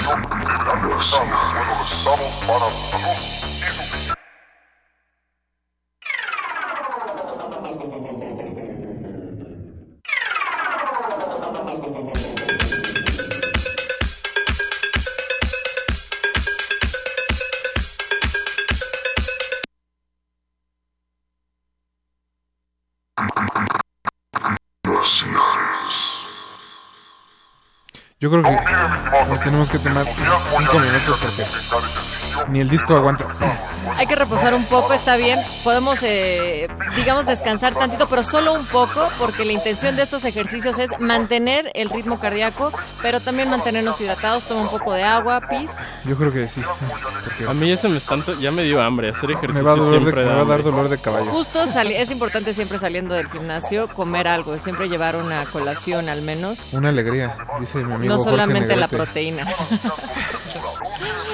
verá 0.59 0.73
reflejado 0.73 1.23
en 1.23 1.53
buenos 1.53 1.77
resultados 1.79 2.31
para 2.47 2.65
su 2.69 2.81
salud 2.89 3.19
y 3.59 3.69
su 3.69 3.98
Yo 28.21 28.29
creo 28.29 28.43
que 28.43 29.29
nos 29.29 29.39
tenemos 29.39 29.69
que 29.69 29.79
tomar 29.79 30.05
cinco 30.05 30.79
minutos 30.79 31.19
porque 31.21 31.45
ni 32.49 32.60
el 32.61 32.69
disco 32.69 32.95
aguanta. 32.95 33.26
Hay 33.97 34.07
que 34.07 34.15
reposar 34.15 34.53
un 34.53 34.65
poco, 34.65 34.93
está 34.93 35.15
bien. 35.18 35.39
Podemos, 35.64 35.99
eh, 36.03 36.68
digamos, 36.95 37.26
descansar 37.26 37.76
tantito, 37.76 38.07
pero 38.07 38.23
solo 38.23 38.53
un 38.53 38.65
poco, 38.65 39.10
porque 39.18 39.45
la 39.45 39.51
intención 39.51 39.95
de 39.95 40.03
estos 40.03 40.23
ejercicios 40.26 40.77
es 40.80 40.91
mantener 40.99 41.72
el 41.73 41.89
ritmo 41.89 42.19
cardíaco, 42.19 42.72
pero 43.01 43.19
también 43.19 43.49
mantenernos 43.49 43.99
hidratados. 43.99 44.43
Toma 44.45 44.61
un 44.61 44.69
poco 44.69 44.93
de 44.93 45.03
agua, 45.03 45.41
pis. 45.49 45.69
Yo 46.06 46.15
creo 46.18 46.31
que 46.31 46.47
sí. 46.47 46.61
A 47.47 47.53
mí 47.53 47.69
ya 47.69 47.77
se 47.77 47.89
me 47.89 47.97
están 47.97 48.23
ya 48.39 48.51
me 48.51 48.64
dio 48.64 48.81
hambre. 48.81 49.10
Hacer 49.10 49.31
ejercicio 49.31 49.64
Me 49.64 49.68
va 49.68 49.73
a, 49.73 49.76
dolor 49.76 49.91
de, 49.91 49.99
siempre 50.01 50.26
me 50.26 50.34
va 50.35 50.41
a 50.41 50.45
dar 50.45 50.64
dolor 50.64 50.89
de 50.89 50.97
caballo. 50.97 51.31
Justo 51.31 51.65
sali- 51.68 51.95
es 51.95 52.11
importante 52.11 52.53
siempre 52.53 52.80
saliendo 52.80 53.15
del 53.15 53.30
gimnasio 53.30 53.88
comer 53.93 54.27
algo, 54.27 54.57
siempre 54.60 54.88
llevar 54.88 55.15
una 55.15 55.45
colación 55.45 56.10
al 56.10 56.22
menos. 56.22 56.73
Una 56.73 56.89
alegría, 56.89 57.35
dice 57.60 57.84
mi 57.84 57.93
amigo 57.93 58.14
No 58.14 58.19
Jorge 58.19 58.30
solamente 58.31 58.76
la 58.76 58.88
proteína. 58.88 59.47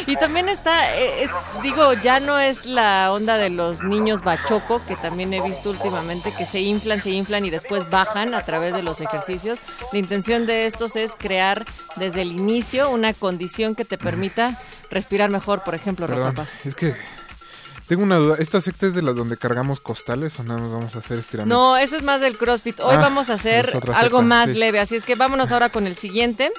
y 0.07 0.15
también 0.17 0.49
está, 0.49 0.95
eh, 0.95 1.23
eh, 1.23 1.29
digo, 1.63 1.93
ya 1.93 2.19
no 2.19 2.37
es 2.39 2.65
la 2.65 3.11
onda 3.11 3.37
de 3.37 3.49
los 3.49 3.83
niños 3.83 4.21
bachoco, 4.21 4.85
que 4.85 4.95
también 4.95 5.33
he 5.33 5.41
visto 5.41 5.69
últimamente, 5.69 6.31
que 6.37 6.45
se 6.45 6.61
inflan, 6.61 7.01
se 7.01 7.09
inflan 7.11 7.45
y 7.45 7.49
después 7.49 7.89
bajan 7.89 8.33
a 8.33 8.43
través 8.45 8.73
de 8.73 8.83
los 8.83 9.01
ejercicios. 9.01 9.59
La 9.91 9.99
intención 9.99 10.45
de 10.45 10.65
estos 10.67 10.95
es 10.95 11.13
crear 11.17 11.65
desde 11.95 12.21
el 12.21 12.31
inicio 12.31 12.89
una 12.89 13.13
condición 13.13 13.75
que 13.75 13.85
te 13.85 13.97
permita 13.97 14.59
respirar 14.91 15.29
mejor, 15.29 15.63
por 15.63 15.75
ejemplo, 15.75 16.07
Paz. 16.33 16.65
es 16.65 16.75
que 16.75 16.95
tengo 17.87 18.01
una 18.03 18.15
duda. 18.17 18.35
¿Esta 18.39 18.61
secta 18.61 18.87
es 18.87 18.95
de 18.95 19.01
las 19.03 19.15
donde 19.15 19.37
cargamos 19.37 19.79
costales 19.79 20.39
o 20.39 20.43
nada 20.43 20.59
más 20.59 20.71
vamos 20.71 20.95
a 20.95 20.99
hacer 20.99 21.19
estiramientos? 21.19 21.57
No, 21.57 21.77
eso 21.77 21.95
es 21.95 22.01
más 22.03 22.19
del 22.21 22.37
CrossFit. 22.37 22.79
Hoy 22.79 22.95
Ah, 22.95 22.99
vamos 22.99 23.29
a 23.29 23.33
hacer 23.33 23.67
algo 23.93 24.17
secta, 24.17 24.21
más 24.21 24.49
sí. 24.49 24.55
leve, 24.55 24.79
así 24.79 24.95
es 24.95 25.03
que 25.03 25.15
vámonos 25.15 25.51
ahora 25.51 25.69
con 25.69 25.85
el 25.85 25.95
siguiente. 25.95 26.51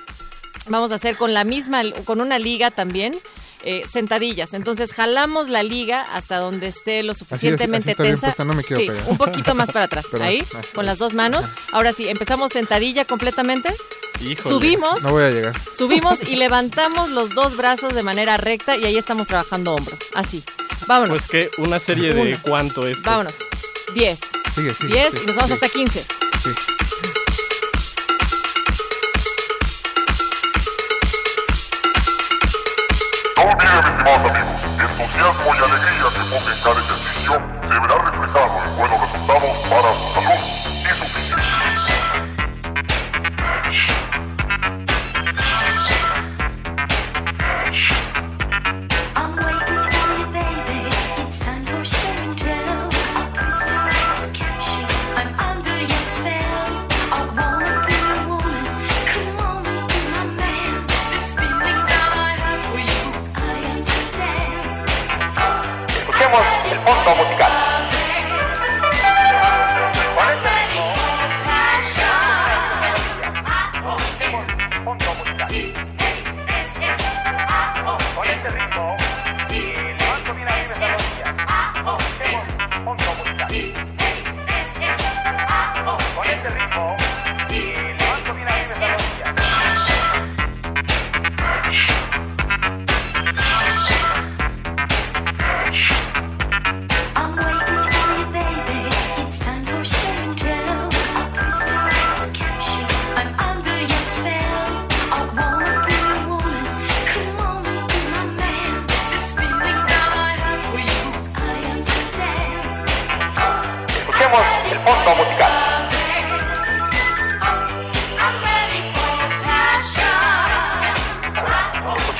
Vamos 0.69 0.93
a 0.93 0.97
hacer 0.97 1.17
con 1.17 1.33
la 1.35 1.45
misma, 1.45 1.83
con 2.05 2.21
una 2.21 2.39
liga 2.39 2.71
también, 2.71 3.17
eh, 3.63 3.83
sentadillas. 3.91 4.53
Entonces 4.55 4.93
jalamos 4.93 5.49
la 5.49 5.63
liga 5.63 6.03
hasta 6.13 6.39
donde 6.39 6.69
esté 6.69 7.03
lo 7.03 7.15
suficientemente 7.15 7.91
así 7.91 7.91
está 7.93 8.03
bien 8.03 8.15
tensa. 8.15 8.27
puesta, 8.29 8.45
no 8.45 8.53
me 8.53 8.63
quiero 8.65 8.81
sí, 8.83 8.89
pegar. 8.89 9.05
un 9.09 9.17
poquito 9.17 9.55
más 9.55 9.71
para 9.71 9.85
atrás. 9.87 10.07
Perdón. 10.11 10.29
Ahí, 10.29 10.45
Ah. 10.55 10.61
con 10.75 10.87
las 10.87 10.99
dos 10.99 11.15
manos. 11.15 11.47
Ahora 11.73 11.93
sí, 11.93 12.09
empezamos 12.09 12.53
sentadilla 12.53 13.05
completamente. 13.05 13.75
Híjole. 14.21 14.49
Subimos. 14.55 15.03
No 15.03 15.11
voy 15.13 15.25
a 15.25 15.31
llegar. 15.31 15.53
Subimos 15.77 16.21
y 16.29 16.37
levantamos 16.37 17.11
los 17.11 17.31
dos 17.31 17.57
brazos 17.57 17.95
de 17.95 18.03
manera 18.03 18.37
recta 18.37 18.77
y 18.77 18.85
ahí 18.85 18.97
estamos 18.97 19.27
trabajando 19.27 19.75
hombro. 19.75 19.97
Así. 20.15 20.43
Vámonos. 20.87 21.19
Pues 21.27 21.29
que 21.31 21.51
una 21.63 21.79
serie 21.81 22.13
de 22.15 22.23
Uno. 22.33 22.39
cuánto 22.43 22.87
es. 22.87 23.03
Vámonos. 23.03 23.35
10. 23.95 24.19
Sigue, 24.55 24.75
sigue, 24.75 24.93
10 24.95 25.11
sí, 25.13 25.19
y 25.23 25.27
nos 25.27 25.37
vamos 25.37 25.49
sí. 25.49 25.55
hasta 25.55 25.69
15. 25.69 26.01
Sí. 26.03 26.51
No 33.37 33.43
olviden, 33.43 33.85
estimados 33.85 34.31
amigos, 34.31 34.57
entusiasmo 34.81 35.55
y 35.55 35.59
alegría 35.59 36.09
que 36.09 36.23
ponga 36.31 36.51
en 36.53 36.61
cada 36.63 36.81
ejercicio 36.81 37.35
se 37.69 37.77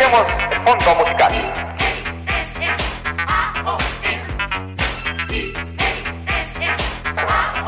Escuchemos 0.07 0.33
el 0.53 0.61
fondo 0.65 0.95
musical. 0.95 1.33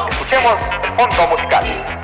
Escuchemos 0.08 0.54
el 0.84 0.96
fondo 0.96 1.26
musical. 1.26 1.97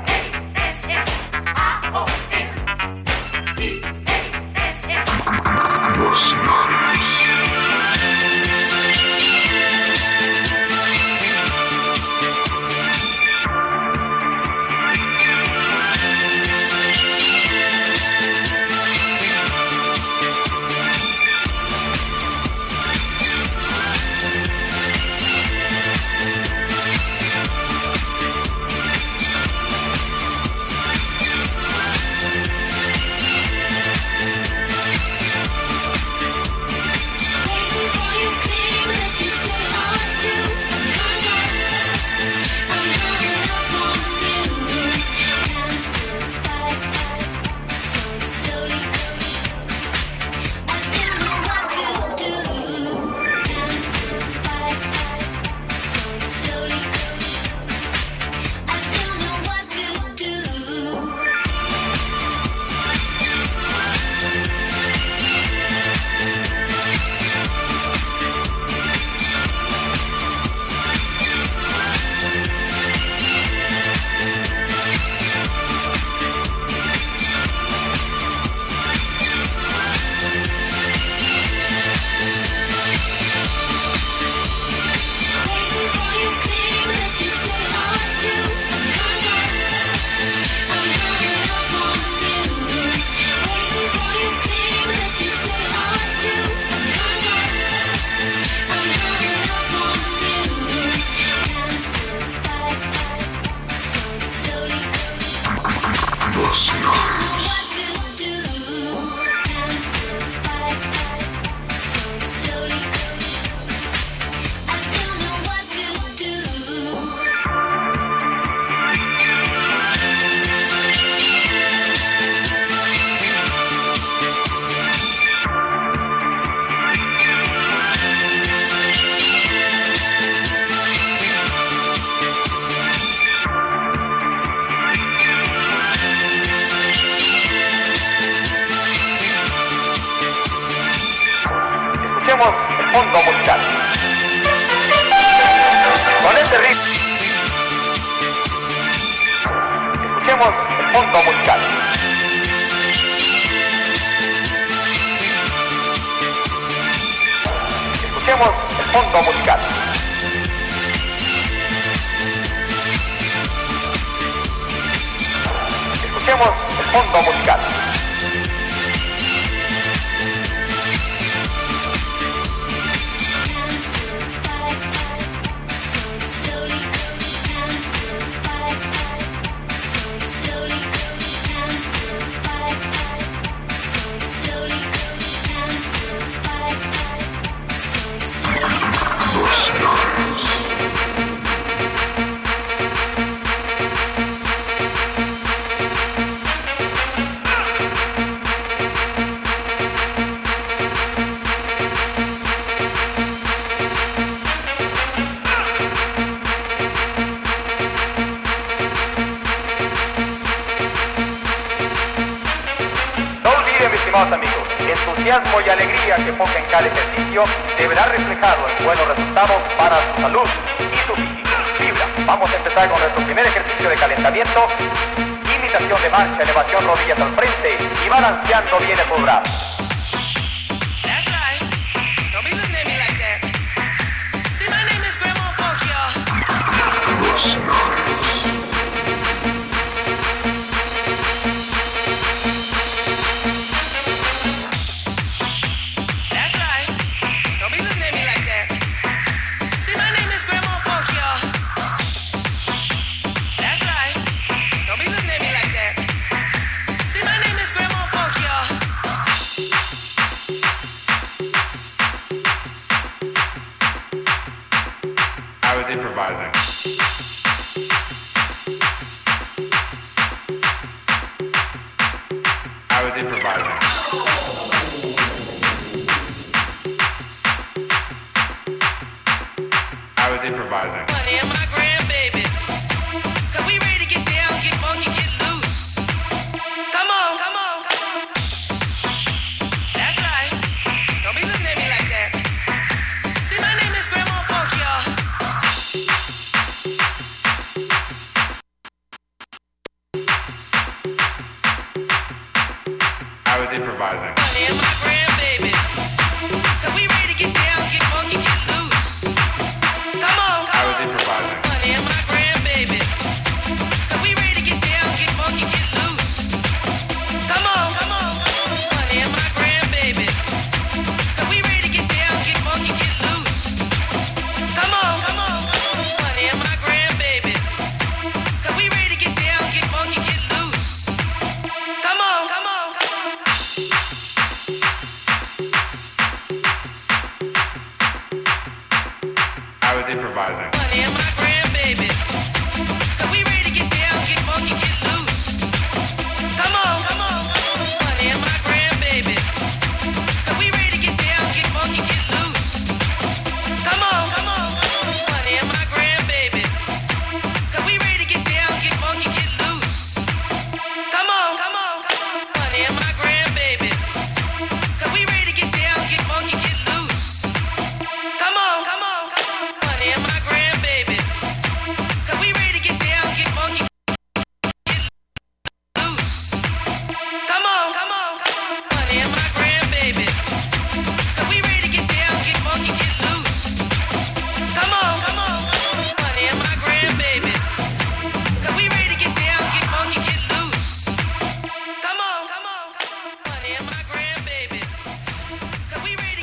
Was 303.65 303.73
improvising. 303.73 305.14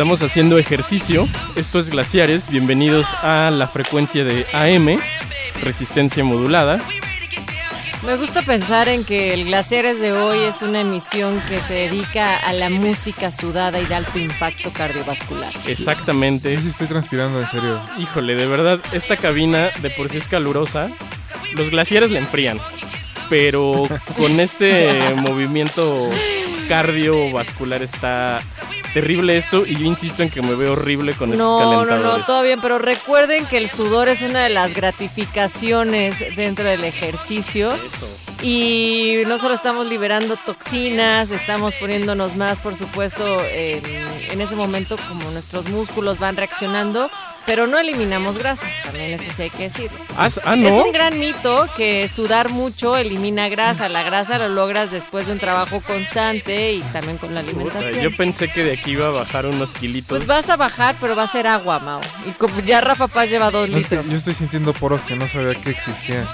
Estamos 0.02 0.24
haciendo 0.24 0.58
ejercicio. 0.58 1.28
Esto 1.56 1.78
es 1.78 1.92
Glaciares. 1.92 2.50
Bienvenidos 2.50 3.14
a 3.22 3.52
la 3.52 3.68
frecuencia 3.68 4.24
de 4.24 4.48
AM, 4.52 5.00
resistencia 5.62 6.24
modulada. 6.24 6.82
Me 8.04 8.18
gusta 8.18 8.42
pensar 8.42 8.90
en 8.90 9.04
que 9.04 9.36
el 9.36 9.46
Glaciares 9.46 10.02
de 10.02 10.14
hoy 10.14 10.40
es 10.40 10.64
una 10.64 10.82
emisión 10.82 11.40
que 11.48 11.60
se 11.60 11.74
dedica 11.76 12.36
a 12.36 12.52
la 12.52 12.72
música 12.72 13.32
sudada 13.32 13.80
y 13.80 13.86
de 13.86 13.94
alto 13.94 14.18
impacto 14.18 14.72
cardiovascular. 14.74 15.54
Exactamente. 15.68 16.60
Sí, 16.60 16.70
estoy 16.70 16.88
transpirando, 16.88 17.40
en 17.40 17.48
serio. 17.50 17.80
Híjole, 18.00 18.34
de 18.34 18.48
verdad, 18.48 18.80
esta 18.94 19.18
cabina 19.18 19.70
de 19.84 19.92
por 19.92 20.10
sí 20.10 20.18
es 20.18 20.28
calurosa. 20.28 20.90
Los 21.54 21.70
glaciares 21.70 22.10
la 22.10 22.18
enfrían. 22.18 22.60
Pero 23.30 23.88
con 24.18 24.40
este 24.40 25.14
movimiento 25.16 26.10
cardiovascular 26.68 27.84
está 27.84 28.40
terrible 28.94 29.38
esto. 29.38 29.66
Y 29.66 29.76
yo 29.76 29.86
insisto 29.86 30.24
en 30.24 30.30
que 30.30 30.42
me 30.42 30.56
veo 30.56 30.74
horrible 30.74 31.14
con 31.14 31.32
estos 31.32 31.46
No, 31.46 31.60
no, 31.62 31.80
calentadores. 31.88 32.20
no, 32.20 32.26
todo 32.26 32.42
bien, 32.44 32.60
pero 32.62 32.78
recuerden 32.80 33.46
que 33.46 33.58
el 33.58 33.70
sudor 33.70 34.10
es 34.10 34.22
una 34.22 34.40
de 34.44 34.50
las 34.50 34.74
gratificaciones 34.74 36.16
dentro 36.36 36.68
del 36.70 36.84
ejercicio. 36.84 37.74
Y 38.44 39.18
no 39.28 39.38
solo 39.38 39.54
estamos 39.54 39.86
liberando 39.86 40.36
toxinas, 40.36 41.30
estamos 41.30 41.76
poniéndonos 41.76 42.36
más, 42.38 42.58
por 42.58 42.76
supuesto, 42.76 43.24
en, 43.46 43.82
en 44.32 44.42
ese 44.42 44.56
momento 44.56 44.98
como 45.08 45.30
nuestros 45.30 45.70
músculos 45.70 46.18
van 46.18 46.36
reaccionando, 46.38 47.12
pero 47.46 47.68
no 47.68 47.78
eliminamos 47.80 48.38
grasa, 48.38 48.66
también 48.84 49.12
eso 49.20 49.32
sí 49.36 49.44
hay 49.44 49.50
que 49.50 49.64
decirlo. 49.64 49.98
Ah, 50.18 50.30
ah, 50.46 50.56
¿no? 50.56 50.68
Es 50.68 50.86
un 50.86 50.92
gran 50.92 51.18
mito 51.20 51.68
que 51.76 52.08
sudar 52.08 52.50
mucho 52.50 52.96
elimina 52.98 53.50
grasa, 53.50 53.90
la 53.90 54.04
grasa 54.04 54.38
lo 54.38 54.50
logras 54.50 54.92
después 54.92 55.26
de 55.26 55.34
un 55.34 55.40
trabajo 55.40 55.82
constante 55.82 56.74
y 56.74 56.82
también 56.94 57.18
con 57.18 57.34
la 57.34 57.42
Puta, 57.42 57.54
alimentación. 57.54 58.02
yo 58.02 58.16
pensé 58.16 58.52
que 58.52 58.64
de 58.64 58.74
aquí 58.74 58.92
iba 58.92 59.08
a 59.08 59.12
bajar 59.12 59.46
unos 59.46 59.74
kilitos. 59.74 60.18
Pues 60.18 60.28
vas 60.28 60.50
a 60.50 60.56
bajar, 60.58 60.96
pero 61.02 61.16
va 61.16 61.24
a 61.24 61.28
ser 61.28 61.48
agua, 61.48 61.80
Mao. 61.80 62.02
Y 62.28 62.32
como 62.32 62.60
ya 62.62 62.82
Rafa 62.82 63.08
Paz 63.08 63.30
lleva 63.30 63.52
dos 63.52 63.70
No, 63.70 63.78
litros. 63.78 64.06
yo 64.10 64.18
estoy 64.18 64.34
sintiendo 64.34 64.74
poros 64.74 65.02
que 65.02 65.16
no 65.16 65.28
sabía 65.28 65.56
que 65.56 65.72
existían. 65.72 66.28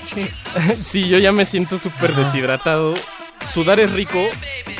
sí, 0.86 1.08
yo 1.10 1.18
ya 1.20 1.32
me 1.32 1.46
siento 1.46 1.80
súper 1.80 2.16
deshidratado. 2.16 2.94
Sudar 3.54 3.80
es 3.80 3.92
rico, 3.92 4.30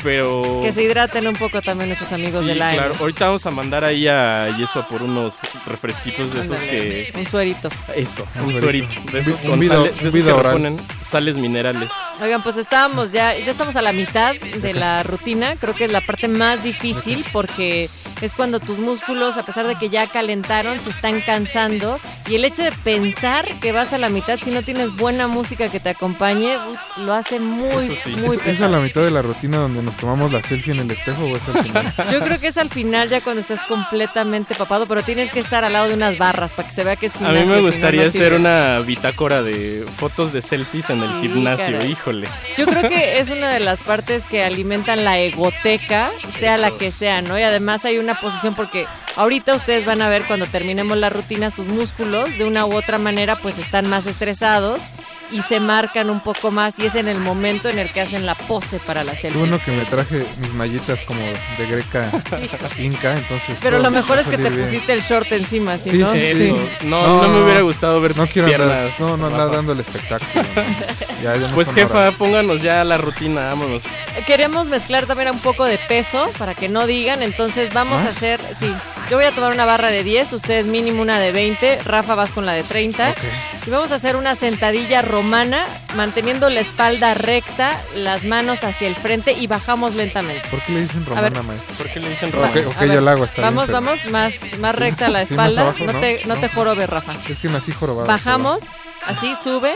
pero... 0.02 0.60
Que 0.62 0.72
se 0.72 0.82
hidraten 0.82 1.26
un 1.26 1.34
poco 1.34 1.60
también 1.62 1.88
nuestros 1.88 2.12
amigos 2.12 2.42
Sí, 2.42 2.48
del 2.48 2.62
aire. 2.62 2.76
claro. 2.84 2.94
Ahorita 3.00 3.26
vamos 3.26 3.46
a 3.46 3.50
mandar 3.50 3.84
ahí 3.84 4.06
a 4.06 4.54
Yesua 4.56 4.86
por 4.86 5.02
unos 5.02 5.36
refresquitos 5.66 6.32
de 6.34 6.42
esos 6.42 6.60
que... 6.60 7.12
Un 7.16 7.26
suerito. 7.26 7.68
Eso, 7.96 8.26
Un 8.36 8.42
un 8.54 8.60
suerito. 8.60 8.90
suerito. 8.92 9.12
De 9.12 9.20
esos 9.20 9.40
con 9.42 9.58
vida- 9.58 9.74
sales, 9.76 9.92
de 9.94 9.98
esos 10.00 10.12
vida 10.14 10.26
que 10.26 10.32
oral. 10.32 10.52
reponen 10.62 10.80
sales 11.02 11.36
minerales. 11.36 11.90
Oigan, 12.20 12.42
pues 12.42 12.56
estábamos 12.58 13.10
ya, 13.12 13.36
ya 13.38 13.50
estamos 13.50 13.74
a 13.76 13.82
la 13.82 13.92
mitad 13.92 14.34
de 14.36 14.74
la 14.74 15.02
rutina. 15.02 15.56
Creo 15.56 15.74
que 15.74 15.86
es 15.86 15.92
la 15.92 16.00
parte 16.02 16.28
más 16.28 16.62
difícil 16.62 17.24
porque 17.32 17.88
es 18.20 18.34
cuando 18.34 18.60
tus 18.60 18.78
músculos, 18.78 19.36
a 19.38 19.44
pesar 19.44 19.66
de 19.66 19.76
que 19.76 19.88
ya 19.88 20.06
calentaron, 20.08 20.78
se 20.82 20.90
están 20.90 21.20
cansando. 21.22 21.98
Y 22.28 22.34
el 22.34 22.44
hecho 22.44 22.62
de 22.62 22.72
pensar 22.72 23.46
que 23.60 23.72
vas 23.72 23.92
a 23.94 23.98
la 23.98 24.10
mitad, 24.10 24.38
si 24.42 24.50
no 24.50 24.62
tienes 24.62 24.94
buena 24.96 25.26
música 25.28 25.68
que 25.70 25.80
te 25.80 25.88
acompañe, 25.90 26.58
lo 26.98 27.14
hace 27.14 27.40
muy, 27.40 27.86
muy 28.18 28.36
¿Es, 28.36 28.42
es 28.50 28.60
a 28.60 28.68
la 28.68 28.78
mitad 28.80 29.02
de 29.02 29.10
la 29.10 29.22
rutina 29.22 29.58
donde 29.58 29.82
nos 29.82 29.96
tomamos 29.96 30.32
la 30.32 30.42
selfie 30.42 30.72
en 30.74 30.80
el 30.80 30.90
espejo 30.90 31.24
o 31.24 31.36
es 31.36 31.42
al 31.48 31.62
final? 31.64 31.94
Yo 32.12 32.20
creo 32.20 32.38
que 32.40 32.48
es 32.48 32.58
al 32.58 32.68
final 32.70 33.08
ya 33.08 33.20
cuando 33.20 33.40
estás 33.40 33.60
completamente 33.62 34.54
papado, 34.54 34.86
pero 34.86 35.02
tienes 35.02 35.30
que 35.30 35.40
estar 35.40 35.64
al 35.64 35.72
lado 35.72 35.88
de 35.88 35.94
unas 35.94 36.18
barras 36.18 36.52
para 36.52 36.68
que 36.68 36.74
se 36.74 36.84
vea 36.84 36.96
que 36.96 37.06
es 37.06 37.14
A 37.16 37.18
gimnasio. 37.18 37.40
mí 37.40 37.46
me 37.46 37.54
si 37.56 37.60
no, 37.62 37.66
gustaría 37.66 38.02
no 38.02 38.08
hacer 38.08 38.32
una 38.34 38.78
bitácora 38.80 39.42
de 39.42 39.84
fotos 39.96 40.32
de 40.32 40.42
selfies 40.42 40.90
en 40.90 41.02
el 41.02 41.10
Sí, 41.20 41.28
gimnasio, 41.28 41.66
caray. 41.72 41.90
híjole. 41.92 42.28
Yo 42.56 42.66
creo 42.66 42.88
que 42.88 43.18
es 43.20 43.30
una 43.30 43.50
de 43.50 43.60
las 43.60 43.80
partes 43.80 44.22
que 44.24 44.42
alimentan 44.44 45.04
la 45.04 45.18
egoteca, 45.18 46.10
sea 46.38 46.58
la 46.58 46.70
que 46.70 46.90
sea, 46.92 47.22
¿no? 47.22 47.38
Y 47.38 47.42
además 47.42 47.84
hay 47.84 47.98
una 47.98 48.20
posición 48.20 48.54
porque 48.54 48.86
ahorita 49.16 49.54
ustedes 49.54 49.84
van 49.84 50.02
a 50.02 50.08
ver 50.08 50.24
cuando 50.24 50.46
terminemos 50.46 50.96
la 50.98 51.10
rutina 51.10 51.50
sus 51.50 51.66
músculos 51.66 52.30
de 52.38 52.44
una 52.44 52.66
u 52.66 52.74
otra 52.74 52.98
manera 52.98 53.36
pues 53.36 53.58
están 53.58 53.86
más 53.88 54.06
estresados 54.06 54.80
y 55.30 55.42
se 55.42 55.60
marcan 55.60 56.10
un 56.10 56.20
poco 56.20 56.50
más 56.50 56.78
y 56.78 56.86
es 56.86 56.94
en 56.94 57.08
el 57.08 57.18
momento 57.18 57.68
en 57.68 57.78
el 57.78 57.90
que 57.92 58.00
hacen 58.00 58.24
la 58.26 58.34
pose 58.34 58.78
para 58.78 59.04
la 59.04 59.12
selfie. 59.12 59.38
bueno 59.38 59.58
que 59.62 59.70
me 59.72 59.84
traje 59.84 60.24
mis 60.40 60.52
mallitas 60.54 61.00
como 61.02 61.20
de 61.20 61.66
greca 61.70 62.10
inca, 62.78 63.16
entonces... 63.16 63.58
Pero 63.62 63.78
lo 63.78 63.90
mejor 63.90 64.18
es 64.18 64.26
a 64.26 64.30
que 64.30 64.38
te 64.38 64.50
bien. 64.50 64.64
pusiste 64.64 64.92
el 64.92 65.02
short 65.02 65.30
encima, 65.32 65.76
¿sí, 65.78 65.90
Sí, 65.90 65.98
no? 65.98 66.12
sí, 66.14 66.32
sí. 66.34 66.54
No, 66.84 67.22
no 67.22 67.28
me 67.28 67.44
hubiera 67.44 67.60
gustado 67.60 68.00
ver 68.00 68.16
no 68.16 68.24
tus 68.24 68.32
quiero 68.32 68.48
andar- 68.48 68.58
piernas, 68.68 69.00
no, 69.00 69.16
no 69.16 69.26
andar 69.26 69.40
Rafa. 69.46 69.56
dando 69.56 69.72
el 69.72 69.80
espectáculo. 69.80 70.44
¿no? 70.54 70.62
Ya, 71.22 71.36
ya 71.36 71.48
no 71.48 71.54
Pues 71.54 71.72
jefa, 71.72 71.98
horas. 71.98 72.14
pónganos 72.14 72.62
ya 72.62 72.82
la 72.84 72.96
rutina, 72.96 73.48
vámonos. 73.48 73.82
Queremos 74.26 74.66
mezclar 74.66 75.06
también 75.06 75.30
un 75.30 75.40
poco 75.40 75.64
de 75.64 75.78
peso 75.78 76.30
para 76.38 76.54
que 76.54 76.68
no 76.68 76.86
digan, 76.86 77.22
entonces 77.22 77.72
vamos 77.72 78.00
a 78.00 78.04
¿Más? 78.04 78.16
hacer, 78.16 78.40
sí, 78.58 78.72
yo 79.10 79.16
voy 79.16 79.26
a 79.26 79.32
tomar 79.32 79.52
una 79.52 79.64
barra 79.64 79.88
de 79.90 80.02
10, 80.04 80.32
ustedes 80.32 80.66
mínimo 80.66 81.02
una 81.02 81.18
de 81.18 81.32
20, 81.32 81.80
Rafa 81.84 82.14
vas 82.14 82.30
con 82.32 82.44
la 82.46 82.52
de 82.52 82.62
30 82.62 83.14
y 83.66 83.70
vamos 83.70 83.90
a 83.92 83.96
hacer 83.96 84.16
una 84.16 84.34
sentadilla 84.34 85.02
romana 85.22 85.64
manteniendo 85.96 86.48
la 86.48 86.60
espalda 86.60 87.12
recta, 87.14 87.80
las 87.96 88.22
manos 88.24 88.62
hacia 88.62 88.86
el 88.86 88.94
frente 88.94 89.32
y 89.32 89.46
bajamos 89.48 89.94
lentamente. 89.96 90.48
¿Por 90.48 90.62
qué 90.64 90.72
le 90.72 90.80
dicen 90.82 91.04
A 91.14 91.20
ver. 91.20 91.32
romana, 91.32 91.42
maestro? 91.42 91.74
¿Por 91.76 91.88
qué 91.92 92.00
le 92.00 92.10
dicen 92.10 92.30
Va, 92.40 92.48
Ok, 92.48 92.54
ver, 92.80 92.92
yo 92.92 93.00
la 93.00 93.12
hago, 93.12 93.26
Vamos, 93.38 93.66
bien, 93.66 93.66
pero- 93.66 93.72
vamos, 93.72 94.10
más, 94.12 94.34
más 94.60 94.74
recta 94.76 95.08
la 95.08 95.24
Sí, 95.26 95.34
más 95.34 95.48
espalda, 95.50 95.62
abajo, 95.70 95.84
no, 95.86 95.92
¿no? 95.94 96.00
te, 96.00 96.20
no 96.26 96.34
No. 96.36 96.40
te 96.40 96.48
jorobes, 96.50 96.88
Rafa. 96.88 97.14
Es 97.28 97.38
que 97.38 97.48
nací 97.48 97.72
jorobado. 97.72 98.06
Bajamos, 98.06 98.60
Así, 99.08 99.34
sube. 99.42 99.74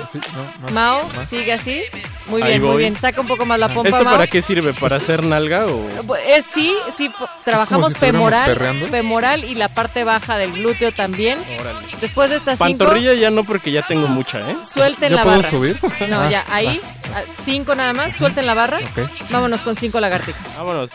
Mao, 0.72 1.10
sigue 1.26 1.54
así. 1.54 1.82
Muy 2.26 2.42
bien, 2.42 2.62
muy 2.62 2.76
bien. 2.76 2.96
Saca 2.96 3.20
un 3.22 3.26
poco 3.26 3.46
más 3.46 3.58
la 3.58 3.68
pompa, 3.68 3.88
¿Esto 3.88 4.04
para 4.04 4.26
qué 4.26 4.42
sirve? 4.42 4.74
¿Para 4.74 4.96
hacer 4.96 5.24
nalga 5.24 5.66
o...? 5.66 5.88
Eh, 6.16 6.42
sí, 6.52 6.76
sí. 6.94 7.10
Trabajamos 7.42 7.94
si 7.94 7.98
femoral, 7.98 8.86
femoral 8.90 9.44
y 9.44 9.54
la 9.54 9.68
parte 9.68 10.04
baja 10.04 10.36
del 10.36 10.52
glúteo 10.52 10.92
también. 10.92 11.38
Después 12.00 12.28
de 12.28 12.36
estas 12.36 12.58
Pantorrilla 12.58 13.14
ya 13.14 13.30
no 13.30 13.44
porque 13.44 13.72
ya 13.72 13.82
tengo 13.86 14.06
mucha, 14.06 14.50
¿eh? 14.50 14.56
Suelten 14.70 15.10
¿Ya 15.10 15.16
la 15.16 15.22
puedo 15.22 15.36
barra. 15.38 15.50
subir? 15.50 15.80
No, 16.08 16.30
ya. 16.30 16.44
Ahí, 16.50 16.80
ah, 17.14 17.22
cinco 17.44 17.74
nada 17.74 17.94
más. 17.94 18.14
Suelten 18.14 18.46
la 18.46 18.54
barra. 18.54 18.80
Okay. 18.92 19.06
Vámonos 19.30 19.60
con 19.60 19.76
cinco 19.76 19.98
lagartijas. 19.98 20.56
Vámonos. 20.58 20.90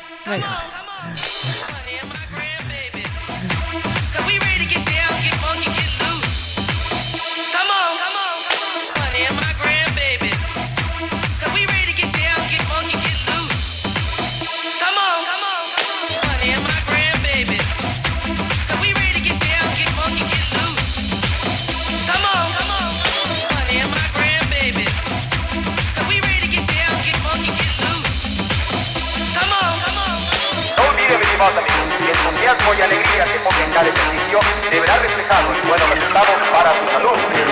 Y 31.47 32.03
el 32.03 32.09
entusiasmo 32.09 32.73
y 32.73 32.81
alegría 32.81 33.23
que 33.23 33.39
ponga 33.39 33.63
en 33.63 33.71
cada 33.71 33.87
ejercicio 33.87 34.39
se 34.69 34.79
verá 34.81 34.97
reflejado 34.97 35.53
en 35.53 35.67
buenos 35.69 35.89
resultados 35.91 36.35
para 36.51 36.71
su 36.77 36.87
salud. 36.91 37.46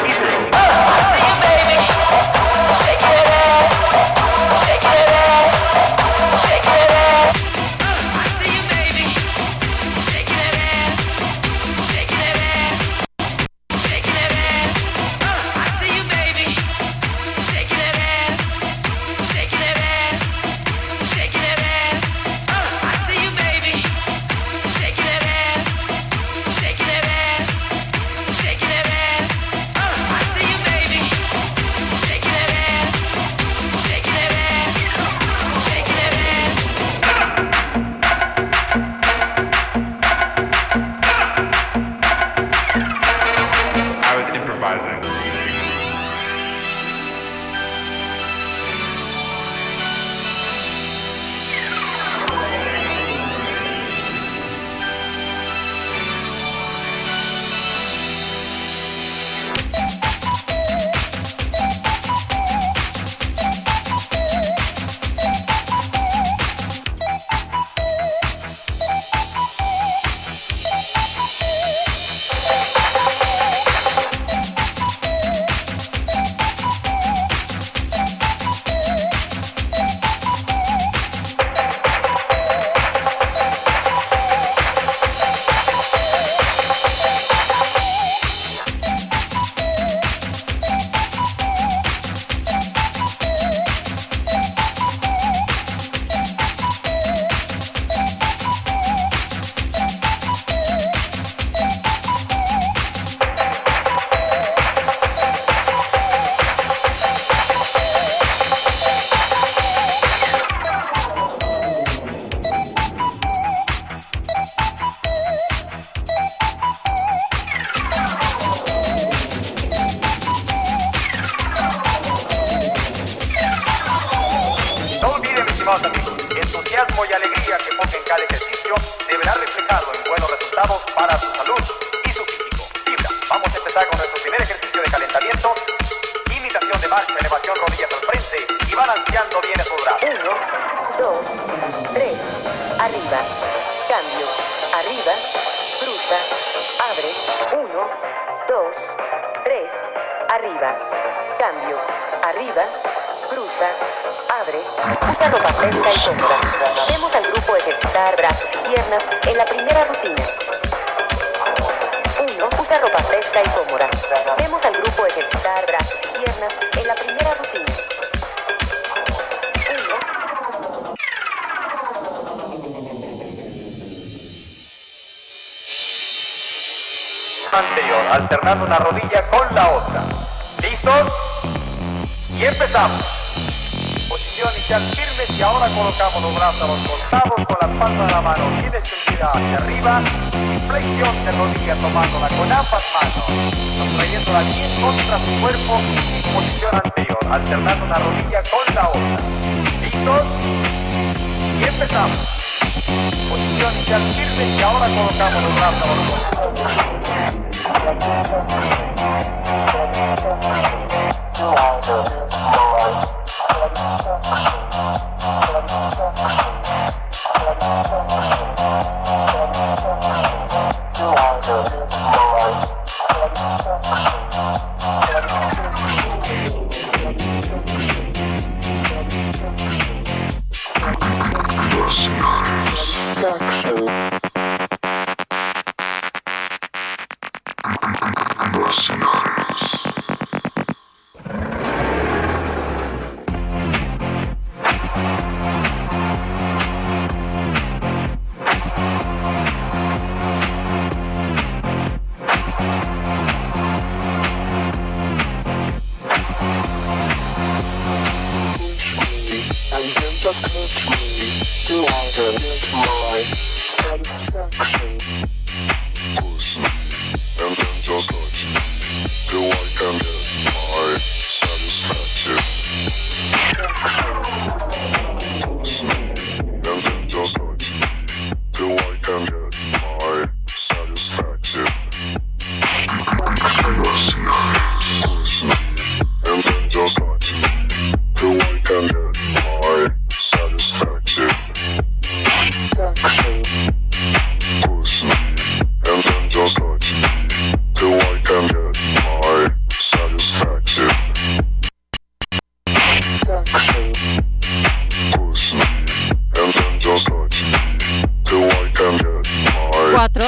4, 310.05 310.23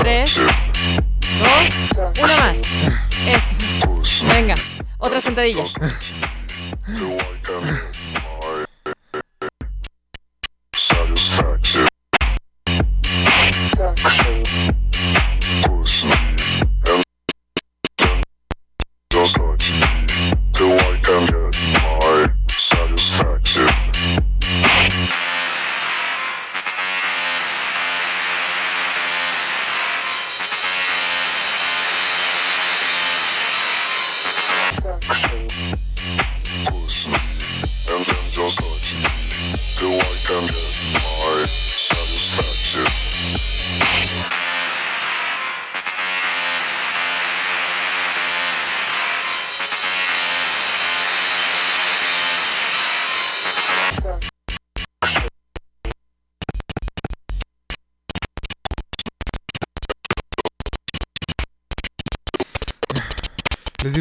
3, 0.00 0.34
2, 0.34 2.20
una 2.24 2.36
más. 2.36 2.58
Eso. 3.28 3.54
Venga, 4.26 4.56
otra 4.98 5.20
sentadilla. 5.20 5.62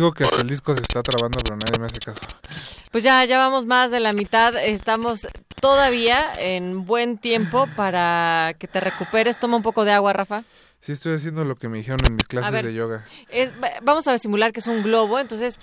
Digo 0.03 0.14
que 0.14 0.25
hasta 0.25 0.41
el 0.41 0.48
disco 0.49 0.75
se 0.75 0.82
está 0.82 1.01
trabando, 1.01 1.40
pero 1.41 1.56
nadie 1.56 1.80
me 1.80 1.85
hace 1.85 1.99
caso. 1.99 2.19
Pues 2.91 3.03
ya, 3.03 3.23
ya 3.25 3.38
vamos 3.38 3.65
más 3.65 3.90
de 3.90 3.99
la 4.01 4.11
mitad. 4.14 4.56
Estamos 4.57 5.27
todavía 5.61 6.33
en 6.38 6.85
buen 6.85 7.17
tiempo 7.17 7.67
para 7.77 8.53
que 8.59 8.67
te 8.67 8.80
recuperes. 8.82 9.40
Toma 9.40 9.56
un 9.57 9.64
poco 9.64 9.85
de 9.85 9.93
agua, 9.93 10.11
Rafa. 10.11 10.43
Sí, 10.82 10.91
estoy 10.91 11.15
haciendo 11.15 11.45
lo 11.45 11.56
que 11.56 11.69
me 11.69 11.77
dijeron 11.77 12.01
en 12.06 12.15
mis 12.15 12.25
clases 12.27 12.51
ver. 12.51 12.65
de 12.65 12.73
yoga. 12.73 13.06
Es- 13.30 13.51
va- 13.64 13.72
vamos 13.82 14.06
a 14.07 14.17
simular 14.17 14.51
que 14.51 14.59
es 14.59 14.67
un 14.67 14.83
globo. 14.83 15.17
Entonces, 15.19 15.57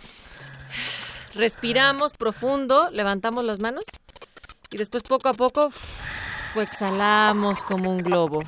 respiramos 1.35 2.13
profundo, 2.15 2.89
levantamos 2.91 3.45
las 3.45 3.59
manos 3.59 3.85
y 4.71 4.79
después 4.79 5.03
poco 5.03 5.29
a 5.29 5.35
poco 5.35 5.71
exhalamos 6.57 7.63
como 7.63 7.91
un 7.91 7.99
globo. 8.03 8.43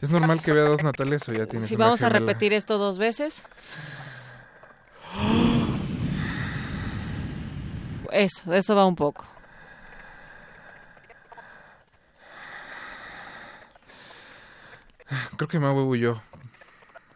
¿Es 0.00 0.08
normal 0.10 0.40
que 0.42 0.52
vea 0.52 0.64
dos 0.64 0.82
Natales 0.82 1.28
o 1.28 1.32
ya 1.32 1.46
tienes 1.46 1.68
Si 1.68 1.76
una 1.76 1.84
vamos 1.84 2.02
a 2.02 2.08
repetir 2.08 2.52
esto 2.54 2.78
dos 2.78 2.98
veces. 2.98 3.42
Eso, 8.10 8.52
eso 8.52 8.74
va 8.76 8.86
un 8.86 8.94
poco. 8.94 9.24
Creo 15.36 15.48
que 15.48 15.58
Mau 15.58 15.76
huyó. 15.88 16.22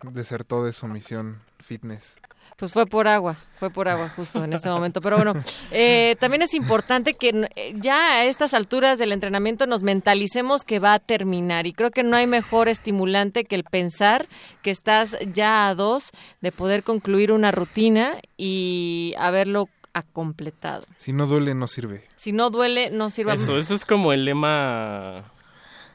Desertó 0.03 0.65
de 0.65 0.73
su 0.73 0.87
misión 0.89 1.43
fitness. 1.59 2.17
Pues 2.57 2.73
fue 2.73 2.87
por 2.87 3.07
agua, 3.07 3.37
fue 3.59 3.69
por 3.69 3.87
agua 3.87 4.09
justo 4.09 4.43
en 4.43 4.55
este 4.55 4.71
momento. 4.71 5.03
Pero 5.03 5.17
bueno, 5.17 5.35
eh, 5.71 6.17
también 6.19 6.41
es 6.41 6.55
importante 6.55 7.13
que 7.13 7.47
eh, 7.55 7.75
ya 7.79 8.15
a 8.15 8.25
estas 8.25 8.55
alturas 8.55 8.99
del 8.99 9.13
entrenamiento 9.13 9.67
nos 9.67 9.83
mentalicemos 9.83 10.65
que 10.65 10.79
va 10.79 10.95
a 10.95 10.99
terminar. 10.99 11.67
Y 11.67 11.75
creo 11.75 11.91
que 11.91 12.03
no 12.03 12.17
hay 12.17 12.27
mejor 12.27 12.69
estimulante 12.69 13.45
que 13.45 13.57
el 13.57 13.65
pensar 13.65 14.27
que 14.63 14.71
estás 14.71 15.19
ya 15.35 15.69
a 15.69 15.75
dos 15.75 16.13
de 16.41 16.51
poder 16.51 16.83
concluir 16.83 17.31
una 17.31 17.51
rutina 17.51 18.15
y 18.39 19.15
haberlo 19.19 19.69
a 19.93 20.03
completado. 20.03 20.87
Si 20.97 21.13
no 21.13 21.27
duele, 21.27 21.55
no 21.55 21.67
sirve. 21.67 22.05
Si 22.17 22.33
no 22.33 22.49
duele, 22.49 22.91
no 22.91 23.11
sirva. 23.11 23.35
Eso, 23.35 23.59
eso 23.59 23.75
es 23.75 23.85
como 23.85 24.15
el 24.15 24.25
lema 24.25 25.25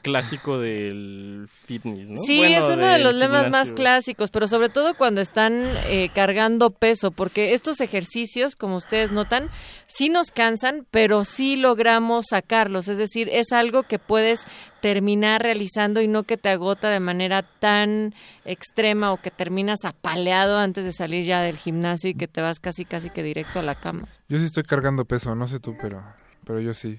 clásico 0.02 0.58
del 0.58 1.46
fitness, 1.48 2.10
¿no? 2.10 2.22
Sí, 2.26 2.38
Bueno, 2.38 2.58
es 2.58 2.64
uno 2.74 2.86
de 2.86 2.98
los 2.98 3.14
lemas 3.14 3.50
más 3.50 3.72
clásicos, 3.72 4.30
pero 4.30 4.48
sobre 4.48 4.68
todo 4.68 4.94
cuando 4.94 5.20
están 5.20 5.64
eh, 5.86 6.10
cargando 6.14 6.70
peso, 6.70 7.10
porque 7.12 7.54
estos 7.54 7.80
ejercicios, 7.80 8.56
como 8.56 8.76
ustedes 8.76 9.12
notan, 9.12 9.48
sí 9.86 10.08
nos 10.08 10.30
cansan, 10.30 10.86
pero 10.90 11.24
sí 11.24 11.56
logramos 11.56 12.26
sacarlos, 12.28 12.88
es 12.88 12.98
decir, 12.98 13.28
es 13.32 13.52
algo 13.52 13.84
que 13.84 13.98
puedes 13.98 14.40
terminar 14.82 15.42
realizando 15.42 16.02
y 16.02 16.08
no 16.08 16.24
que 16.24 16.36
te 16.36 16.48
agota 16.48 16.90
de 16.90 17.00
manera 17.00 17.42
tan 17.60 18.14
extrema 18.44 19.12
o 19.12 19.22
que 19.22 19.30
terminas 19.30 19.84
apaleado 19.84 20.58
antes 20.58 20.84
de 20.84 20.92
salir 20.92 21.24
ya 21.24 21.40
del 21.40 21.56
gimnasio 21.56 22.10
y 22.10 22.14
que 22.14 22.26
te 22.26 22.40
vas 22.40 22.58
casi 22.58 22.84
casi 22.84 23.08
que 23.08 23.22
directo 23.22 23.60
a 23.60 23.62
la 23.62 23.76
cama. 23.76 24.08
Yo 24.28 24.38
sí 24.38 24.44
estoy 24.44 24.64
cargando 24.64 25.04
peso, 25.04 25.34
no 25.36 25.46
sé 25.46 25.60
tú, 25.60 25.76
pero, 25.80 26.02
pero 26.44 26.60
yo 26.60 26.74
sí. 26.74 26.98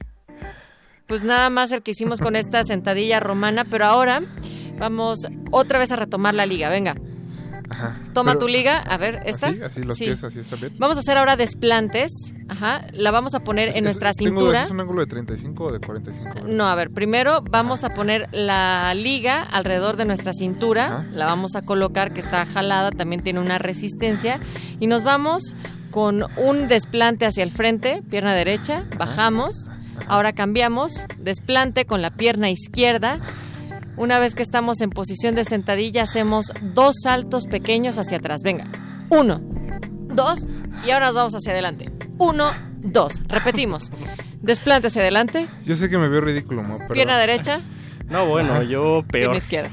Pues 1.08 1.24
nada 1.24 1.50
más 1.50 1.72
el 1.72 1.82
que 1.84 1.92
hicimos 1.92 2.20
con 2.20 2.36
esta 2.36 2.64
sentadilla 2.64 3.20
romana, 3.20 3.66
pero 3.66 3.86
ahora 3.86 4.22
vamos 4.80 5.20
otra 5.52 5.80
vez 5.80 5.92
a 5.92 5.96
retomar 5.96 6.34
la 6.34 6.46
liga, 6.46 6.70
venga. 6.70 6.96
Ajá. 7.70 8.00
Toma 8.14 8.36
tu 8.38 8.48
liga, 8.48 8.78
a 8.78 8.98
ver, 8.98 9.22
¿esta? 9.26 9.48
¿Así? 9.48 9.62
¿Así 9.62 9.84
los 9.84 9.98
Sí. 9.98 10.06
pies? 10.06 10.24
¿Así 10.24 10.40
está 10.40 10.56
bien? 10.58 10.76
Vamos 10.78 10.98
a 10.98 11.00
hacer 11.00 11.18
ahora 11.18 11.36
desplantes, 11.36 12.12
ajá, 12.48 12.86
la 12.92 13.10
vamos 13.10 13.34
a 13.34 13.40
poner 13.40 13.70
en 13.70 13.78
Es- 13.78 13.84
nuestra 13.84 14.14
tengo- 14.14 14.40
cintura. 14.42 14.64
¿Es 14.66 14.72
un 14.72 14.80
ángulo 14.80 15.02
de 15.02 15.08
35 15.08 15.66
o 15.66 15.72
de 15.72 15.80
45? 15.80 16.42
No, 16.48 16.68
a 16.68 16.76
ver, 16.76 16.92
primero 16.92 17.42
vamos 17.42 17.84
a 17.84 17.90
poner 17.94 18.28
la 18.32 18.94
liga 18.94 19.42
alrededor 19.42 19.96
de 19.98 20.06
nuestra 20.06 20.34
cintura, 20.34 21.08
la 21.12 21.26
vamos 21.26 21.56
a 21.56 21.64
colocar 21.64 22.14
que 22.14 22.20
está 22.20 22.46
jalada, 22.46 22.92
también 22.92 23.24
tiene 23.24 23.40
una 23.40 23.58
resistencia 23.58 24.40
y 24.80 24.86
nos 24.88 25.04
vamos 25.04 25.56
con 25.90 26.26
un 26.38 26.68
desplante 26.68 27.26
hacia 27.26 27.44
el 27.44 27.52
frente, 27.52 28.04
pierna 28.08 28.34
derecha, 28.36 28.84
bajamos, 29.00 29.70
ahora 30.08 30.34
cambiamos, 30.34 31.06
desplante 31.20 31.86
con 31.86 32.02
la 32.02 32.12
pierna 32.12 32.50
izquierda. 32.50 33.20
Una 33.96 34.20
vez 34.20 34.34
que 34.36 34.42
estamos 34.44 34.82
en 34.82 34.90
posición 34.90 35.36
de 35.36 35.46
sentadilla, 35.46 36.04
hacemos 36.04 36.48
dos 36.74 36.96
saltos 37.04 37.46
pequeños 37.48 37.98
hacia 37.98 38.18
atrás. 38.18 38.42
Venga, 38.44 38.66
uno, 39.10 39.40
dos, 40.10 40.40
y 40.86 40.92
ahora 40.92 41.08
nos 41.08 41.16
vamos 41.16 41.34
hacia 41.36 41.52
adelante. 41.52 41.92
Uno, 42.18 42.52
dos. 42.82 43.22
Repetimos. 43.28 43.92
Desplante 44.42 44.88
hacia 44.88 45.02
adelante, 45.04 45.48
Yo 45.66 45.76
sé 45.76 45.90
que 45.90 45.98
me 45.98 46.10
veo 46.10 46.20
ridículo, 46.22 46.64
pero... 46.80 46.90
pierna 46.94 47.18
derecha, 47.18 47.62
No, 48.10 48.26
bueno, 48.26 48.62
yo 48.64 49.04
pierna 49.08 49.32
peor. 49.34 49.38
izquierda. 49.38 49.72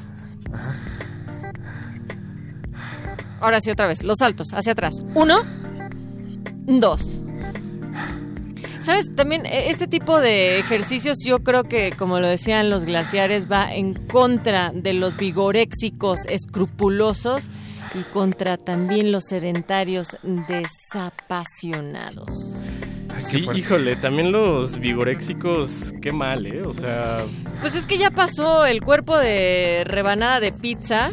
Ahora 3.40 3.60
sí, 3.60 3.70
otra 3.70 3.86
vez. 3.86 4.02
Los 4.02 4.18
saltos 4.18 4.48
hacia 4.52 4.72
atrás. 4.72 5.02
Uno, 5.14 5.42
dos. 6.66 7.20
¿Sabes? 8.82 9.14
También 9.14 9.44
eh, 9.46 9.70
este 9.70 9.86
tipo 9.86 10.20
de 10.20 10.58
ejercicios 10.58 11.18
yo 11.24 11.40
creo 11.40 11.64
que, 11.64 11.92
como 11.92 12.18
lo 12.20 12.28
decían 12.28 12.70
los 12.70 12.84
glaciares, 12.86 13.50
va 13.50 13.74
en 13.74 13.94
contra 13.94 14.72
de 14.74 14.94
los 14.94 15.16
vigoréxicos 15.16 16.20
escrupulosos 16.28 17.48
y 17.94 18.02
contra 18.12 18.56
también 18.56 19.12
los 19.12 19.24
sedentarios 19.24 20.16
desapasionados. 20.48 22.56
Sí, 23.28 23.46
híjole, 23.54 23.96
también 23.96 24.32
los 24.32 24.78
vigoréxicos, 24.78 25.92
qué 26.00 26.12
mal, 26.12 26.46
¿eh? 26.46 26.62
O 26.62 26.72
sea, 26.72 27.26
Pues 27.60 27.74
es 27.74 27.84
que 27.84 27.98
ya 27.98 28.10
pasó 28.10 28.64
el 28.64 28.80
cuerpo 28.80 29.18
de 29.18 29.82
rebanada 29.84 30.40
de 30.40 30.52
pizza, 30.52 31.10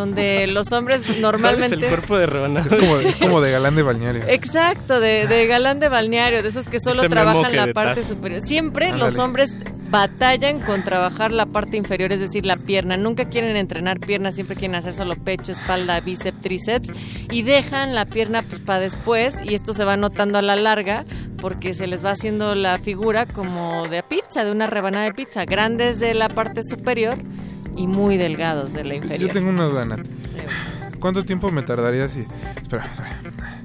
donde 0.00 0.46
los 0.46 0.72
hombres 0.72 1.02
¿Cuál 1.02 1.14
es 1.16 1.20
normalmente... 1.20 1.74
el 1.76 1.86
cuerpo 1.86 2.18
de 2.18 2.26
rebanada? 2.26 2.66
Es 2.66 2.74
como, 2.74 2.96
es 2.96 3.16
como 3.16 3.40
de 3.40 3.52
galán 3.52 3.76
de 3.76 3.82
balneario. 3.82 4.22
Exacto, 4.26 5.00
de, 5.00 5.26
de 5.26 5.46
galán 5.46 5.78
de 5.78 5.88
balneario, 5.88 6.42
de 6.42 6.48
esos 6.48 6.68
que 6.68 6.80
solo 6.80 7.08
trabajan 7.08 7.54
la 7.54 7.72
parte 7.72 8.00
Taz. 8.00 8.08
superior. 8.08 8.42
Siempre 8.42 8.86
Ándale. 8.86 9.04
los 9.04 9.18
hombres 9.18 9.50
batallan 9.90 10.60
con 10.60 10.82
trabajar 10.82 11.32
la 11.32 11.46
parte 11.46 11.76
inferior, 11.76 12.12
es 12.12 12.20
decir, 12.20 12.46
la 12.46 12.56
pierna. 12.56 12.96
Nunca 12.96 13.28
quieren 13.28 13.56
entrenar 13.56 13.98
piernas, 13.98 14.36
siempre 14.36 14.56
quieren 14.56 14.76
hacer 14.76 14.94
solo 14.94 15.16
pecho, 15.16 15.52
espalda, 15.52 16.00
bíceps, 16.00 16.40
tríceps 16.40 16.90
y 17.30 17.42
dejan 17.42 17.94
la 17.94 18.06
pierna 18.06 18.42
pues, 18.42 18.60
para 18.60 18.80
después 18.80 19.36
y 19.44 19.54
esto 19.54 19.74
se 19.74 19.84
va 19.84 19.96
notando 19.96 20.38
a 20.38 20.42
la 20.42 20.56
larga 20.56 21.04
porque 21.40 21.74
se 21.74 21.86
les 21.86 22.04
va 22.04 22.12
haciendo 22.12 22.54
la 22.54 22.78
figura 22.78 23.26
como 23.26 23.88
de 23.88 24.02
pizza, 24.02 24.44
de 24.44 24.52
una 24.52 24.66
rebanada 24.66 25.04
de 25.06 25.14
pizza, 25.14 25.44
grandes 25.44 25.98
de 25.98 26.14
la 26.14 26.28
parte 26.28 26.62
superior 26.62 27.18
y 27.80 27.86
muy 27.86 28.16
delgados 28.16 28.72
de 28.72 28.84
la 28.84 28.94
Yo 28.96 29.02
inferior. 29.02 29.30
tengo 29.30 29.48
una 29.50 29.64
duda, 29.64 29.84
Nat. 29.84 30.00
¿Cuánto 30.98 31.22
tiempo 31.24 31.50
me 31.50 31.62
tardaría 31.62 32.08
si... 32.08 32.20
Espera, 32.60 32.84
espera. 32.84 33.62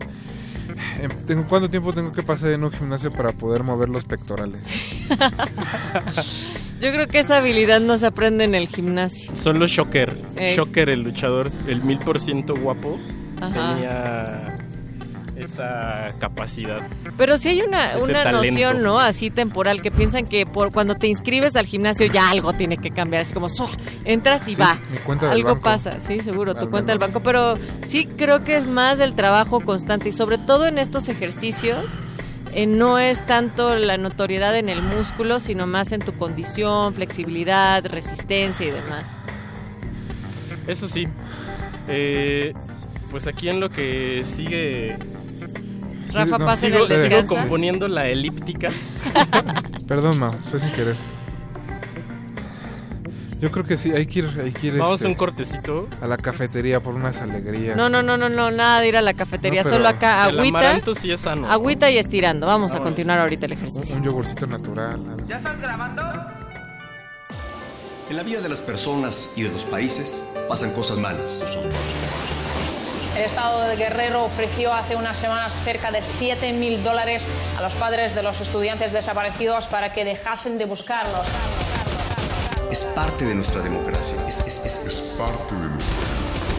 Eh, 1.02 1.10
tengo- 1.28 1.46
¿Cuánto 1.48 1.70
tiempo 1.70 1.92
tengo 1.92 2.12
que 2.12 2.24
pasar 2.24 2.52
en 2.52 2.64
un 2.64 2.72
gimnasio 2.72 3.12
para 3.12 3.34
poder 3.34 3.64
mover 3.64 3.90
los 3.90 4.06
pectorales? 4.06 4.62
Yo 6.82 6.92
creo 6.92 7.08
que 7.08 7.20
esa 7.20 7.38
habilidad 7.38 7.80
no 7.82 7.98
se 7.98 8.06
aprende 8.06 8.44
en 8.46 8.56
el 8.56 8.68
gimnasio. 8.68 9.36
Solo 9.36 9.68
Shocker. 9.68 10.22
Ey. 10.38 10.56
Shocker, 10.56 10.90
el 10.90 11.02
luchador, 11.04 11.52
el 11.68 11.84
mil 11.84 12.00
por 12.00 12.20
ciento 12.20 12.56
guapo, 12.56 12.98
Ajá. 13.42 13.76
tenía 13.76 14.56
esa 15.56 16.12
capacidad. 16.20 16.82
Pero 17.18 17.38
sí 17.38 17.50
hay 17.50 17.62
una, 17.62 17.98
una 17.98 18.32
noción, 18.32 18.84
¿no? 18.84 19.00
Así 19.00 19.30
temporal, 19.30 19.82
que 19.82 19.92
piensan 19.92 20.26
que 20.26 20.46
por 20.46 20.72
cuando 20.72 20.96
te 20.96 21.08
inscribes 21.08 21.56
al 21.56 21.66
gimnasio 21.66 22.06
ya 22.08 22.30
algo 22.30 22.54
tiene 22.54 22.78
que 22.78 22.92
cambiar. 22.92 23.22
Así 23.24 23.34
como, 23.34 23.50
"So", 23.50 23.70
entras 24.04 24.48
y 24.48 24.56
Sí, 24.56 24.62
va. 24.62 24.78
mi 24.92 24.98
cuenta 25.00 25.26
del 25.28 25.38
algo 25.38 25.50
banco. 25.50 25.62
pasa, 25.62 26.00
sí, 26.00 26.20
seguro, 26.22 26.54
tu 26.56 26.66
Al 26.66 26.70
cuenta 26.70 26.92
del 26.92 27.00
banco. 27.00 27.22
Pero 27.22 27.58
sí 27.88 28.06
creo 28.06 28.44
que 28.44 28.58
es 28.58 28.68
más 28.68 28.98
del 28.98 29.16
trabajo 29.16 29.62
constante 29.62 30.10
y 30.10 30.12
sobre 30.12 30.38
todo 30.38 30.68
en 30.68 30.78
estos 30.78 31.10
ejercicios. 31.10 31.86
eh, 32.58 32.68
no 32.68 33.00
es 33.00 33.26
tanto 33.26 33.76
la 33.76 33.98
notoriedad 33.98 34.56
en 34.58 34.70
el 34.70 34.82
músculo, 34.82 35.42
sino 35.42 35.68
más 35.68 35.92
en 35.92 36.00
tu 36.00 36.14
condición, 36.14 36.94
flexibilidad, 36.94 37.86
resistencia 37.86 38.66
y 38.66 38.70
demás. 38.72 39.12
Eso 40.66 40.88
sí. 40.88 41.06
Eh, 41.90 42.54
pues 43.12 43.28
aquí 43.28 43.50
en 43.50 43.60
lo 43.60 43.70
que 43.70 44.24
sigue. 44.26 44.96
Rafa, 46.16 46.38
no, 46.38 46.46
pasa 46.46 46.68
en 46.68 46.74
Sigo, 46.74 46.86
el 46.88 47.10
sigo 47.10 47.26
componiendo 47.28 47.88
la 47.88 48.08
elíptica. 48.08 48.70
Perdón, 49.88 50.18
Mau, 50.20 50.34
fue 50.50 50.60
sin 50.60 50.72
querer. 50.72 50.96
Yo 53.42 53.52
creo 53.52 53.66
que 53.66 53.78
sí, 53.78 53.92
hay 53.92 54.06
que 54.08 54.20
ir, 54.20 54.30
hay 54.44 54.52
que 54.52 54.68
ir, 54.68 54.78
Vamos 54.78 54.96
este, 54.96 55.08
a 55.08 55.10
un 55.10 55.16
cortecito. 55.16 55.88
a 56.02 56.08
la 56.08 56.18
cafetería 56.18 56.80
por 56.80 56.96
unas 56.96 57.20
alegrías. 57.22 57.76
No, 57.78 57.90
no, 57.90 58.02
no, 58.02 58.18
no, 58.18 58.30
no, 58.30 58.50
nada 58.50 58.80
de 58.80 58.88
ir 58.88 58.98
a 58.98 59.02
la 59.02 59.14
cafetería, 59.14 59.64
No, 59.64 59.70
solo 59.70 59.88
acá 59.88 60.30
El 60.30 60.40
agüita. 60.40 60.58
amaranto 60.60 60.96
sí 60.96 61.12
es 61.12 61.22
sano. 61.22 61.48
Agüita 61.48 61.92
y 61.92 61.98
estirando. 61.98 62.48
Vamos 62.48 62.74
a 62.74 62.80
continuar 62.80 63.20
ahorita 63.20 63.46
el 63.46 63.52
ejercicio. 63.52 63.96
Un 63.98 64.04
yogurcito 64.04 64.48
natural. 64.48 64.94
algo. 64.94 65.28
¿Ya 65.28 65.36
estás 65.36 65.60
grabando? 65.60 66.02
En 68.10 68.16
la 68.16 68.24
vida 68.24 68.40
de 68.40 68.50
las 68.50 68.62
personas 68.62 69.30
y 69.36 69.44
de 69.44 69.50
los 69.50 69.64
países 69.66 70.24
pasan 70.48 70.72
cosas 70.72 70.98
malas. 70.98 71.44
El 73.16 73.24
Estado 73.24 73.62
de 73.62 73.76
Guerrero 73.78 74.26
ofreció 74.26 74.74
hace 74.74 74.96
unas 74.96 75.18
semanas 75.18 75.54
cerca 75.64 75.90
de 75.92 76.02
7 76.02 76.52
mil 76.54 76.84
dólares 76.84 77.24
a 77.58 77.62
los 77.62 77.74
padres 77.74 78.14
de 78.14 78.22
los 78.22 78.40
estudiantes 78.42 78.92
desaparecidos 78.92 79.66
para 79.68 79.94
que 79.94 80.04
dejasen 80.04 80.58
de 80.58 80.66
buscarlos. 80.66 81.26
Es 82.70 82.84
parte 82.84 83.24
de 83.24 83.36
nuestra 83.36 83.62
democracia. 83.62 84.18
Es, 84.28 84.40
es- 84.40 84.66
es- 84.66 84.86
es 84.86 85.00
parte 85.18 85.54
de 85.56 85.68
nuestra 85.70 85.96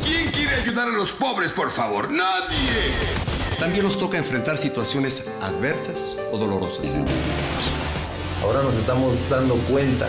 ¿Quién 0.03 0.31
quiere 0.31 0.55
ayudar 0.57 0.89
a 0.89 0.93
los 0.93 1.13
pobres, 1.13 1.53
por 1.53 1.71
favor? 1.71 2.11
Nadie. 2.11 2.93
También 3.59 3.85
nos 3.85 3.99
toca 3.99 4.17
enfrentar 4.17 4.57
situaciones 4.57 5.29
adversas 5.43 6.17
o 6.33 6.39
dolorosas. 6.39 6.99
Ahora 8.43 8.63
nos 8.63 8.75
estamos 8.75 9.15
dando 9.29 9.57
cuenta 9.69 10.09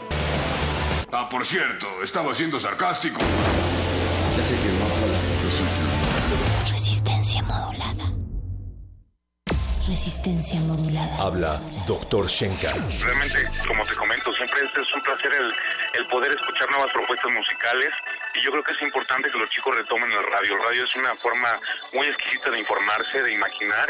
Ah, 1.13 1.27
por 1.27 1.45
cierto, 1.45 2.01
estaba 2.01 2.33
siendo 2.33 2.57
sarcástico. 2.57 3.19
Ya 3.19 4.43
sé 4.43 4.55
que 4.55 4.71
no 4.71 4.85
habla, 4.85 5.19
pero 5.35 5.51
soy 5.51 6.71
Resistencia 6.71 7.43
modulada. 7.43 8.05
Resistencia 9.89 10.61
modulada. 10.61 11.17
Habla 11.19 11.59
Dr. 11.85 12.27
Shenka. 12.27 12.71
Realmente, 13.03 13.43
como 13.67 13.85
te 13.85 13.93
comento, 13.95 14.31
siempre 14.35 14.65
este 14.65 14.81
es 14.81 14.93
un 14.95 15.01
placer 15.01 15.33
el, 15.33 15.53
el 15.99 16.07
poder 16.07 16.31
escuchar 16.31 16.71
nuevas 16.71 16.93
propuestas 16.93 17.29
musicales 17.29 17.91
y 18.33 18.45
yo 18.45 18.51
creo 18.51 18.63
que 18.63 18.71
es 18.71 18.81
importante 18.81 19.29
que 19.29 19.37
los 19.37 19.49
chicos 19.49 19.75
retomen 19.75 20.09
el 20.13 20.23
radio. 20.31 20.55
El 20.55 20.63
radio 20.63 20.85
es 20.85 20.95
una 20.95 21.13
forma 21.15 21.59
muy 21.91 22.07
exquisita 22.07 22.51
de 22.51 22.59
informarse, 22.59 23.21
de 23.21 23.33
imaginar 23.33 23.89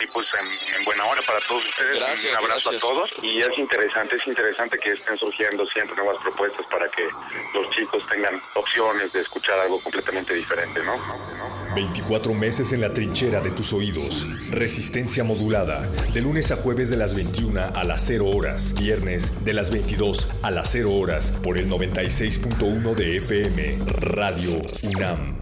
y 0.00 0.06
pues 0.06 0.26
en, 0.40 0.76
en 0.78 0.84
buena 0.84 1.04
hora 1.06 1.22
para 1.22 1.40
todos 1.46 1.64
ustedes. 1.66 1.98
Gracias, 1.98 2.32
un 2.32 2.36
abrazo 2.38 2.70
gracias. 2.70 2.84
a 2.84 2.94
todos 2.94 3.10
y 3.22 3.38
es 3.38 3.58
interesante, 3.58 4.16
es 4.16 4.26
interesante 4.26 4.78
que 4.78 4.92
estén 4.92 5.16
surgiendo 5.18 5.66
siempre 5.66 5.96
nuevas 5.96 6.20
propuestas 6.22 6.66
para 6.66 6.90
que 6.90 7.08
los 7.54 7.70
chicos 7.70 8.02
tengan 8.08 8.40
opciones 8.54 9.12
de 9.12 9.20
escuchar 9.20 9.58
algo 9.58 9.80
completamente 9.80 10.34
diferente, 10.34 10.82
¿no? 10.82 10.96
24 11.74 12.34
meses 12.34 12.72
en 12.72 12.80
la 12.80 12.92
trinchera 12.92 13.40
de 13.40 13.50
tus 13.50 13.72
oídos. 13.72 14.26
Resistencia 14.50 15.24
modulada. 15.24 15.80
De 16.12 16.20
lunes 16.20 16.50
a 16.50 16.56
jueves 16.56 16.90
de 16.90 16.96
las 16.96 17.14
21 17.14 17.72
a 17.74 17.84
las 17.84 18.04
0 18.06 18.26
horas. 18.26 18.74
Viernes 18.74 19.44
de 19.44 19.54
las 19.54 19.70
22 19.70 20.28
a 20.42 20.50
las 20.50 20.70
0 20.70 20.92
horas. 20.92 21.32
Por 21.42 21.58
el 21.58 21.68
96.1 21.68 22.94
de 22.94 23.16
FM. 23.16 23.78
Radio 23.86 24.60
UNAM. 24.82 25.41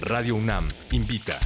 Radio 0.00 0.36
UNAM 0.36 0.68
invita. 0.90 1.38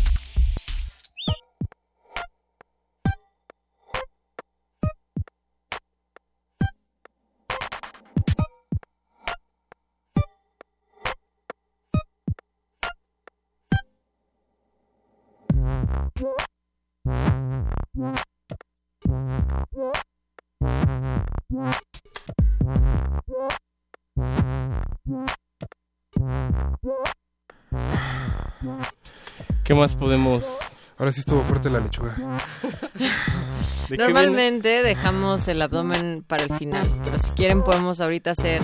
¿Qué 29.64 29.74
más 29.74 29.94
podemos...? 29.94 30.47
Ahora 30.98 31.12
sí 31.12 31.20
estuvo 31.20 31.40
fuerte 31.40 31.70
la 31.70 31.80
lechuga. 31.80 32.14
¿De 33.89 33.97
qué 33.97 33.97
Normalmente 33.97 34.82
dejamos 34.82 35.48
el 35.48 35.62
abdomen 35.62 36.22
para 36.26 36.42
el 36.44 36.55
final, 36.56 36.86
pero 37.02 37.18
si 37.18 37.30
quieren 37.30 37.62
podemos 37.62 38.02
ahorita 38.02 38.32
hacer 38.32 38.60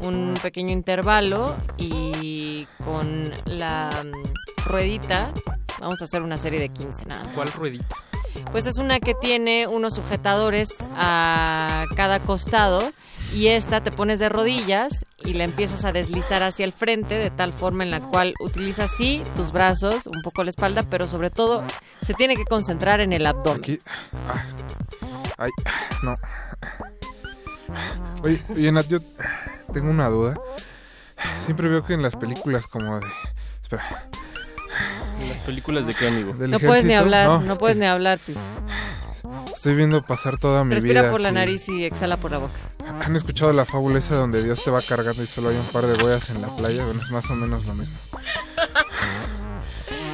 un 0.00 0.34
pequeño 0.42 0.72
intervalo 0.72 1.54
y 1.76 2.66
con 2.84 3.32
la 3.44 4.04
mm, 4.04 4.68
ruedita 4.68 5.32
vamos 5.78 6.02
a 6.02 6.06
hacer 6.06 6.22
una 6.22 6.38
serie 6.38 6.58
de 6.58 6.70
15 6.70 7.06
nada 7.06 7.22
más. 7.22 7.34
¿Cuál 7.34 7.52
ruedita? 7.52 7.94
Pues 8.50 8.66
es 8.66 8.78
una 8.78 8.98
que 8.98 9.14
tiene 9.14 9.66
unos 9.66 9.94
sujetadores 9.94 10.68
a 10.94 11.84
cada 11.94 12.18
costado 12.20 12.92
y 13.32 13.48
esta 13.48 13.82
te 13.82 13.90
pones 13.90 14.18
de 14.18 14.28
rodillas 14.28 15.04
y 15.18 15.34
la 15.34 15.44
empiezas 15.44 15.84
a 15.84 15.92
deslizar 15.92 16.42
hacia 16.42 16.64
el 16.64 16.72
frente 16.72 17.14
de 17.14 17.30
tal 17.30 17.52
forma 17.52 17.82
en 17.82 17.90
la 17.90 18.00
cual 18.00 18.34
utilizas 18.40 18.90
sí 18.96 19.22
tus 19.34 19.52
brazos, 19.52 20.06
un 20.06 20.22
poco 20.22 20.44
la 20.44 20.50
espalda, 20.50 20.84
pero 20.88 21.08
sobre 21.08 21.30
todo 21.30 21.64
se 22.02 22.14
tiene 22.14 22.36
que 22.36 22.44
concentrar 22.44 23.00
en 23.00 23.12
el 23.12 23.26
abdomen. 23.26 23.60
Aquí. 23.60 23.80
Ay, 25.38 25.50
no. 26.02 26.16
Oye, 28.22 28.42
oye, 28.48 28.72
Nat, 28.72 28.88
yo 28.88 29.00
tengo 29.72 29.90
una 29.90 30.08
duda. 30.08 30.34
Siempre 31.44 31.68
veo 31.68 31.84
que 31.84 31.94
en 31.94 32.02
las 32.02 32.16
películas 32.16 32.66
como 32.66 33.00
de... 33.00 33.06
Espera. 33.62 34.08
En 35.20 35.28
las 35.30 35.40
películas 35.40 35.86
de 35.86 35.94
qué, 35.94 36.08
amigo? 36.08 36.34
del 36.34 36.50
No 36.50 36.60
puedes 36.60 36.84
ni 36.84 36.94
hablar, 36.94 37.28
no, 37.28 37.40
no, 37.40 37.56
puedes 37.56 37.76
ni 37.76 37.86
hablar, 37.86 38.18
Pif. 38.18 38.36
Estoy 39.52 39.74
viendo 39.74 40.02
pasar 40.02 40.38
toda 40.38 40.64
mi 40.64 40.74
Respira 40.74 41.02
vida. 41.02 41.10
por 41.12 41.20
la 41.20 41.32
nariz 41.32 41.68
y 41.68 41.84
exhala 41.84 42.16
por 42.16 42.30
la 42.30 42.38
boca. 42.38 42.54
¿Han 43.04 43.16
escuchado 43.16 43.52
la 43.52 43.64
fábula 43.64 43.98
esa 43.98 44.16
donde 44.16 44.42
Dios 44.42 44.62
te 44.62 44.70
va 44.70 44.80
cargando 44.82 45.22
y 45.22 45.26
solo 45.26 45.48
hay 45.48 45.56
un 45.56 45.66
par 45.66 45.86
de 45.86 46.00
boyas 46.00 46.30
en 46.30 46.40
la 46.42 46.48
playa? 46.54 46.84
Bueno, 46.84 47.00
es 47.00 47.10
más 47.10 47.28
o 47.30 47.34
menos 47.34 47.64
lo 47.66 47.74
mismo. 47.74 47.96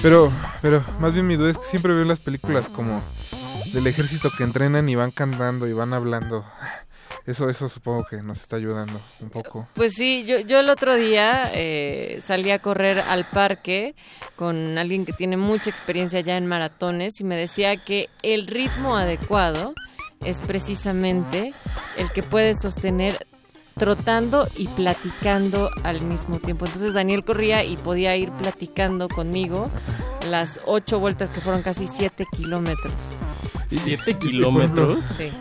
Pero, 0.00 0.32
pero, 0.60 0.84
más 0.98 1.12
bien 1.14 1.26
mi 1.26 1.36
duda 1.36 1.50
es 1.50 1.58
que 1.58 1.64
siempre 1.66 1.94
veo 1.94 2.04
las 2.04 2.18
películas 2.18 2.68
como 2.68 3.02
del 3.72 3.86
ejército 3.86 4.30
que 4.36 4.42
entrenan 4.42 4.88
y 4.88 4.96
van 4.96 5.12
cantando 5.12 5.68
y 5.68 5.72
van 5.72 5.92
hablando. 5.92 6.44
Eso, 7.26 7.48
eso 7.48 7.68
supongo 7.68 8.04
que 8.04 8.22
nos 8.22 8.40
está 8.42 8.56
ayudando 8.56 9.00
un 9.20 9.30
poco. 9.30 9.68
Pues 9.74 9.94
sí, 9.94 10.24
yo, 10.26 10.40
yo 10.40 10.60
el 10.60 10.68
otro 10.68 10.94
día 10.94 11.50
eh, 11.54 12.20
salí 12.22 12.50
a 12.50 12.58
correr 12.60 13.00
al 13.00 13.24
parque 13.24 13.94
con 14.36 14.78
alguien 14.78 15.04
que 15.04 15.12
tiene 15.12 15.36
mucha 15.36 15.70
experiencia 15.70 16.20
ya 16.20 16.36
en 16.36 16.46
maratones 16.46 17.20
y 17.20 17.24
me 17.24 17.36
decía 17.36 17.76
que 17.76 18.08
el 18.22 18.46
ritmo 18.46 18.96
adecuado 18.96 19.74
es 20.24 20.40
precisamente 20.40 21.54
el 21.96 22.10
que 22.10 22.22
puedes 22.22 22.60
sostener 22.60 23.26
trotando 23.76 24.48
y 24.56 24.68
platicando 24.68 25.70
al 25.82 26.02
mismo 26.02 26.38
tiempo. 26.38 26.66
Entonces 26.66 26.94
Daniel 26.94 27.24
corría 27.24 27.64
y 27.64 27.76
podía 27.76 28.16
ir 28.16 28.30
platicando 28.32 29.08
conmigo 29.08 29.70
las 30.30 30.60
ocho 30.66 31.00
vueltas 31.00 31.30
que 31.30 31.40
fueron 31.40 31.62
casi 31.62 31.86
siete 31.88 32.26
kilómetros. 32.36 33.16
¿Siete 33.70 34.14
kilómetros? 34.14 35.04
Sí. 35.06 35.32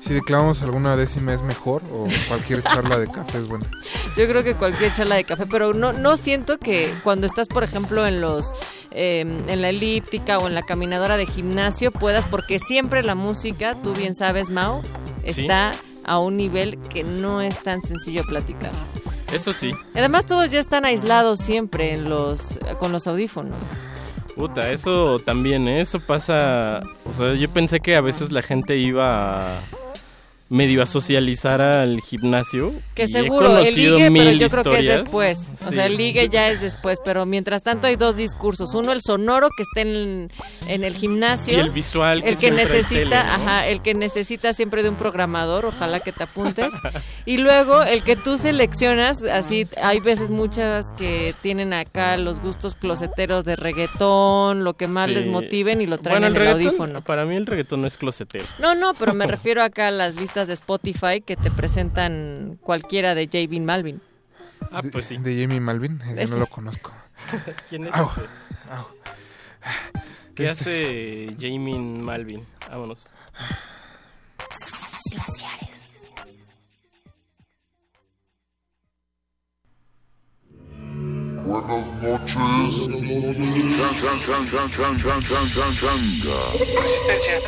Si 0.00 0.14
declaramos 0.14 0.62
alguna 0.62 0.96
décima 0.96 1.34
es 1.34 1.42
mejor 1.42 1.82
o 1.92 2.06
cualquier 2.28 2.62
charla 2.62 2.98
de 2.98 3.08
café 3.08 3.38
es 3.38 3.48
buena. 3.48 3.66
Yo 4.16 4.26
creo 4.28 4.42
que 4.42 4.54
cualquier 4.54 4.94
charla 4.94 5.16
de 5.16 5.24
café, 5.24 5.46
pero 5.46 5.74
no, 5.74 5.92
no 5.92 6.16
siento 6.16 6.58
que 6.58 6.92
cuando 7.02 7.26
estás, 7.26 7.48
por 7.48 7.64
ejemplo, 7.64 8.06
en 8.06 8.20
los 8.20 8.52
eh, 8.92 9.20
en 9.20 9.62
la 9.62 9.68
elíptica 9.68 10.38
o 10.38 10.48
en 10.48 10.54
la 10.54 10.62
caminadora 10.62 11.16
de 11.16 11.26
gimnasio 11.26 11.92
puedas, 11.92 12.24
porque 12.26 12.58
siempre 12.58 13.02
la 13.02 13.14
música, 13.14 13.76
tú 13.82 13.92
bien 13.92 14.14
sabes, 14.14 14.48
Mau, 14.50 14.82
Sí. 15.28 15.46
A 16.10 16.18
un 16.18 16.36
nivel 16.36 16.76
que 16.92 17.04
no 17.04 17.40
es 17.40 17.56
tan 17.62 17.82
sencillo 17.82 18.24
platicar. 18.24 18.72
Eso 19.32 19.52
sí. 19.52 19.70
Además, 19.94 20.26
todos 20.26 20.50
ya 20.50 20.58
están 20.58 20.84
aislados 20.84 21.38
siempre 21.38 21.92
en 21.92 22.10
los 22.10 22.58
con 22.80 22.90
los 22.90 23.06
audífonos. 23.06 23.64
Puta, 24.34 24.72
eso 24.72 25.20
también, 25.20 25.68
¿eh? 25.68 25.80
eso 25.80 26.00
pasa. 26.00 26.82
O 27.04 27.12
sea, 27.12 27.34
yo 27.34 27.48
pensé 27.50 27.78
que 27.78 27.94
a 27.94 28.00
veces 28.00 28.32
la 28.32 28.42
gente 28.42 28.76
iba 28.76 29.58
a 29.58 29.60
medio 30.50 30.82
a 30.82 30.86
socializar 30.86 31.60
al 31.62 32.00
gimnasio. 32.00 32.74
Que 32.94 33.06
seguro, 33.08 33.58
el 33.58 33.74
ligue, 33.74 34.10
pero 34.12 34.30
yo 34.32 34.48
creo 34.50 34.64
que 34.64 34.78
es 34.80 34.84
después. 34.86 35.50
O 35.66 35.72
sea, 35.72 35.86
el 35.86 35.96
ligue 35.96 36.28
ya 36.28 36.50
es 36.50 36.60
después, 36.60 36.98
pero 37.04 37.24
mientras 37.24 37.62
tanto 37.62 37.86
hay 37.86 37.96
dos 37.96 38.16
discursos. 38.16 38.74
Uno, 38.74 38.92
el 38.92 39.00
sonoro 39.00 39.48
que 39.56 39.62
está 39.62 39.80
en, 39.82 40.30
en 40.66 40.84
el 40.84 40.94
gimnasio. 40.94 41.56
Y 41.56 41.60
el 41.60 41.70
visual 41.70 42.22
que 42.22 42.30
El 42.30 42.36
que 42.36 42.50
necesita, 42.50 42.88
tele, 42.88 43.10
¿no? 43.10 43.16
ajá, 43.16 43.68
el 43.68 43.80
que 43.80 43.94
necesita 43.94 44.52
siempre 44.52 44.82
de 44.82 44.88
un 44.90 44.96
programador, 44.96 45.66
ojalá 45.66 46.00
que 46.00 46.12
te 46.12 46.24
apuntes. 46.24 46.72
y 47.24 47.36
luego 47.38 47.82
el 47.84 48.02
que 48.02 48.16
tú 48.16 48.36
seleccionas, 48.36 49.22
así, 49.22 49.68
hay 49.80 50.00
veces 50.00 50.30
muchas 50.30 50.92
que 50.94 51.32
tienen 51.42 51.72
acá 51.72 52.16
los 52.16 52.40
gustos 52.40 52.74
closeteros 52.74 53.44
de 53.44 53.54
reggaetón, 53.56 54.64
lo 54.64 54.74
que 54.74 54.88
más 54.88 55.06
Sí. 55.08 55.14
les 55.14 55.26
motiven 55.26 55.80
y 55.80 55.86
lo 55.86 55.98
traen 55.98 56.20
Bueno, 56.22 56.36
en 56.36 56.42
el, 56.42 56.48
audífono. 56.52 57.02
Para 57.02 57.24
mí 57.24 57.36
el 57.36 57.46
reggaetón 57.46 57.80
no 57.82 57.86
es 57.86 57.96
closetero. 57.96 58.44
No, 58.58 58.74
no, 58.74 58.94
pero 58.94 59.14
me 59.14 59.26
refiero 59.28 59.62
acá 59.62 59.88
a 59.88 59.90
las 59.90 60.14
listas 60.16 60.39
de 60.46 60.54
Spotify 60.54 61.20
que 61.24 61.36
te 61.36 61.50
presentan 61.50 62.58
cualquiera 62.62 63.14
de 63.14 63.26
J. 63.26 63.60
Malvin. 63.60 64.00
Ah, 64.72 64.82
pues 64.92 65.06
sí. 65.06 65.16
De 65.18 65.40
Jamie 65.40 65.60
Malvin, 65.60 66.00
eh, 66.06 66.14
Ese. 66.22 66.32
no 66.34 66.38
lo 66.40 66.46
conozco. 66.46 66.92
¿Quién 67.68 67.86
es 67.86 67.94
Au, 67.94 68.10
ese? 68.10 68.20
au. 68.70 68.86
¿Qué 70.34 70.48
Este- 70.48 71.28
hace 71.30 71.36
Jamie 71.40 71.78
Malvin? 71.78 72.46
Vámonos. 72.68 73.14
Buenas 81.44 81.92
noches. 82.02 82.88
Resistencia. 86.80 87.40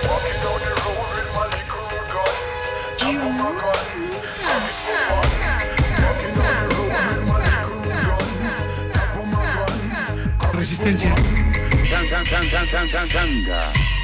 Resistencia. 10.55 11.15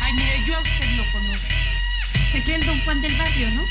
Ay, 0.03 0.13
mire, 0.13 0.45
yo 0.45 0.57
a 0.57 0.61
usted 0.61 0.91
lo 0.97 1.13
conozco. 1.13 1.47
Se 2.33 2.43
cree 2.43 2.57
el 2.57 2.67
don 2.67 2.85
Juan 2.85 3.01
del 3.01 3.17
barrio, 3.17 3.51
¿no? 3.51 3.65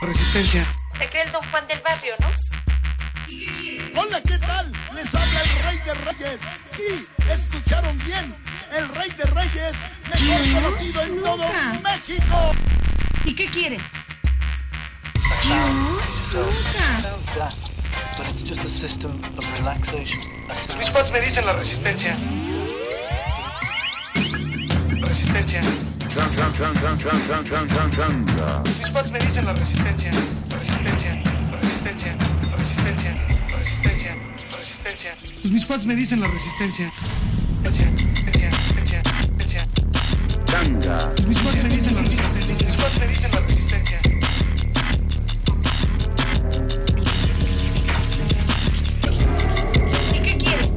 Resistencia. 0.00 0.64
Se 0.98 1.06
cree 1.08 1.22
el 1.24 1.32
don 1.32 1.42
Juan 1.50 1.66
del 1.66 1.80
barrio, 1.80 2.14
¿no? 2.20 4.00
Hola, 4.00 4.20
¿qué 4.22 4.38
tal? 4.38 4.72
Les 4.94 5.14
habla 5.14 5.42
el 5.42 5.64
Rey 5.64 5.78
de 5.84 5.94
Reyes. 5.94 6.40
Sí, 6.70 7.06
escucharon 7.30 7.98
bien. 7.98 8.43
El 8.76 8.88
Rey 8.88 9.08
de 9.10 9.24
Reyes, 9.24 9.76
mejor 10.02 10.40
¿Quién? 10.42 10.62
conocido 10.62 11.02
en 11.02 11.22
todo 11.22 11.36
Nunca. 11.36 11.80
México. 11.80 12.54
¿Y 13.24 13.32
qué 13.32 13.46
quiere? 13.46 13.78
Mis 20.78 20.90
pads 20.90 21.12
me 21.12 21.20
dicen 21.20 21.46
la 21.46 21.52
resistencia. 21.52 22.16
Resistencia. 25.00 25.60
Mis 28.80 28.90
pads 28.90 29.10
me 29.12 29.20
dicen 29.20 29.44
la 29.44 29.54
resistencia. 29.54 30.10
Resistencia. 30.58 31.22
Resistencia. 31.60 32.16
Resistencia. 32.58 33.16
Resistencia. 33.56 34.16
Resistencia. 34.58 35.16
Pues 35.20 35.44
mis 35.44 35.64
pads 35.64 35.86
me 35.86 35.94
dicen 35.94 36.20
la 36.20 36.26
resistencia. 36.26 36.92
Resistencia. 37.62 38.33
Pues 41.14 41.26
mis 41.28 41.38
pads 41.40 41.62
me 41.62 41.68
dicen 41.68 41.94
la 43.32 43.40
resistencia. 43.40 44.00
¿Y 50.12 50.18
qué 50.18 50.36
quiere? 50.36 50.70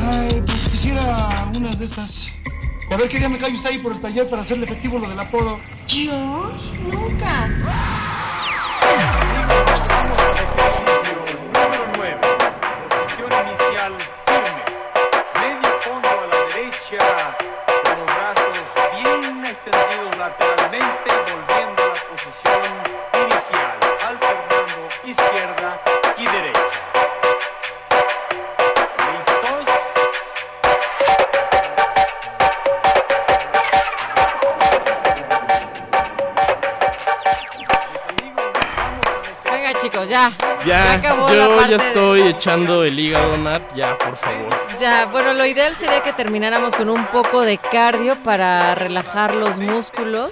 Ay, 0.00 0.42
pues 0.46 0.68
quisiera 0.70 1.50
unas 1.54 1.78
de 1.78 1.84
estas. 1.84 2.28
A 2.90 2.96
ver 2.96 3.08
qué 3.08 3.18
día 3.18 3.28
me 3.28 3.38
cae 3.38 3.52
usted 3.52 3.70
ahí 3.70 3.78
por 3.78 3.92
el 3.92 4.00
taller 4.00 4.30
para 4.30 4.42
hacerle 4.42 4.64
efectivo 4.64 4.98
lo 4.98 5.08
del 5.08 5.20
apodo. 5.20 5.60
Yo 5.86 6.52
nunca. 6.90 7.50
Ya. 40.16 40.32
Ya, 40.64 40.86
Se 40.86 40.92
acabó 40.92 41.28
la 41.30 41.34
yo 41.46 41.56
parte 41.56 41.70
ya 41.72 41.78
de- 41.78 41.86
estoy 41.88 42.22
echando 42.22 42.84
el 42.84 42.98
hígado, 42.98 43.36
Nat. 43.36 43.62
Ya, 43.74 43.96
por 43.98 44.16
favor. 44.16 44.48
Ya, 44.80 45.06
bueno, 45.06 45.32
lo 45.34 45.44
ideal 45.46 45.74
sería 45.76 46.02
que 46.02 46.12
termináramos 46.12 46.74
con 46.74 46.88
un 46.88 47.06
poco 47.06 47.42
de 47.42 47.58
cardio 47.58 48.22
para 48.22 48.74
relajar 48.74 49.34
los 49.34 49.58
músculos, 49.58 50.30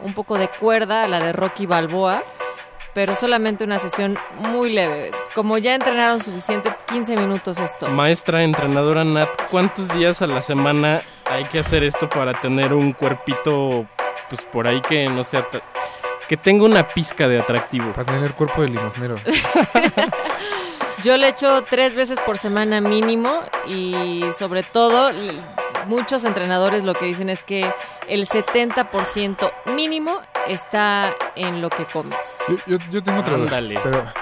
un 0.00 0.14
poco 0.14 0.38
de 0.38 0.48
cuerda, 0.48 1.06
la 1.08 1.20
de 1.20 1.32
Rocky 1.32 1.66
Balboa, 1.66 2.22
pero 2.94 3.14
solamente 3.14 3.64
una 3.64 3.78
sesión 3.78 4.18
muy 4.38 4.70
leve. 4.72 5.10
Como 5.34 5.58
ya 5.58 5.74
entrenaron 5.74 6.22
suficiente, 6.22 6.74
15 6.88 7.16
minutos 7.16 7.58
es 7.58 7.76
todo. 7.78 7.90
Maestra 7.90 8.42
entrenadora 8.42 9.04
Nat, 9.04 9.28
¿cuántos 9.50 9.88
días 9.88 10.22
a 10.22 10.26
la 10.26 10.40
semana 10.42 11.02
hay 11.26 11.44
que 11.44 11.58
hacer 11.60 11.82
esto 11.84 12.08
para 12.08 12.40
tener 12.40 12.72
un 12.72 12.92
cuerpito 12.92 13.86
pues 14.28 14.42
por 14.44 14.66
ahí 14.66 14.80
que 14.82 15.08
no 15.08 15.24
sea... 15.24 15.46
Que 16.28 16.36
tenga 16.36 16.64
una 16.64 16.86
pizca 16.88 17.26
de 17.26 17.40
atractivo. 17.40 17.92
Para 17.92 18.12
tener 18.12 18.34
cuerpo 18.34 18.62
de 18.62 18.68
limosnero. 18.68 19.16
Yo 21.02 21.16
le 21.16 21.28
echo 21.28 21.62
tres 21.62 21.94
veces 21.94 22.20
por 22.20 22.38
semana 22.38 22.80
mínimo 22.80 23.40
y 23.68 24.24
sobre 24.36 24.64
todo 24.64 25.12
muchos 25.86 26.24
entrenadores 26.24 26.82
lo 26.82 26.94
que 26.94 27.06
dicen 27.06 27.28
es 27.30 27.42
que 27.44 27.72
el 28.08 28.26
70% 28.26 29.52
mínimo 29.66 30.20
está 30.48 31.14
en 31.36 31.62
lo 31.62 31.70
que 31.70 31.84
comes. 31.86 32.38
Yo, 32.48 32.56
yo, 32.66 32.78
yo 32.90 33.02
tengo 33.02 33.20
otra 33.20 33.34
Ándale. 33.34 33.78
pero... 33.82 34.12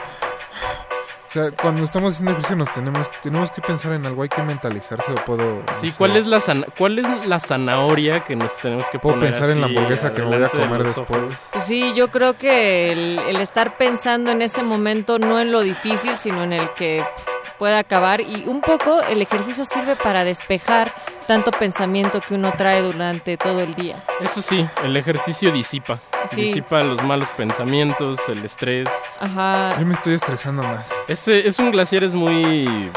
Sea, 1.43 1.51
cuando 1.51 1.85
estamos 1.85 2.13
haciendo 2.13 2.31
ejercicio 2.33 2.57
nos 2.57 2.73
tenemos, 2.73 3.11
tenemos 3.23 3.51
que 3.51 3.61
pensar 3.61 3.93
en 3.93 4.07
algo, 4.07 4.23
hay 4.23 4.29
que 4.29 4.43
mentalizarse 4.43 5.13
o 5.13 5.25
puedo... 5.25 5.43
no 5.67 5.73
Sí, 5.81 5.91
sé, 5.93 5.99
¿cuál 5.99 6.17
es 6.17 6.27
la 6.27 6.41
zana- 6.41 6.67
cuál 6.79 6.99
es 6.99 7.27
la 7.27 7.39
zanahoria 7.41 8.25
que 8.25 8.37
nos 8.37 8.57
tenemos 8.57 8.89
que 8.91 8.99
Puedo 8.99 9.17
poner 9.17 9.33
pensar 9.33 9.51
en 9.51 9.61
la 9.61 9.67
así 9.67 9.77
hamburguesa 9.77 10.15
que 10.15 10.23
me 10.23 10.29
voy 10.29 10.37
a 10.37 10.39
de 10.41 10.49
comer 10.51 10.81
los 10.83 10.97
después. 10.97 11.21
Pues 11.53 11.65
sí, 11.65 11.93
yo 11.95 12.09
creo 12.09 12.39
que 12.39 12.93
el, 12.93 13.19
el 13.19 13.37
estar 13.41 13.77
pensando 13.77 14.31
en 14.31 14.41
ese 14.43 14.63
momento 14.63 15.19
no 15.19 15.39
en 15.39 15.53
lo 15.53 15.61
difícil, 15.61 16.17
sino 16.17 16.43
en 16.43 16.53
el 16.55 16.73
que 16.75 17.05
pf, 17.15 17.31
pueda 17.59 17.79
acabar 17.79 18.21
y 18.21 18.45
un 18.47 18.61
poco 18.61 19.03
el 19.03 19.23
ejercicio 19.23 19.65
sirve 19.65 19.97
para 19.97 20.25
despejar 20.25 20.95
tanto 21.27 21.51
pensamiento 21.51 22.21
que 22.21 22.35
uno 22.35 22.53
trae 22.53 22.83
durante 22.83 23.37
todo 23.37 23.61
el 23.61 23.75
día. 23.75 23.97
Eso 24.21 24.43
sí, 24.43 24.67
el 24.85 24.97
ejercicio 24.97 25.51
disipa. 25.53 26.01
Sí. 26.31 26.43
Disipa 26.43 26.83
los 26.83 27.03
malos 27.03 27.31
pensamientos, 27.31 28.19
el 28.29 28.45
estrés. 28.45 28.89
Ajá. 29.21 29.77
Yo 29.79 29.87
me 29.87 29.95
estoy 29.95 30.15
estresando 30.15 30.63
más. 30.63 30.87
Ese 31.09 31.47
es 31.47 31.59
un 31.59 31.71
glaciar 31.71 32.05
es 32.05 32.15
muy 32.15 32.91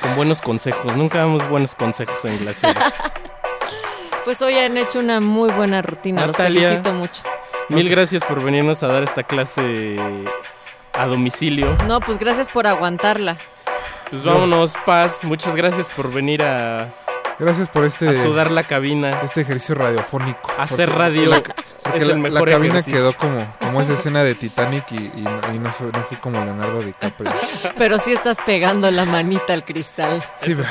con 0.00 0.16
buenos 0.16 0.40
consejos. 0.40 0.96
Nunca 0.96 1.18
damos 1.18 1.48
buenos 1.48 1.74
consejos 1.74 2.24
en 2.24 2.38
glaciares. 2.38 2.82
Pues 4.24 4.42
hoy 4.42 4.58
han 4.58 4.76
hecho 4.76 4.98
una 4.98 5.20
muy 5.20 5.50
buena 5.50 5.80
rutina, 5.80 6.26
Natalia. 6.26 6.60
los 6.60 6.68
felicito 6.68 6.92
mucho. 6.92 7.22
Mil 7.70 7.88
gracias 7.88 8.22
por 8.22 8.42
venirnos 8.42 8.82
a 8.82 8.88
dar 8.88 9.02
esta 9.02 9.22
clase 9.22 9.96
a 10.98 11.06
domicilio. 11.06 11.76
No, 11.86 12.00
pues 12.00 12.18
gracias 12.18 12.48
por 12.48 12.66
aguantarla. 12.66 13.36
Pues 14.10 14.22
vámonos, 14.22 14.74
Paz. 14.86 15.22
Muchas 15.22 15.54
gracias 15.54 15.86
por 15.88 16.10
venir 16.12 16.42
a, 16.42 16.88
Gracias 17.38 17.68
por 17.68 17.84
este... 17.84 18.08
a 18.08 18.14
sudar 18.14 18.50
la 18.50 18.64
cabina. 18.64 19.20
Este 19.22 19.42
ejercicio 19.42 19.74
radiofónico. 19.76 20.50
Hacer 20.58 20.88
Porque 20.88 20.98
radio 20.98 21.26
la- 21.26 21.42
porque 21.82 21.98
es 22.00 22.06
la, 22.06 22.14
el 22.14 22.22
la 22.22 22.30
mejor 22.30 22.50
cabina 22.50 22.72
ejercicio. 22.80 22.98
quedó 23.00 23.12
como, 23.12 23.54
como 23.60 23.80
esa 23.82 23.92
escena 23.94 24.24
de 24.24 24.34
Titanic 24.34 24.90
y, 24.92 24.96
y 24.96 25.20
no, 25.22 25.54
y 25.54 25.58
no 25.58 25.70
no 25.92 26.02
fui 26.04 26.16
como 26.16 26.42
Leonardo 26.44 26.80
DiCaprio. 26.82 27.32
Pero 27.78 27.98
sí 27.98 28.12
estás 28.12 28.36
pegando 28.44 28.90
la 28.90 29.04
manita 29.04 29.52
al 29.52 29.64
cristal. 29.64 30.22
Sí, 30.40 30.52
Eso 30.52 30.64
sí. 30.64 30.68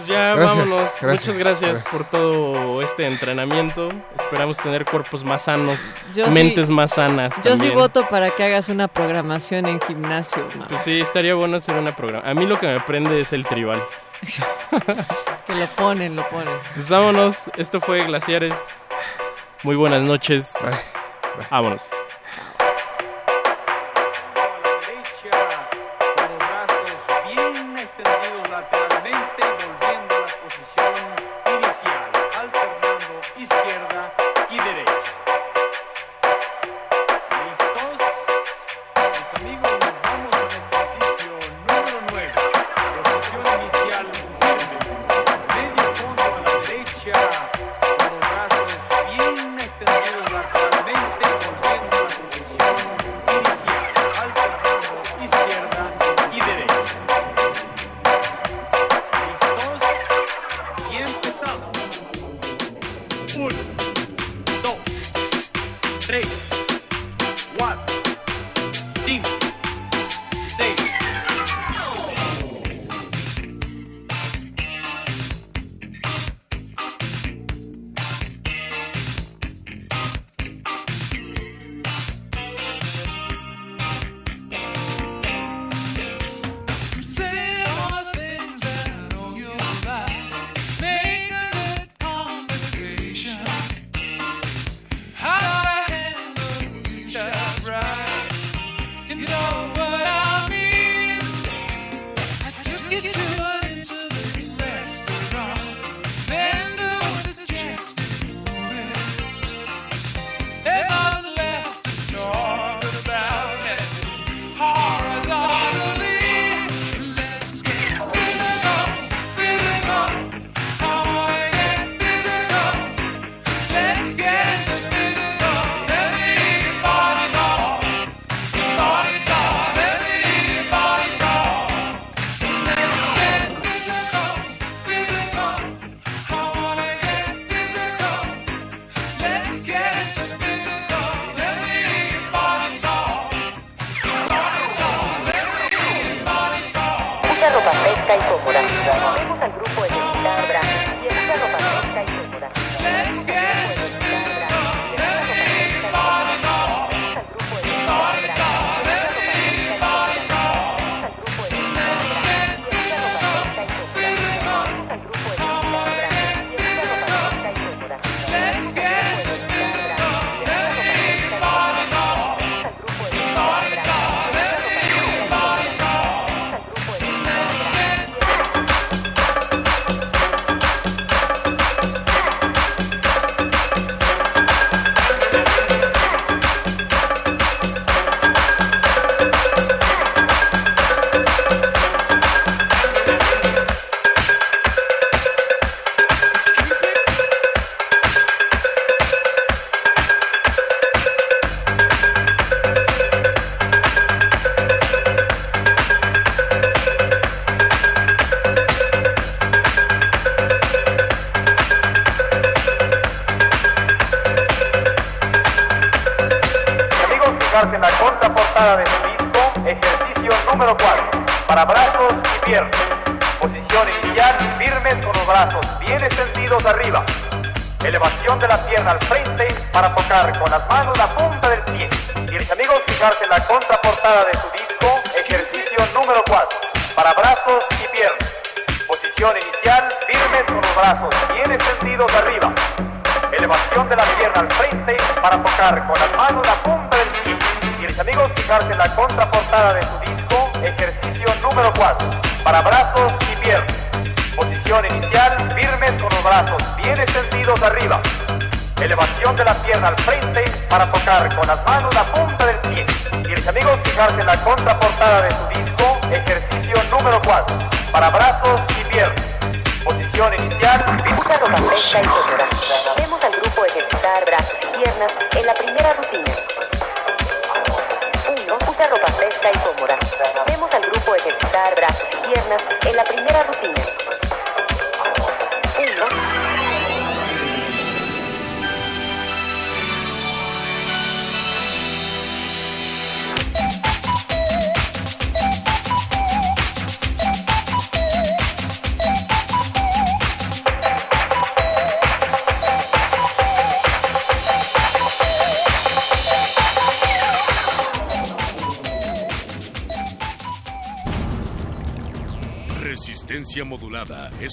Pues 0.00 0.08
ya 0.08 0.34
Gracias, 0.34 0.56
vámonos. 0.56 0.78
gracias, 1.00 1.02
Muchas 1.28 1.38
gracias, 1.38 1.70
gracias. 1.72 1.88
por 1.92 2.04
todo 2.04 2.82
este 2.82 3.06
entrenamiento. 3.06 3.90
Esperamos 4.18 4.56
tener 4.58 4.84
cuerpos 4.84 5.24
más 5.24 5.42
sanos, 5.42 5.78
Yo 6.14 6.26
sí- 6.26 6.32
mentes 6.32 6.70
más 6.70 6.92
sanas. 6.92 7.32
Yo 7.42 7.56
sí 7.56 7.70
voto 7.70 8.06
para 8.08 8.30
que 8.30 8.44
hagas 8.44 8.68
una 8.68 8.88
programación 8.88 9.66
en 9.66 9.80
gimnasio, 9.80 10.46
ma. 10.56 10.68
Pues 10.68 10.82
sí, 10.82 11.00
estaría 11.00 11.34
bueno 11.34 11.56
hacer 11.58 11.76
una 11.76 11.94
programa. 11.96 12.28
A 12.28 12.34
mí 12.34 12.46
lo 12.46 12.58
que 12.58 12.66
me 12.66 12.80
prende 12.80 13.20
es 13.20 13.32
el 13.32 13.44
tribal. 13.44 13.82
Que 15.46 15.54
lo 15.56 15.66
ponen, 15.76 16.14
lo 16.14 16.28
ponen. 16.28 16.54
Pues 16.74 16.88
vámonos. 16.88 17.36
Esto 17.56 17.80
fue 17.80 18.04
Glaciares. 18.04 18.54
Muy 19.64 19.74
buenas 19.74 20.02
noches. 20.02 20.52
Vámonos. 21.50 21.82